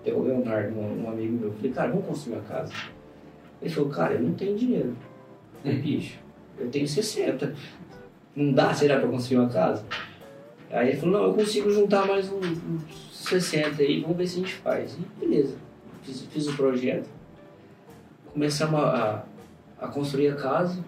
[0.00, 1.52] Até o Leonardo, um, um amigo meu.
[1.52, 2.72] Falei, cara, vamos construir uma casa.
[3.60, 4.96] Ele falou, cara, eu não tenho dinheiro.
[5.54, 6.18] Eu falei, bicho,
[6.58, 7.54] eu tenho 60.
[8.34, 9.84] Não dá, será pra construir uma casa?
[10.70, 14.36] Aí ele falou, não, eu consigo juntar mais uns, uns 60 aí, vamos ver se
[14.36, 14.94] a gente faz.
[14.94, 15.56] E beleza,
[16.02, 17.08] fiz, fiz o projeto.
[18.32, 19.24] Começamos a,
[19.80, 20.84] a, a construir a casa.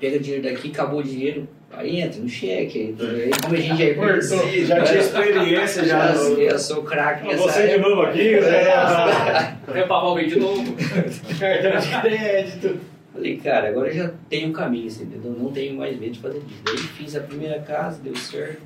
[0.00, 1.48] Pega dinheiro daqui, acabou o dinheiro.
[1.76, 2.94] Aí entra no cheque.
[2.98, 5.00] Aí, aí como a gente já é conhecido, Já tinha né?
[5.00, 6.14] experiência, já.
[6.14, 8.38] já, eu sou craque nessa Você de novo aqui?
[8.40, 9.84] né?
[9.88, 10.74] Papel bem de novo.
[11.38, 12.80] Cartão de crédito.
[13.12, 15.30] Falei, cara, agora eu já tenho o caminho, assim, entendeu?
[15.38, 16.62] Não tenho mais medo de fazer isso.
[16.64, 18.60] Daí fiz a primeira casa, deu certo,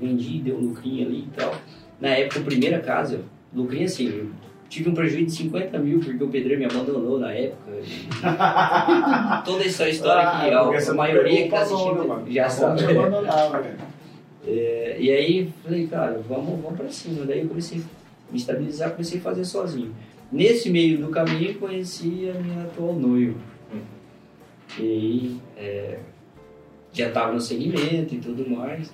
[0.00, 1.54] vendi, deu um lucrinho ali e tal.
[2.00, 3.22] Na época, a primeira casa,
[3.52, 4.26] lucrinho assim, eu
[4.68, 7.72] tive um prejuízo de 50 mil porque o pedreiro me abandonou na época.
[9.44, 12.08] Toda essa história que Ah, porque a, a maioria que tá o pavão, né, assistindo
[12.08, 12.32] mano?
[12.32, 12.82] já bom sabe.
[12.82, 13.76] né?
[14.46, 17.24] É, e aí falei, cara, vamos, vamos pra cima.
[17.26, 19.94] Daí eu comecei a me estabilizar, comecei a fazer sozinho.
[20.30, 23.38] Nesse meio do caminho conheci a minha atual noiva.
[24.78, 25.98] E aí é,
[26.92, 28.92] já tava no segmento e tudo mais.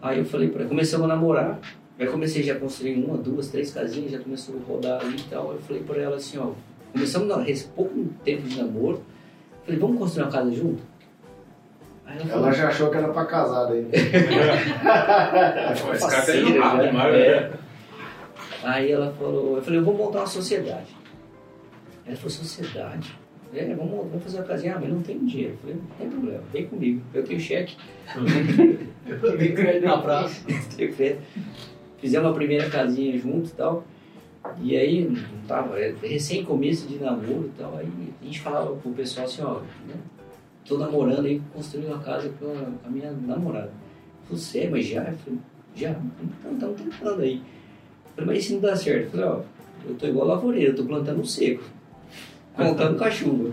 [0.00, 1.58] Aí eu falei pra ela, começamos a namorar.
[1.98, 5.22] Aí comecei já a construir uma, duas, três casinhas, já começou a rodar ali e
[5.24, 5.52] tal.
[5.52, 6.52] Eu falei pra ela assim, ó,
[6.92, 9.02] começamos a esse pouco tempo de namoro.
[9.64, 10.82] Falei, vamos construir uma casa junto?
[12.06, 13.86] Aí ela falou, Ela já achou que era pra casar daí.
[15.94, 16.86] Esse cara tá indo rápido já.
[16.90, 17.40] demais, É.
[17.40, 17.50] né?
[18.62, 20.96] Aí ela falou, eu falei, eu vou montar uma sociedade.
[22.06, 23.18] Ela falou, sociedade?
[23.54, 25.52] É, vamos, vamos fazer uma casinha, ah, mas não tenho dinheiro.
[25.54, 27.76] Eu falei, não tem problema, vem comigo, eu tenho cheque.
[29.38, 30.42] Tem crédito na praça.
[30.76, 31.22] tenho crédito.
[31.98, 33.84] Fizemos a primeira casinha junto e tal.
[34.62, 37.88] E aí, não tava, é recém começo de namoro e tal, aí
[38.20, 39.94] a gente falava pro pessoal assim, ó, né,
[40.64, 42.52] tô namorando aí, construí uma casa com
[42.84, 43.70] a, minha namorada.
[44.30, 45.04] Você, mas já?
[45.04, 45.38] Eu falei,
[45.74, 45.90] já?
[45.90, 47.36] Então, estamos tentando aí.
[47.36, 49.04] Eu falei, mas e se não dá certo?
[49.04, 49.40] Eu falei, ó,
[49.88, 51.64] eu tô igual lavoureiro, eu tô plantando seco,
[52.54, 53.52] contando com a chuva.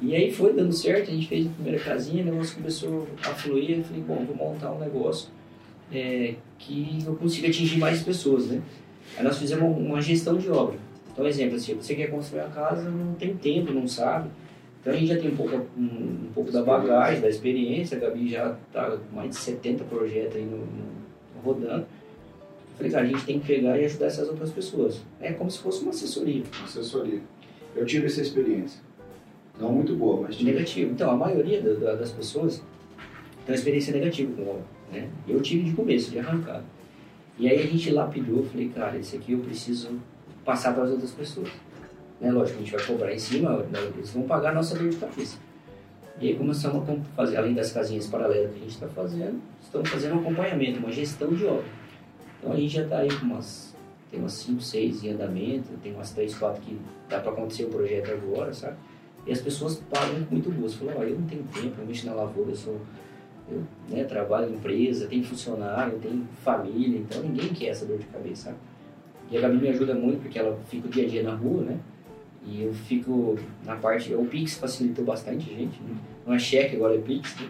[0.00, 3.30] E aí foi dando certo, a gente fez a primeira casinha, o negócio começou a
[3.30, 5.28] fluir, eu falei, bom, vou montar um negócio
[5.92, 8.60] é, que eu consiga atingir mais pessoas, né?
[9.16, 10.76] Aí nós fizemos uma gestão de obra.
[11.12, 14.28] Então, exemplo, assim, você quer construir uma casa, não tem tempo, não sabe.
[14.80, 18.00] Então a gente já tem um pouco, um, um pouco da bagagem, da experiência, a
[18.00, 21.82] Gabi já está com mais de 70 projetos aí no, no- rodando.
[21.82, 25.00] Eu falei, cara, a gente tem que pegar e ajudar essas outras pessoas.
[25.20, 26.42] É como se fosse uma assessoria.
[26.64, 27.20] Assessoria.
[27.74, 28.80] Eu tive essa experiência.
[29.58, 30.52] Não muito boa, mas tive.
[30.52, 30.92] Negativo.
[30.92, 32.58] Então, a maioria da- da- das pessoas
[33.44, 34.77] tem uma experiência negativa com obra.
[34.92, 35.08] Né?
[35.26, 36.64] Eu tive de começo, de arrancada.
[37.38, 39.98] E aí a gente lapidou, falei, cara, esse aqui eu preciso
[40.44, 41.50] passar para as outras pessoas.
[42.20, 42.30] Né?
[42.30, 45.38] Lógico, a gente vai cobrar em cima, eles vão pagar a nossa dor de cabeça.
[46.20, 49.88] E aí começamos a fazer, além das casinhas paralelas que a gente está fazendo, estamos
[49.88, 51.64] fazendo um acompanhamento, uma gestão de obra.
[52.40, 53.76] Então a gente já está aí com umas,
[54.10, 56.76] tem umas 5, 6 em andamento, tem umas 3, 4 que
[57.08, 58.76] dá para acontecer o projeto agora, sabe?
[59.26, 60.84] E as pessoas pagam muito gosto.
[60.84, 62.80] Falam, eu não tenho tempo, eu mexo na lavoura, eu sou.
[63.50, 68.04] Eu né, trabalho em empresa, tenho funcionário, tenho família, então ninguém quer essa dor de
[68.06, 68.58] cabeça, sabe?
[69.30, 71.62] E a Gabi me ajuda muito porque ela fica o dia a dia na rua,
[71.62, 71.78] né?
[72.46, 74.14] E eu fico na parte.
[74.14, 75.82] O Pix facilitou bastante, gente.
[75.82, 75.96] Né?
[76.26, 77.48] Não é cheque, agora é Pix, né?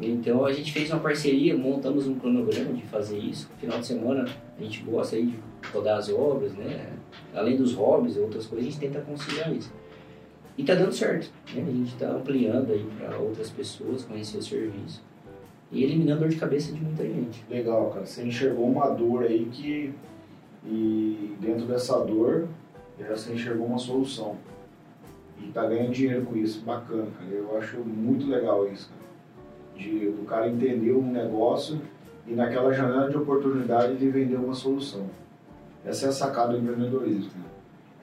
[0.00, 3.48] Então a gente fez uma parceria, montamos um cronograma de fazer isso.
[3.58, 4.26] Final de semana
[4.58, 5.38] a gente gosta aí de
[5.72, 6.92] rodar as obras, né?
[7.34, 9.72] Além dos hobbies e outras coisas, a gente tenta conciliar isso.
[10.56, 11.62] E tá dando certo, né?
[11.66, 15.02] A gente tá ampliando aí para outras pessoas conhecer o serviço
[15.70, 17.44] e eliminando dor de cabeça de muita gente.
[17.50, 18.06] Legal, cara.
[18.06, 19.92] Você enxergou uma dor aí que.
[20.64, 22.48] E dentro dessa dor,
[22.98, 24.36] você enxergou uma solução.
[25.38, 26.64] E tá ganhando dinheiro com isso.
[26.64, 27.30] Bacana, cara.
[27.30, 29.06] Eu acho muito legal isso, cara.
[29.76, 31.80] De, do cara entender um negócio
[32.26, 35.06] e naquela janela de oportunidade ele vender uma solução.
[35.84, 37.46] Essa é a sacada do empreendedorismo, cara.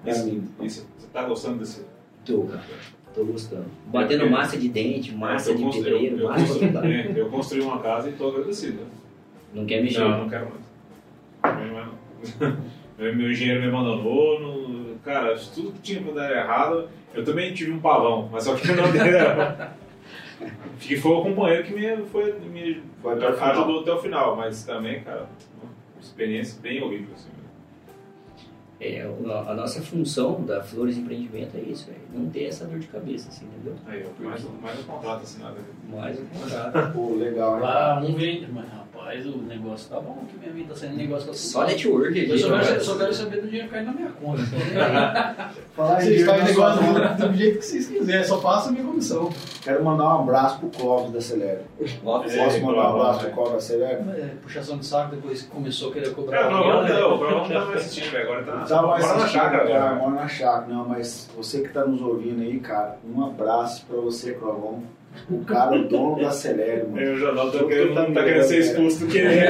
[0.05, 0.43] É a minha.
[0.61, 1.85] E você tá gostando desse?
[2.23, 2.63] Tô, cara.
[3.13, 3.65] Tô gostando.
[3.87, 7.79] Batendo massa de dente, massa eu de pedreiro, eu, massa de é, eu construí uma
[7.79, 8.79] casa e tô agradecido.
[9.53, 9.99] Não quer mexer.
[9.99, 11.57] Não, não quero mais.
[11.59, 11.91] É,
[12.97, 14.39] meu, meu engenheiro me abandonou.
[14.39, 16.89] no- cara, tudo que tinha pra dar errado.
[17.13, 19.03] Eu também tive um pavão, mas só que não deu.
[20.79, 25.01] Que foi o companheiro que me, foi, me até ajudou até o final, mas também,
[25.01, 25.29] cara,
[25.61, 27.13] uma experiência bem horrível.
[27.15, 27.29] Assim,
[28.85, 29.01] É,
[29.47, 33.29] a nossa função da Flores Empreendimento é isso, é não ter essa dor de cabeça,
[33.29, 33.75] assim, entendeu?
[33.87, 35.55] Aí, ó, mais, um- mais um contrato assinado.
[35.89, 36.91] Mais o contrato.
[36.93, 37.61] Pô, legal, hein?
[37.61, 38.65] Lá um vende, mas
[39.03, 42.29] rapaz, o negócio tá bom, que minha vida tá sendo negócio tá Só network aqui.
[42.31, 42.75] Eu só, quero, né?
[42.75, 44.41] eu só quero saber do dinheiro cair na minha conta.
[45.75, 49.29] Falar Vocês fazem negócio do, do jeito que vocês quiserem, só passa a minha comissão.
[49.61, 53.53] Quero mandar um abraço pro Clóvis da É, Posso mandar um Clóvis, abraço pro Clóvis
[53.53, 54.01] da Celere?
[54.21, 56.93] É, puxação de saco, depois que começou a querer cobrar É, o aluguel, Provão né?
[56.93, 58.23] não, o Provão não tá mais assistindo, velho.
[58.23, 59.95] Agora tá, Tá mora na chácara cara, agora.
[59.95, 60.73] mora na chácara.
[60.73, 64.83] Não, mas você que tá nos ouvindo aí, cara, um abraço pra você, Clovão.
[65.29, 66.99] O cara, o dono da Celere, mano.
[66.99, 69.29] É, o jornal tá Tô querendo, tentando tá querendo ser expulso do que ele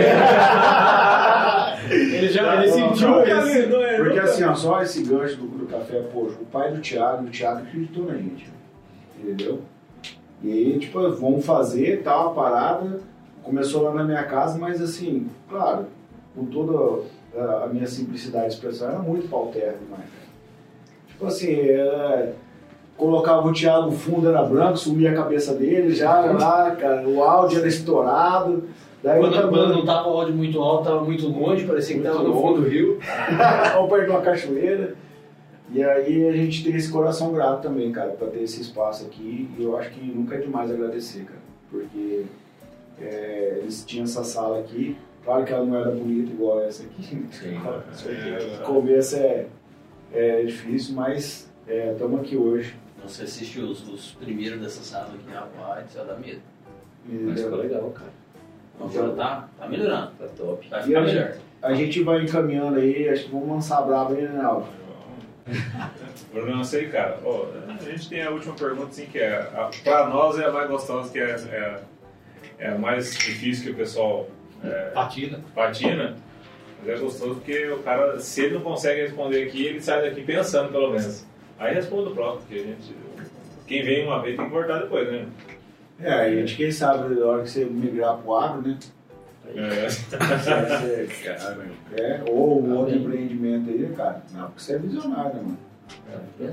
[1.90, 3.66] Ele já Tá ele sentiu esse.
[3.68, 4.24] não é, Porque não.
[4.24, 7.60] assim, ó, só esse gancho do, do café, poxa, o pai do Thiago, o Thiago
[7.62, 8.48] acreditou na gente.
[9.20, 9.62] Entendeu?
[10.42, 13.00] E aí, tipo, vamos fazer tal a parada.
[13.42, 15.88] Começou lá na minha casa, mas assim, claro,
[16.36, 17.04] com toda
[17.36, 20.04] a, minha simplicidade de expressão, era muito pau terra demais.
[20.04, 20.24] cara.
[21.08, 22.34] Tipo assim, era,
[22.98, 27.24] colocava o Thiago, o fundo era branco, sumia a cabeça dele, já lá, cara, o
[27.24, 28.64] áudio era estourado.
[29.04, 32.02] Daí Quando, tava- quando não tava o áudio muito alto, tava muito longe, parecia que
[32.04, 33.00] tava no fundo do rio.
[33.76, 34.96] ao perto de uma cachoeira.
[35.74, 39.50] E aí a gente tem esse coração grato também, cara, pra ter esse espaço aqui.
[39.58, 41.40] E eu acho que nunca é demais agradecer, cara.
[41.70, 42.24] Porque
[43.02, 44.96] é, eles tinham essa sala aqui.
[45.26, 47.04] Claro que ela não era bonita igual essa aqui.
[47.32, 47.60] Sim,
[48.08, 49.48] É, O começo é,
[50.14, 52.76] é difícil, mas estamos aqui hoje.
[53.04, 56.42] Você assistiu os, os primeiros dessa sala aqui, rapaz, isso dá medo.
[57.06, 58.12] Mas ficou legal, cara.
[58.80, 60.12] Agora tá, tá melhorando.
[60.18, 60.68] Tá top.
[60.70, 61.36] Vai ficar a melhor.
[61.62, 64.64] A gente vai encaminhando aí, acho que vamos lançar brabo aí, né,
[66.34, 67.20] eu não sei, cara.
[67.24, 69.40] Ó, a gente tem a última pergunta, assim, que é.
[69.54, 71.80] A, pra nós é a mais gostosa, que é, é,
[72.60, 74.28] é a mais difícil que o pessoal
[74.64, 75.42] é, Patina.
[75.54, 76.16] patina.
[76.80, 80.24] Mas é gostoso porque o cara, se ele não consegue responder aqui, ele sai daqui
[80.24, 81.26] pensando, pelo menos.
[81.64, 82.96] Aí responde o próprio, porque a gente.
[83.68, 85.26] Quem vem uma vez tem que cortar depois, né?
[86.00, 88.78] É, a gente, quem sabe, na hora que você migrar pro agro, né?
[89.56, 89.90] É.
[89.90, 91.32] Você- você-
[92.02, 94.22] é, ou um outro empreendimento aí, cara.
[94.34, 95.58] Não, porque você é visionário, né, mano?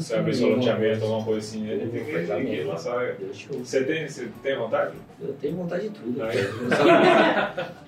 [0.00, 3.14] Se abrir seu loteamento, alguma coisa assim, a gente tem que, tem que lançar.
[3.52, 4.92] Você tem, você tem vontade?
[5.20, 6.22] Eu tenho vontade de tudo.
[6.22, 6.36] Aí.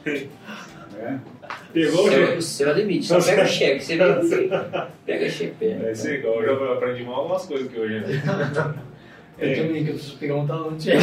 [1.02, 1.20] né?
[1.72, 2.38] Pegou O jeito?
[2.38, 3.06] o céu é limite.
[3.06, 3.84] Só pega o cheque.
[3.84, 4.50] Você vem,
[5.06, 5.64] pega cheque.
[5.64, 8.00] É isso aí, eu já aprendi mal algumas coisas aqui hoje.
[8.00, 8.22] Né?
[9.38, 10.90] Eu também, que eu preciso pegar um talante.
[10.90, 10.98] É.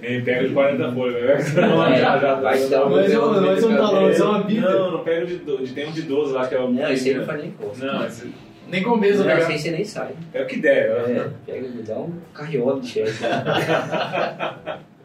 [0.00, 1.62] Quem pega de 40 folhas, né?
[1.66, 4.22] Não, É, já, já, vai dar um- Mas é um- mas é um talão, isso
[4.22, 4.70] é uma bíblia.
[4.70, 6.70] Não, não pega de, de tem um de 12 lá que é o.
[6.70, 7.86] Não, esse aí não faz nem costa.
[7.86, 8.30] Não, esse
[8.68, 10.10] Nem compensa aí você nem sai.
[10.34, 10.90] é o que der.
[10.90, 11.30] É, né?
[11.46, 13.24] pega, me dá um carriola de chefe.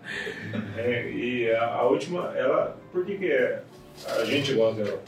[0.78, 2.78] É, e a, a última, ela.
[2.92, 3.64] Por que, que é,
[4.20, 5.02] a gente gosta dela?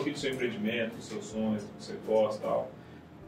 [0.00, 2.70] Aqui do seu empreendimento, dos seus sonhos, do que você gosta e tal.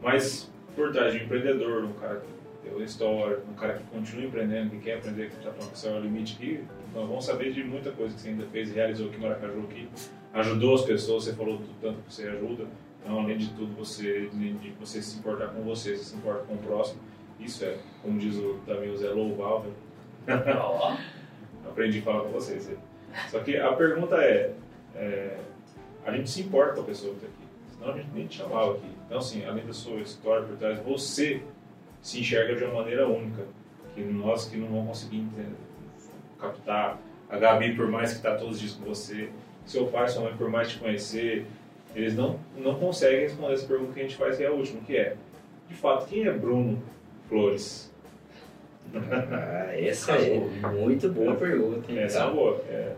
[0.03, 4.27] Mas por trás de um empreendedor, um cara que deu história, um cara que continua
[4.27, 6.65] empreendendo, que quer aprender, que está falando que é o limite aqui,
[6.95, 9.67] nós vamos saber de muita coisa que você ainda fez e realizou aqui em Maracaju,
[9.69, 9.89] que
[10.33, 12.67] ajudou as pessoas, você falou do tanto que você ajuda.
[13.03, 16.45] Então, além de tudo, você, além de você se importar com você, você se importa
[16.45, 17.01] com o próximo.
[17.39, 19.73] Isso é, como diz o Tamil, é louvável.
[21.69, 22.71] Aprendi a falar com vocês.
[23.29, 24.53] Só que a pergunta é,
[24.95, 25.39] é,
[26.05, 28.39] a gente se importa com a pessoa que está aqui, senão a gente nem te
[28.39, 28.89] chamava aqui.
[29.07, 31.43] Então, assim, além da sua história por trás, você
[32.03, 33.45] se enxerga de uma maneira única,
[33.95, 35.57] que nós que não vamos conseguir entender,
[36.39, 36.99] captar.
[37.29, 39.31] A Gabi, por mais que está todos os dias com você,
[39.65, 41.47] seu pai, sua mãe, por mais te conhecer,
[41.95, 44.81] eles não, não conseguem responder essa pergunta que a gente faz, que é a última,
[44.83, 45.17] que é,
[45.69, 46.83] de fato, quem é Bruno
[47.29, 47.94] Flores?
[49.33, 50.39] Ah, essa é
[50.73, 51.99] muito boa pergunta, hein?
[51.99, 52.33] Essa é cara?
[52.33, 52.61] uma boa.
[52.69, 52.93] É,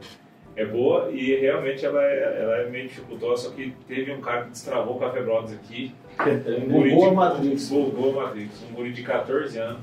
[0.57, 4.45] é boa e realmente ela é, ela é meio dificultosa, só que teve um cara
[4.45, 5.95] que destravou o Café Brothers aqui.
[6.27, 7.69] Um guri Bugou a de- Matrix.
[7.69, 8.65] Bugou a Matrix.
[8.71, 9.81] Um guri de 14 anos.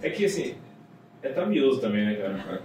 [0.00, 0.54] É que assim,
[1.22, 2.60] é tamioso também, né, cara?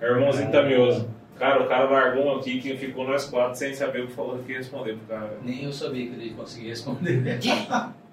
[0.00, 1.08] É irmãozinho tamioso.
[1.38, 4.38] Cara, o cara largou um aqui que ficou nós quatro sem saber o que falou,
[4.38, 5.38] que responder pro cara.
[5.42, 7.22] Nem eu sabia que ele conseguia responder.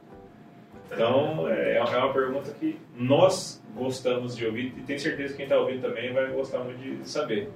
[0.92, 5.46] Então, é, é uma pergunta que nós gostamos de ouvir e tenho certeza que quem
[5.46, 7.50] está ouvindo também vai gostar muito de saber.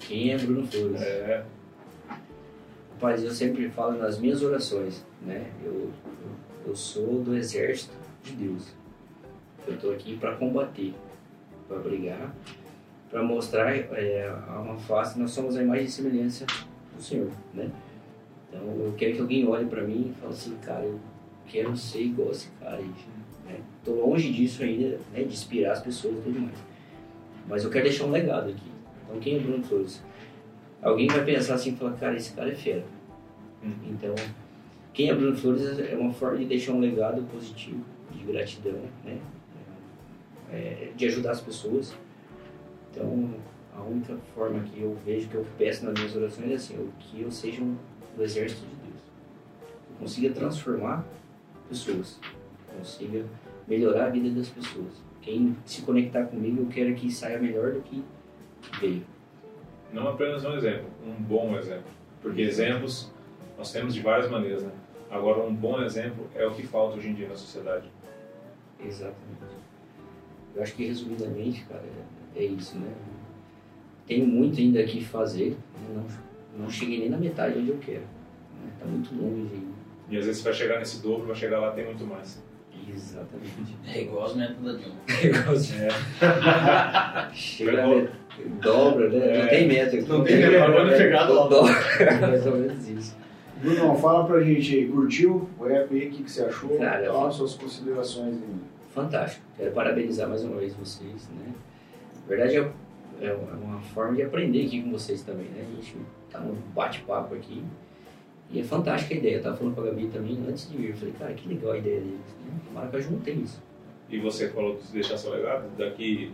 [0.00, 1.00] Quem é Bruno Flores?
[1.00, 1.44] É,
[3.02, 5.50] Rapaz, eu sempre falo nas minhas orações, né?
[5.64, 5.90] Eu,
[6.64, 7.92] eu, sou do exército
[8.22, 8.72] de Deus.
[9.66, 10.94] Eu estou aqui para combater,
[11.66, 12.32] para brigar,
[13.10, 15.18] para mostrar é, a uma face.
[15.18, 16.46] Nós somos a imagem e semelhança
[16.94, 17.72] do Senhor, né?
[18.48, 21.00] Então eu quero que alguém olhe para mim e fale assim, cara, eu
[21.46, 22.80] quero ser igual esse cara.
[23.46, 23.60] Né?
[23.84, 25.22] Tô longe disso ainda, né?
[25.22, 26.58] De inspirar as pessoas e tudo mais.
[27.48, 28.70] Mas eu quero deixar um legado aqui.
[29.04, 30.02] Então quem é Bruno Flores?
[30.82, 32.84] Alguém vai pensar assim e falar, cara, esse cara é fera.
[33.62, 33.72] Uhum.
[33.90, 34.14] Então,
[34.92, 39.18] quem é Bruno Flores é uma forma de deixar um legado positivo, de gratidão, né?
[40.50, 41.94] É, de ajudar as pessoas.
[42.90, 43.30] Então,
[43.74, 47.22] a única forma que eu vejo, que eu peço nas minhas orações é assim, que
[47.22, 47.76] eu seja um
[48.16, 49.02] do exército de Deus.
[49.90, 51.06] Eu consiga transformar
[51.72, 52.20] pessoas,
[52.76, 53.24] consiga
[53.66, 55.02] melhorar a vida das pessoas.
[55.22, 58.04] Quem se conectar comigo, eu quero que saia melhor do que
[58.78, 59.02] veio.
[59.92, 61.90] não apenas um exemplo, um bom exemplo.
[62.20, 63.10] Porque exemplos
[63.56, 64.72] nós temos de várias maneiras, né?
[65.10, 67.90] Agora, um bom exemplo é o que falta hoje em dia na sociedade.
[68.84, 69.56] Exatamente.
[70.54, 71.84] Eu acho que resumidamente, cara,
[72.34, 72.92] é, isso, né?
[74.06, 75.56] Tenho muito ainda aqui que fazer, né?
[75.94, 78.00] não, não cheguei nem na metade onde eu quero.
[78.00, 78.72] Né?
[78.78, 79.81] Tá muito longe ainda.
[80.12, 82.44] E às vezes você vai chegar nesse dobro, vai chegar lá, tem muito mais.
[82.86, 83.74] Exatamente.
[83.86, 85.00] É igual as metas da Dilma.
[87.32, 88.10] Chega na met...
[88.60, 89.18] dobra, né?
[89.18, 89.42] É.
[89.42, 89.96] Não tem meta.
[90.02, 91.56] Não tem meta, quando chegar, dobra.
[91.56, 92.28] dobra.
[92.28, 93.16] Mais ou menos isso.
[93.62, 96.76] Bruno, fala pra gente aí, curtiu o app aí, o que, que você achou?
[96.76, 98.54] Cara, as suas considerações aí.
[98.90, 99.46] Fantástico.
[99.56, 101.54] Quero parabenizar mais uma vez vocês, né?
[102.22, 102.70] Na verdade, é
[103.22, 105.64] é uma forma de aprender aqui com vocês também, né?
[105.66, 105.96] A gente
[106.30, 107.64] tá num bate-papo aqui
[108.52, 109.36] e é fantástica a ideia.
[109.36, 110.90] Eu tava falando com a Gabi também antes de vir.
[110.90, 112.20] Eu falei, cara, que legal a ideia deles.
[112.46, 112.52] Né?
[112.74, 113.62] Maracaju não tem isso.
[114.10, 115.64] E você falou de deixar seu legado.
[115.78, 116.32] Daqui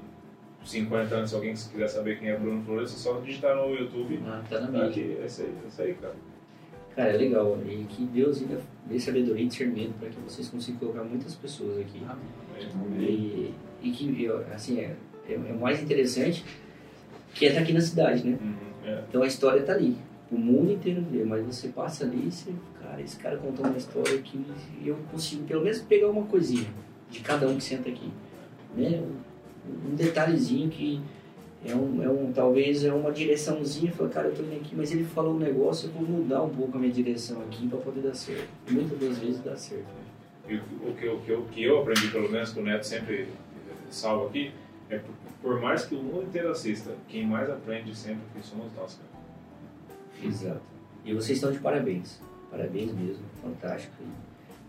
[0.64, 4.20] 50 anos, se alguém quiser saber quem é Bruno Flores, é só digitar no YouTube.
[4.26, 4.88] Ah, tá na Tá mídia.
[4.88, 6.14] aqui, é isso aí, é isso aí, cara.
[6.96, 7.56] Cara, é legal.
[7.64, 11.78] E que Deus ainda dê sabedoria e discernimento para que vocês consigam colocar muitas pessoas
[11.78, 12.02] aqui.
[12.98, 14.96] E, e que, assim, é,
[15.28, 16.44] é, é o mais interessante
[17.34, 18.36] que é estar aqui na cidade, né?
[18.40, 18.54] Uhum,
[18.84, 19.04] é.
[19.08, 19.96] Então a história tá ali.
[20.30, 22.52] O mundo inteiro vê, mas você passa ali e você,
[22.82, 24.44] cara, esse cara contou uma história que
[24.84, 26.68] eu consigo pelo menos pegar uma coisinha
[27.10, 28.10] de cada um que senta aqui.
[28.76, 29.02] Né?
[29.66, 31.00] Um, detalhezinho que
[31.64, 34.92] é um, é um, talvez é uma direçãozinha, fala, cara, eu tô indo aqui, mas
[34.92, 38.02] ele falou um negócio, eu vou mudar um pouco a minha direção aqui para poder
[38.02, 38.48] dar certo.
[38.70, 39.82] Muitas das vezes dá certo.
[39.82, 40.08] né?
[40.48, 43.22] E o, que, o, que o que eu aprendi, pelo menos, que o Neto sempre
[43.22, 43.26] eh,
[43.90, 44.50] salva aqui,
[44.88, 48.72] é por, por mais que o mundo inteiro assista, quem mais aprende sempre que somos
[48.74, 49.17] nós, cara.
[50.22, 50.60] Exato.
[51.04, 52.20] E vocês estão de parabéns.
[52.50, 53.92] Parabéns mesmo, fantástico.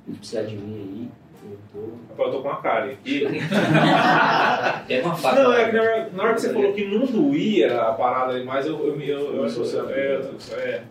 [0.07, 1.09] E se precisar de mim aí,
[1.51, 1.79] eu tô.
[2.23, 2.93] Eu tô com a cara.
[3.05, 3.19] E,
[4.87, 5.43] Pega uma faca.
[5.43, 8.33] não, é que na hora, na hora que você falou que não doía a parada
[8.33, 8.77] aí, mas eu.
[8.85, 10.83] eu, eu, eu, ser eu, é, eu, é,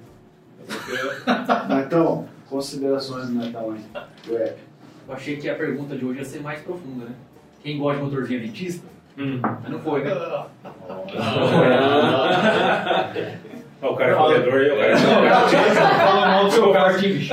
[0.69, 3.85] eu, Netão, considerações do Netão aí.
[5.07, 7.13] Eu achei que a pergunta de hoje ia ser mais profunda, né?
[7.63, 8.87] Quem gosta de motorzinho elitista,
[9.17, 9.41] Hum.
[9.43, 10.11] mas não foi, né?
[13.81, 17.33] O cara é corredor e o cara Fala mal do seu kart, bicho.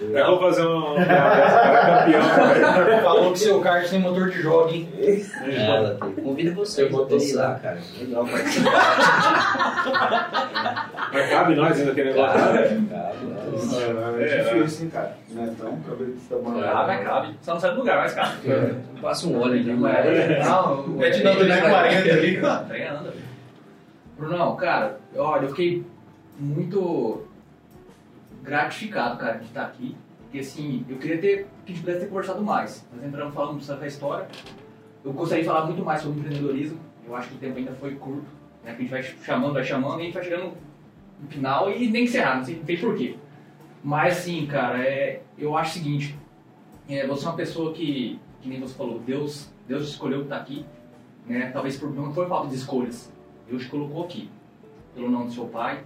[0.00, 0.94] Eu vou fazer um.
[0.94, 2.28] dessa, o cara é campeão.
[2.36, 3.02] cara.
[3.02, 4.88] Falou que seu kart tem motor de jogo, hein?
[5.50, 5.96] Ela.
[6.22, 7.36] Convida você Eu vou tossir.
[7.36, 7.78] lá, cara.
[8.00, 8.70] Legal participar.
[11.12, 12.38] Mas cabe nós ainda aquele negócio.
[12.52, 12.86] Né?
[12.90, 13.12] cara,
[14.18, 15.16] É, É, difícil, hein, cara.
[15.30, 16.64] Não é tão desse tamanho.
[16.64, 17.34] Ah, mas cabe.
[17.42, 18.36] Só não sai do lugar, mas cabe.
[19.00, 20.46] Passa um óleo ali, mas...
[20.46, 22.40] Não, o- Mete na 240 ali.
[22.68, 23.32] Treinando, velho.
[24.18, 25.84] Brunão, cara, olha, eu fiquei
[26.38, 27.22] muito
[28.42, 29.96] gratificado, cara, de estar aqui.
[30.22, 32.86] Porque assim, eu queria ter, que a gente pudesse ter conversado mais.
[32.94, 34.28] Nós entramos falando sobre a história.
[35.04, 36.78] Eu gostaria de falar muito mais sobre empreendedorismo.
[37.06, 38.26] Eu acho que o tempo ainda foi curto.
[38.64, 38.72] Né?
[38.72, 40.52] A gente vai chamando, vai chamando e a gente vai chegando
[41.20, 43.16] no final e nem encerrar, não sei, não sei porquê.
[43.82, 46.16] Mas assim, cara, é, eu acho o seguinte,
[46.88, 50.64] é, você é uma pessoa que, que nem você falou, Deus, Deus escolheu estar aqui,
[51.26, 51.50] né?
[51.52, 53.12] Talvez por não foi falta de escolhas.
[53.48, 54.30] Deus te colocou aqui,
[54.94, 55.84] pelo nome do seu pai,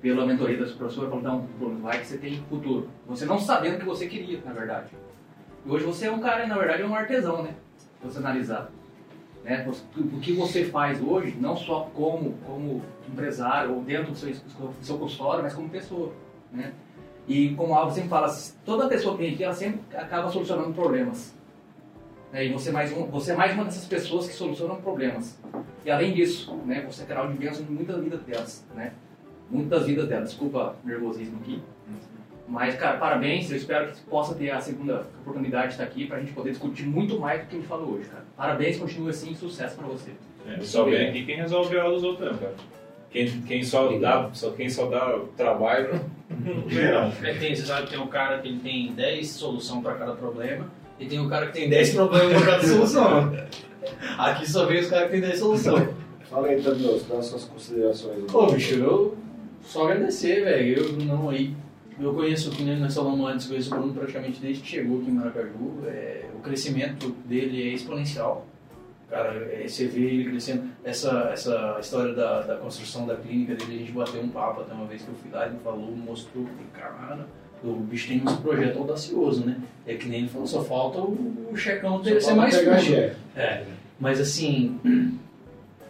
[0.00, 2.88] pela mentoria da sua professora, falou, não, Bruno, vai que você tem futuro.
[3.06, 4.90] Você não sabendo o que você queria, na verdade.
[5.64, 7.54] E hoje você é um cara, na verdade, é um artesão, né?
[8.02, 8.70] Você analisar.
[9.44, 9.68] Né?
[9.96, 14.74] O que você faz hoje, não só como, como empresário ou dentro do seu, do
[14.80, 16.12] seu consultório, mas como pessoa,
[16.50, 16.72] né?
[17.26, 18.28] E como a Alva sempre fala,
[18.64, 21.34] toda pessoa que vem aqui, ela sempre acaba solucionando problemas.
[22.32, 22.46] Né?
[22.46, 25.38] E você é, mais um, você é mais uma dessas pessoas que solucionam problemas.
[25.84, 28.92] E além disso, né, você é canal de bênção em muitas vidas delas, né?
[29.50, 30.30] Muitas vidas delas.
[30.30, 31.62] Desculpa o nervosismo aqui.
[32.48, 33.50] Mas, cara, parabéns.
[33.50, 36.32] Eu espero que você possa ter a segunda oportunidade de estar aqui para a gente
[36.32, 38.24] poder discutir muito mais do que a gente falou hoje, cara.
[38.36, 40.12] Parabéns, continue assim, sucesso para você.
[40.46, 42.54] É, só vem aqui quem resolve a aula dos outros, né, cara.
[43.10, 46.00] Quem, quem, só dá, só, quem só dá trabalho
[46.30, 47.26] não.
[47.26, 50.14] É, tem, você sabe que tem um cara que ele tem 10 soluções para cada
[50.14, 50.66] problema
[50.98, 53.32] e tem um cara que tem 10 problemas para cada solução.
[54.18, 55.88] Aqui só vem os caras que tem 10 soluções.
[56.28, 58.32] Fala aí, Tadeusz, dá suas considerações.
[58.32, 59.16] Ô, bicho, eu
[59.62, 60.78] só agradecer, velho.
[60.78, 61.54] Eu não aí.
[62.00, 65.14] Eu conheço, nem nós falamos antes, conheço o Bruno praticamente desde que chegou aqui em
[65.14, 65.82] Maracaju.
[65.86, 68.46] É, o crescimento dele é exponencial.
[69.10, 70.70] Cara, é, você vê ele crescendo.
[70.82, 74.72] Essa, essa história da, da construção da clínica dele, a gente bateu um papo até
[74.72, 77.26] uma vez que eu fui lá, ele falou, mostrou, falei, cara,
[77.64, 79.56] o bicho tem um projeto audacioso, né?
[79.86, 83.16] É que nem ele falou, só falta o, o checão dele ser mais chefe.
[83.36, 83.64] É,
[84.00, 84.78] mas assim,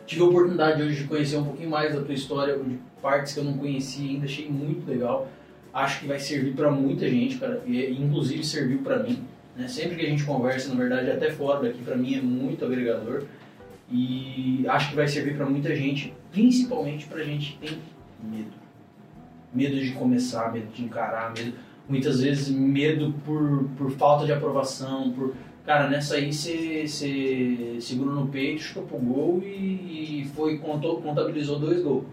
[0.06, 3.40] tive a oportunidade hoje de conhecer um pouquinho mais da tua história, de partes que
[3.40, 5.28] eu não conhecia ainda, achei muito legal.
[5.72, 9.24] Acho que vai servir para muita gente, cara, e inclusive serviu para mim.
[9.56, 9.68] Né?
[9.68, 13.24] Sempre que a gente conversa, na verdade, até fora daqui, para mim é muito agregador.
[13.90, 17.78] E acho que vai servir para muita gente, principalmente para gente que tem
[18.22, 18.61] medo.
[19.54, 21.52] Medo de começar, medo de encarar, medo,
[21.88, 25.34] muitas vezes medo por, por falta de aprovação, por
[25.64, 31.58] Cara, nessa aí você segurou no peito, chutou pro gol e, e foi, contou, contabilizou
[31.60, 32.04] dois gols.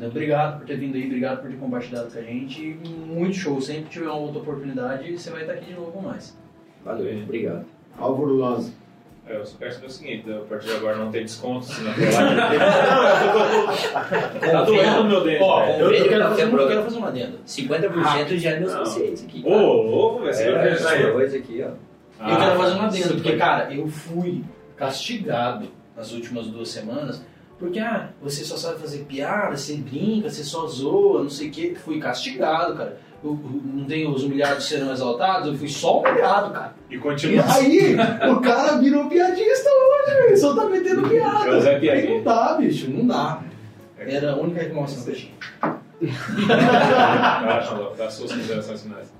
[0.00, 2.62] Obrigado por ter vindo aí, obrigado por ter compartilhado com a gente.
[2.62, 3.60] Muito show.
[3.60, 6.38] Sempre tiver uma outra oportunidade, você vai estar aqui de novo com nós.
[6.84, 7.66] Valeu, obrigado.
[7.98, 8.72] Álvaro Lanza.
[9.28, 11.92] É, eu só quero saber o seguinte, a partir de agora não tem desconto, senão
[14.40, 15.42] Tá doendo o meu dente.
[15.42, 17.38] Ó, eu, eu quero Café fazer, um- eu quero fazer uma adenda.
[17.44, 18.80] 50% já é meus Não.
[18.80, 19.42] receitos aqui.
[19.44, 20.54] Ô, louco, velho.
[20.54, 21.12] Vai É, aí.
[21.12, 21.70] dois aqui, ó.
[22.20, 23.14] Ah, eu quero fazer uma adenda, super.
[23.22, 24.44] porque, cara, eu fui
[24.76, 27.22] castigado nas últimas duas semanas,
[27.58, 31.50] porque, ah, você só sabe fazer piada, você brinca, você só zoa, não sei o
[31.50, 31.74] quê.
[31.84, 32.98] Fui castigado, cara.
[33.24, 36.74] Eu- eu- não tem os humilhados serão exaltados, eu fui só humilhado, cara.
[36.90, 37.44] E E continua.
[37.54, 37.96] aí,
[38.30, 40.36] o cara virou piadista hoje, velho.
[40.36, 41.46] Só tá metendo piada.
[41.50, 42.14] É o Zé Aí Piadinha.
[42.18, 43.42] não dá, bicho, não dá.
[43.98, 45.32] Era a única reclamação que eu tinha.
[47.96, 49.12] Dá suas considerações finais.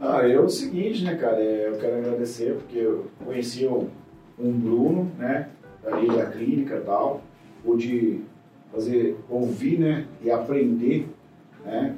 [0.00, 1.36] Ah, eu é o seguinte, né, cara?
[1.40, 3.88] é, eu quero agradecer porque eu conheci um,
[4.38, 5.48] um Bruno, né?
[5.90, 7.22] Ali da clínica e tal.
[7.64, 8.20] Pude
[8.72, 10.06] fazer, ouvir, né?
[10.22, 11.06] E aprender,
[11.64, 11.94] né?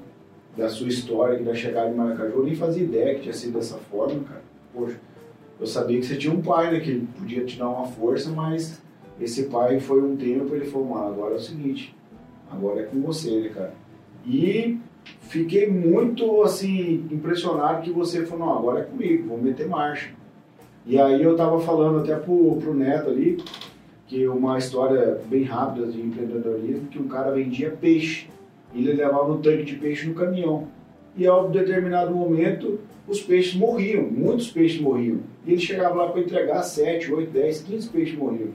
[0.57, 2.39] Da sua história da chegada em Maracaju.
[2.39, 4.43] Eu nem fazia ideia que tinha sido dessa forma, cara.
[4.75, 5.01] Poxa,
[5.59, 6.81] eu sabia que você tinha um pai, né?
[6.81, 8.83] Que podia te dar uma força, mas
[9.21, 11.95] esse pai foi um tempo, ele falou, mano, agora é o seguinte,
[12.51, 13.73] agora é com você, né, cara?
[14.27, 14.79] E
[15.21, 20.11] fiquei muito assim impressionado que você falou, não, agora é comigo, vamos meter marcha.
[20.85, 23.43] E aí eu tava falando até pro, pro Neto ali,
[24.09, 28.29] que uma história bem rápida de empreendedorismo, que um cara vendia peixe.
[28.75, 30.69] Ele levava um tanque de peixe no caminhão.
[31.17, 35.21] E a um determinado momento os peixes morriam, muitos peixes morriam.
[35.45, 38.51] E ele chegava lá para entregar 7, 8, 10, 15 peixes morriam.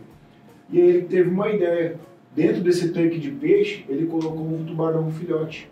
[0.71, 1.99] E aí ele teve uma ideia.
[2.35, 5.69] Dentro desse tanque de peixe, ele colocou um tubarão filhote.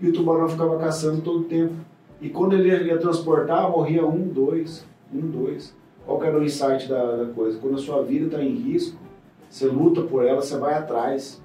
[0.00, 1.74] E o tubarão ficava caçando todo o tempo.
[2.20, 5.74] E quando ele ia transportar, morria um, dois, um, dois.
[6.06, 7.58] Qual que era o insight da, da coisa?
[7.58, 8.98] Quando a sua vida está em risco,
[9.48, 11.42] você luta por ela, você vai atrás.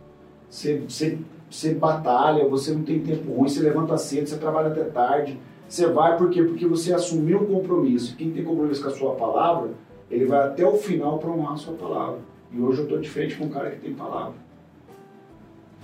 [0.49, 1.18] Você, você,
[1.49, 5.40] você batalha, você não tem tempo ruim, você levanta cedo, você trabalha até tarde.
[5.68, 6.44] Você vai por quê?
[6.44, 8.15] Porque você assumiu um compromisso.
[8.15, 9.72] Quem tem compromisso com a sua palavra,
[10.10, 12.19] ele vai até o final para honrar a sua palavra.
[12.52, 14.34] E hoje eu estou de frente com um cara que tem palavra.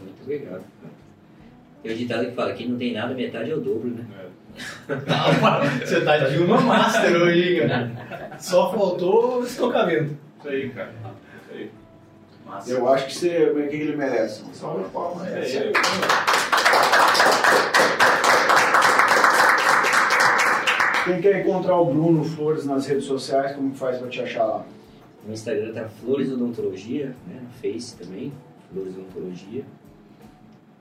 [0.01, 0.63] Muito obrigado.
[1.81, 4.05] Tem um ditado que fala, quem não tem nada, metade é o dobro, né?
[5.83, 7.91] Você tá de uma master hoje, cara?
[8.39, 10.15] Só faltou o estocamento.
[10.39, 10.93] Isso aí, cara.
[12.53, 12.69] Massa.
[12.69, 14.43] Eu acho que você, o que ele merece.
[14.43, 15.27] Uma salva de palmas.
[15.27, 15.73] É, Isso é, aí.
[21.05, 24.65] Quem quer encontrar o Bruno Flores nas redes sociais, como faz para te achar lá?
[25.25, 27.41] No Instagram tá Flores Odontologia, né?
[27.41, 28.31] no Face também,
[28.71, 29.65] Flores Odontologia.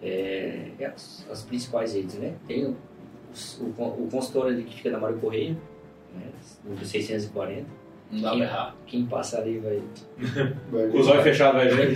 [0.01, 2.35] É, é as, as principais redes, né?
[2.47, 2.77] Tem o,
[3.61, 5.57] o, o consultório ali que fica na Mário Correia,
[6.15, 6.27] né?
[6.65, 7.82] número 640.
[8.13, 8.75] Não dá pra errar.
[8.87, 9.81] Quem passar ali vai
[10.71, 11.93] Vai Com os olhos fechados vai ver.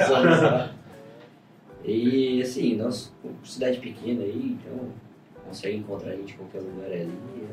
[1.84, 3.12] e assim, nós,
[3.44, 4.88] cidade pequena aí, então
[5.46, 7.08] consegue encontrar a gente em qualquer lugar ali.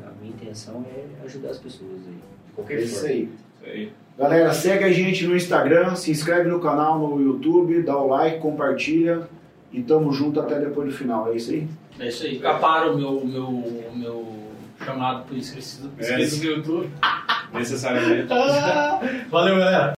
[0.06, 2.14] A minha intenção é ajudar as pessoas aí,
[2.46, 3.08] de qualquer É isso forma.
[3.14, 3.22] aí.
[3.22, 3.92] Isso aí.
[4.18, 8.38] Galera, segue a gente no Instagram, se inscreve no canal no YouTube, dá o like,
[8.38, 9.28] compartilha
[9.72, 11.32] e tamo junto até depois do final.
[11.32, 11.68] É isso aí?
[11.98, 12.38] É isso aí.
[12.38, 14.34] Caparam o meu, meu, meu
[14.84, 16.16] chamado por inscrito, É.
[16.18, 16.90] no YouTube
[17.54, 18.28] necessariamente.
[19.30, 19.94] Valeu, galera!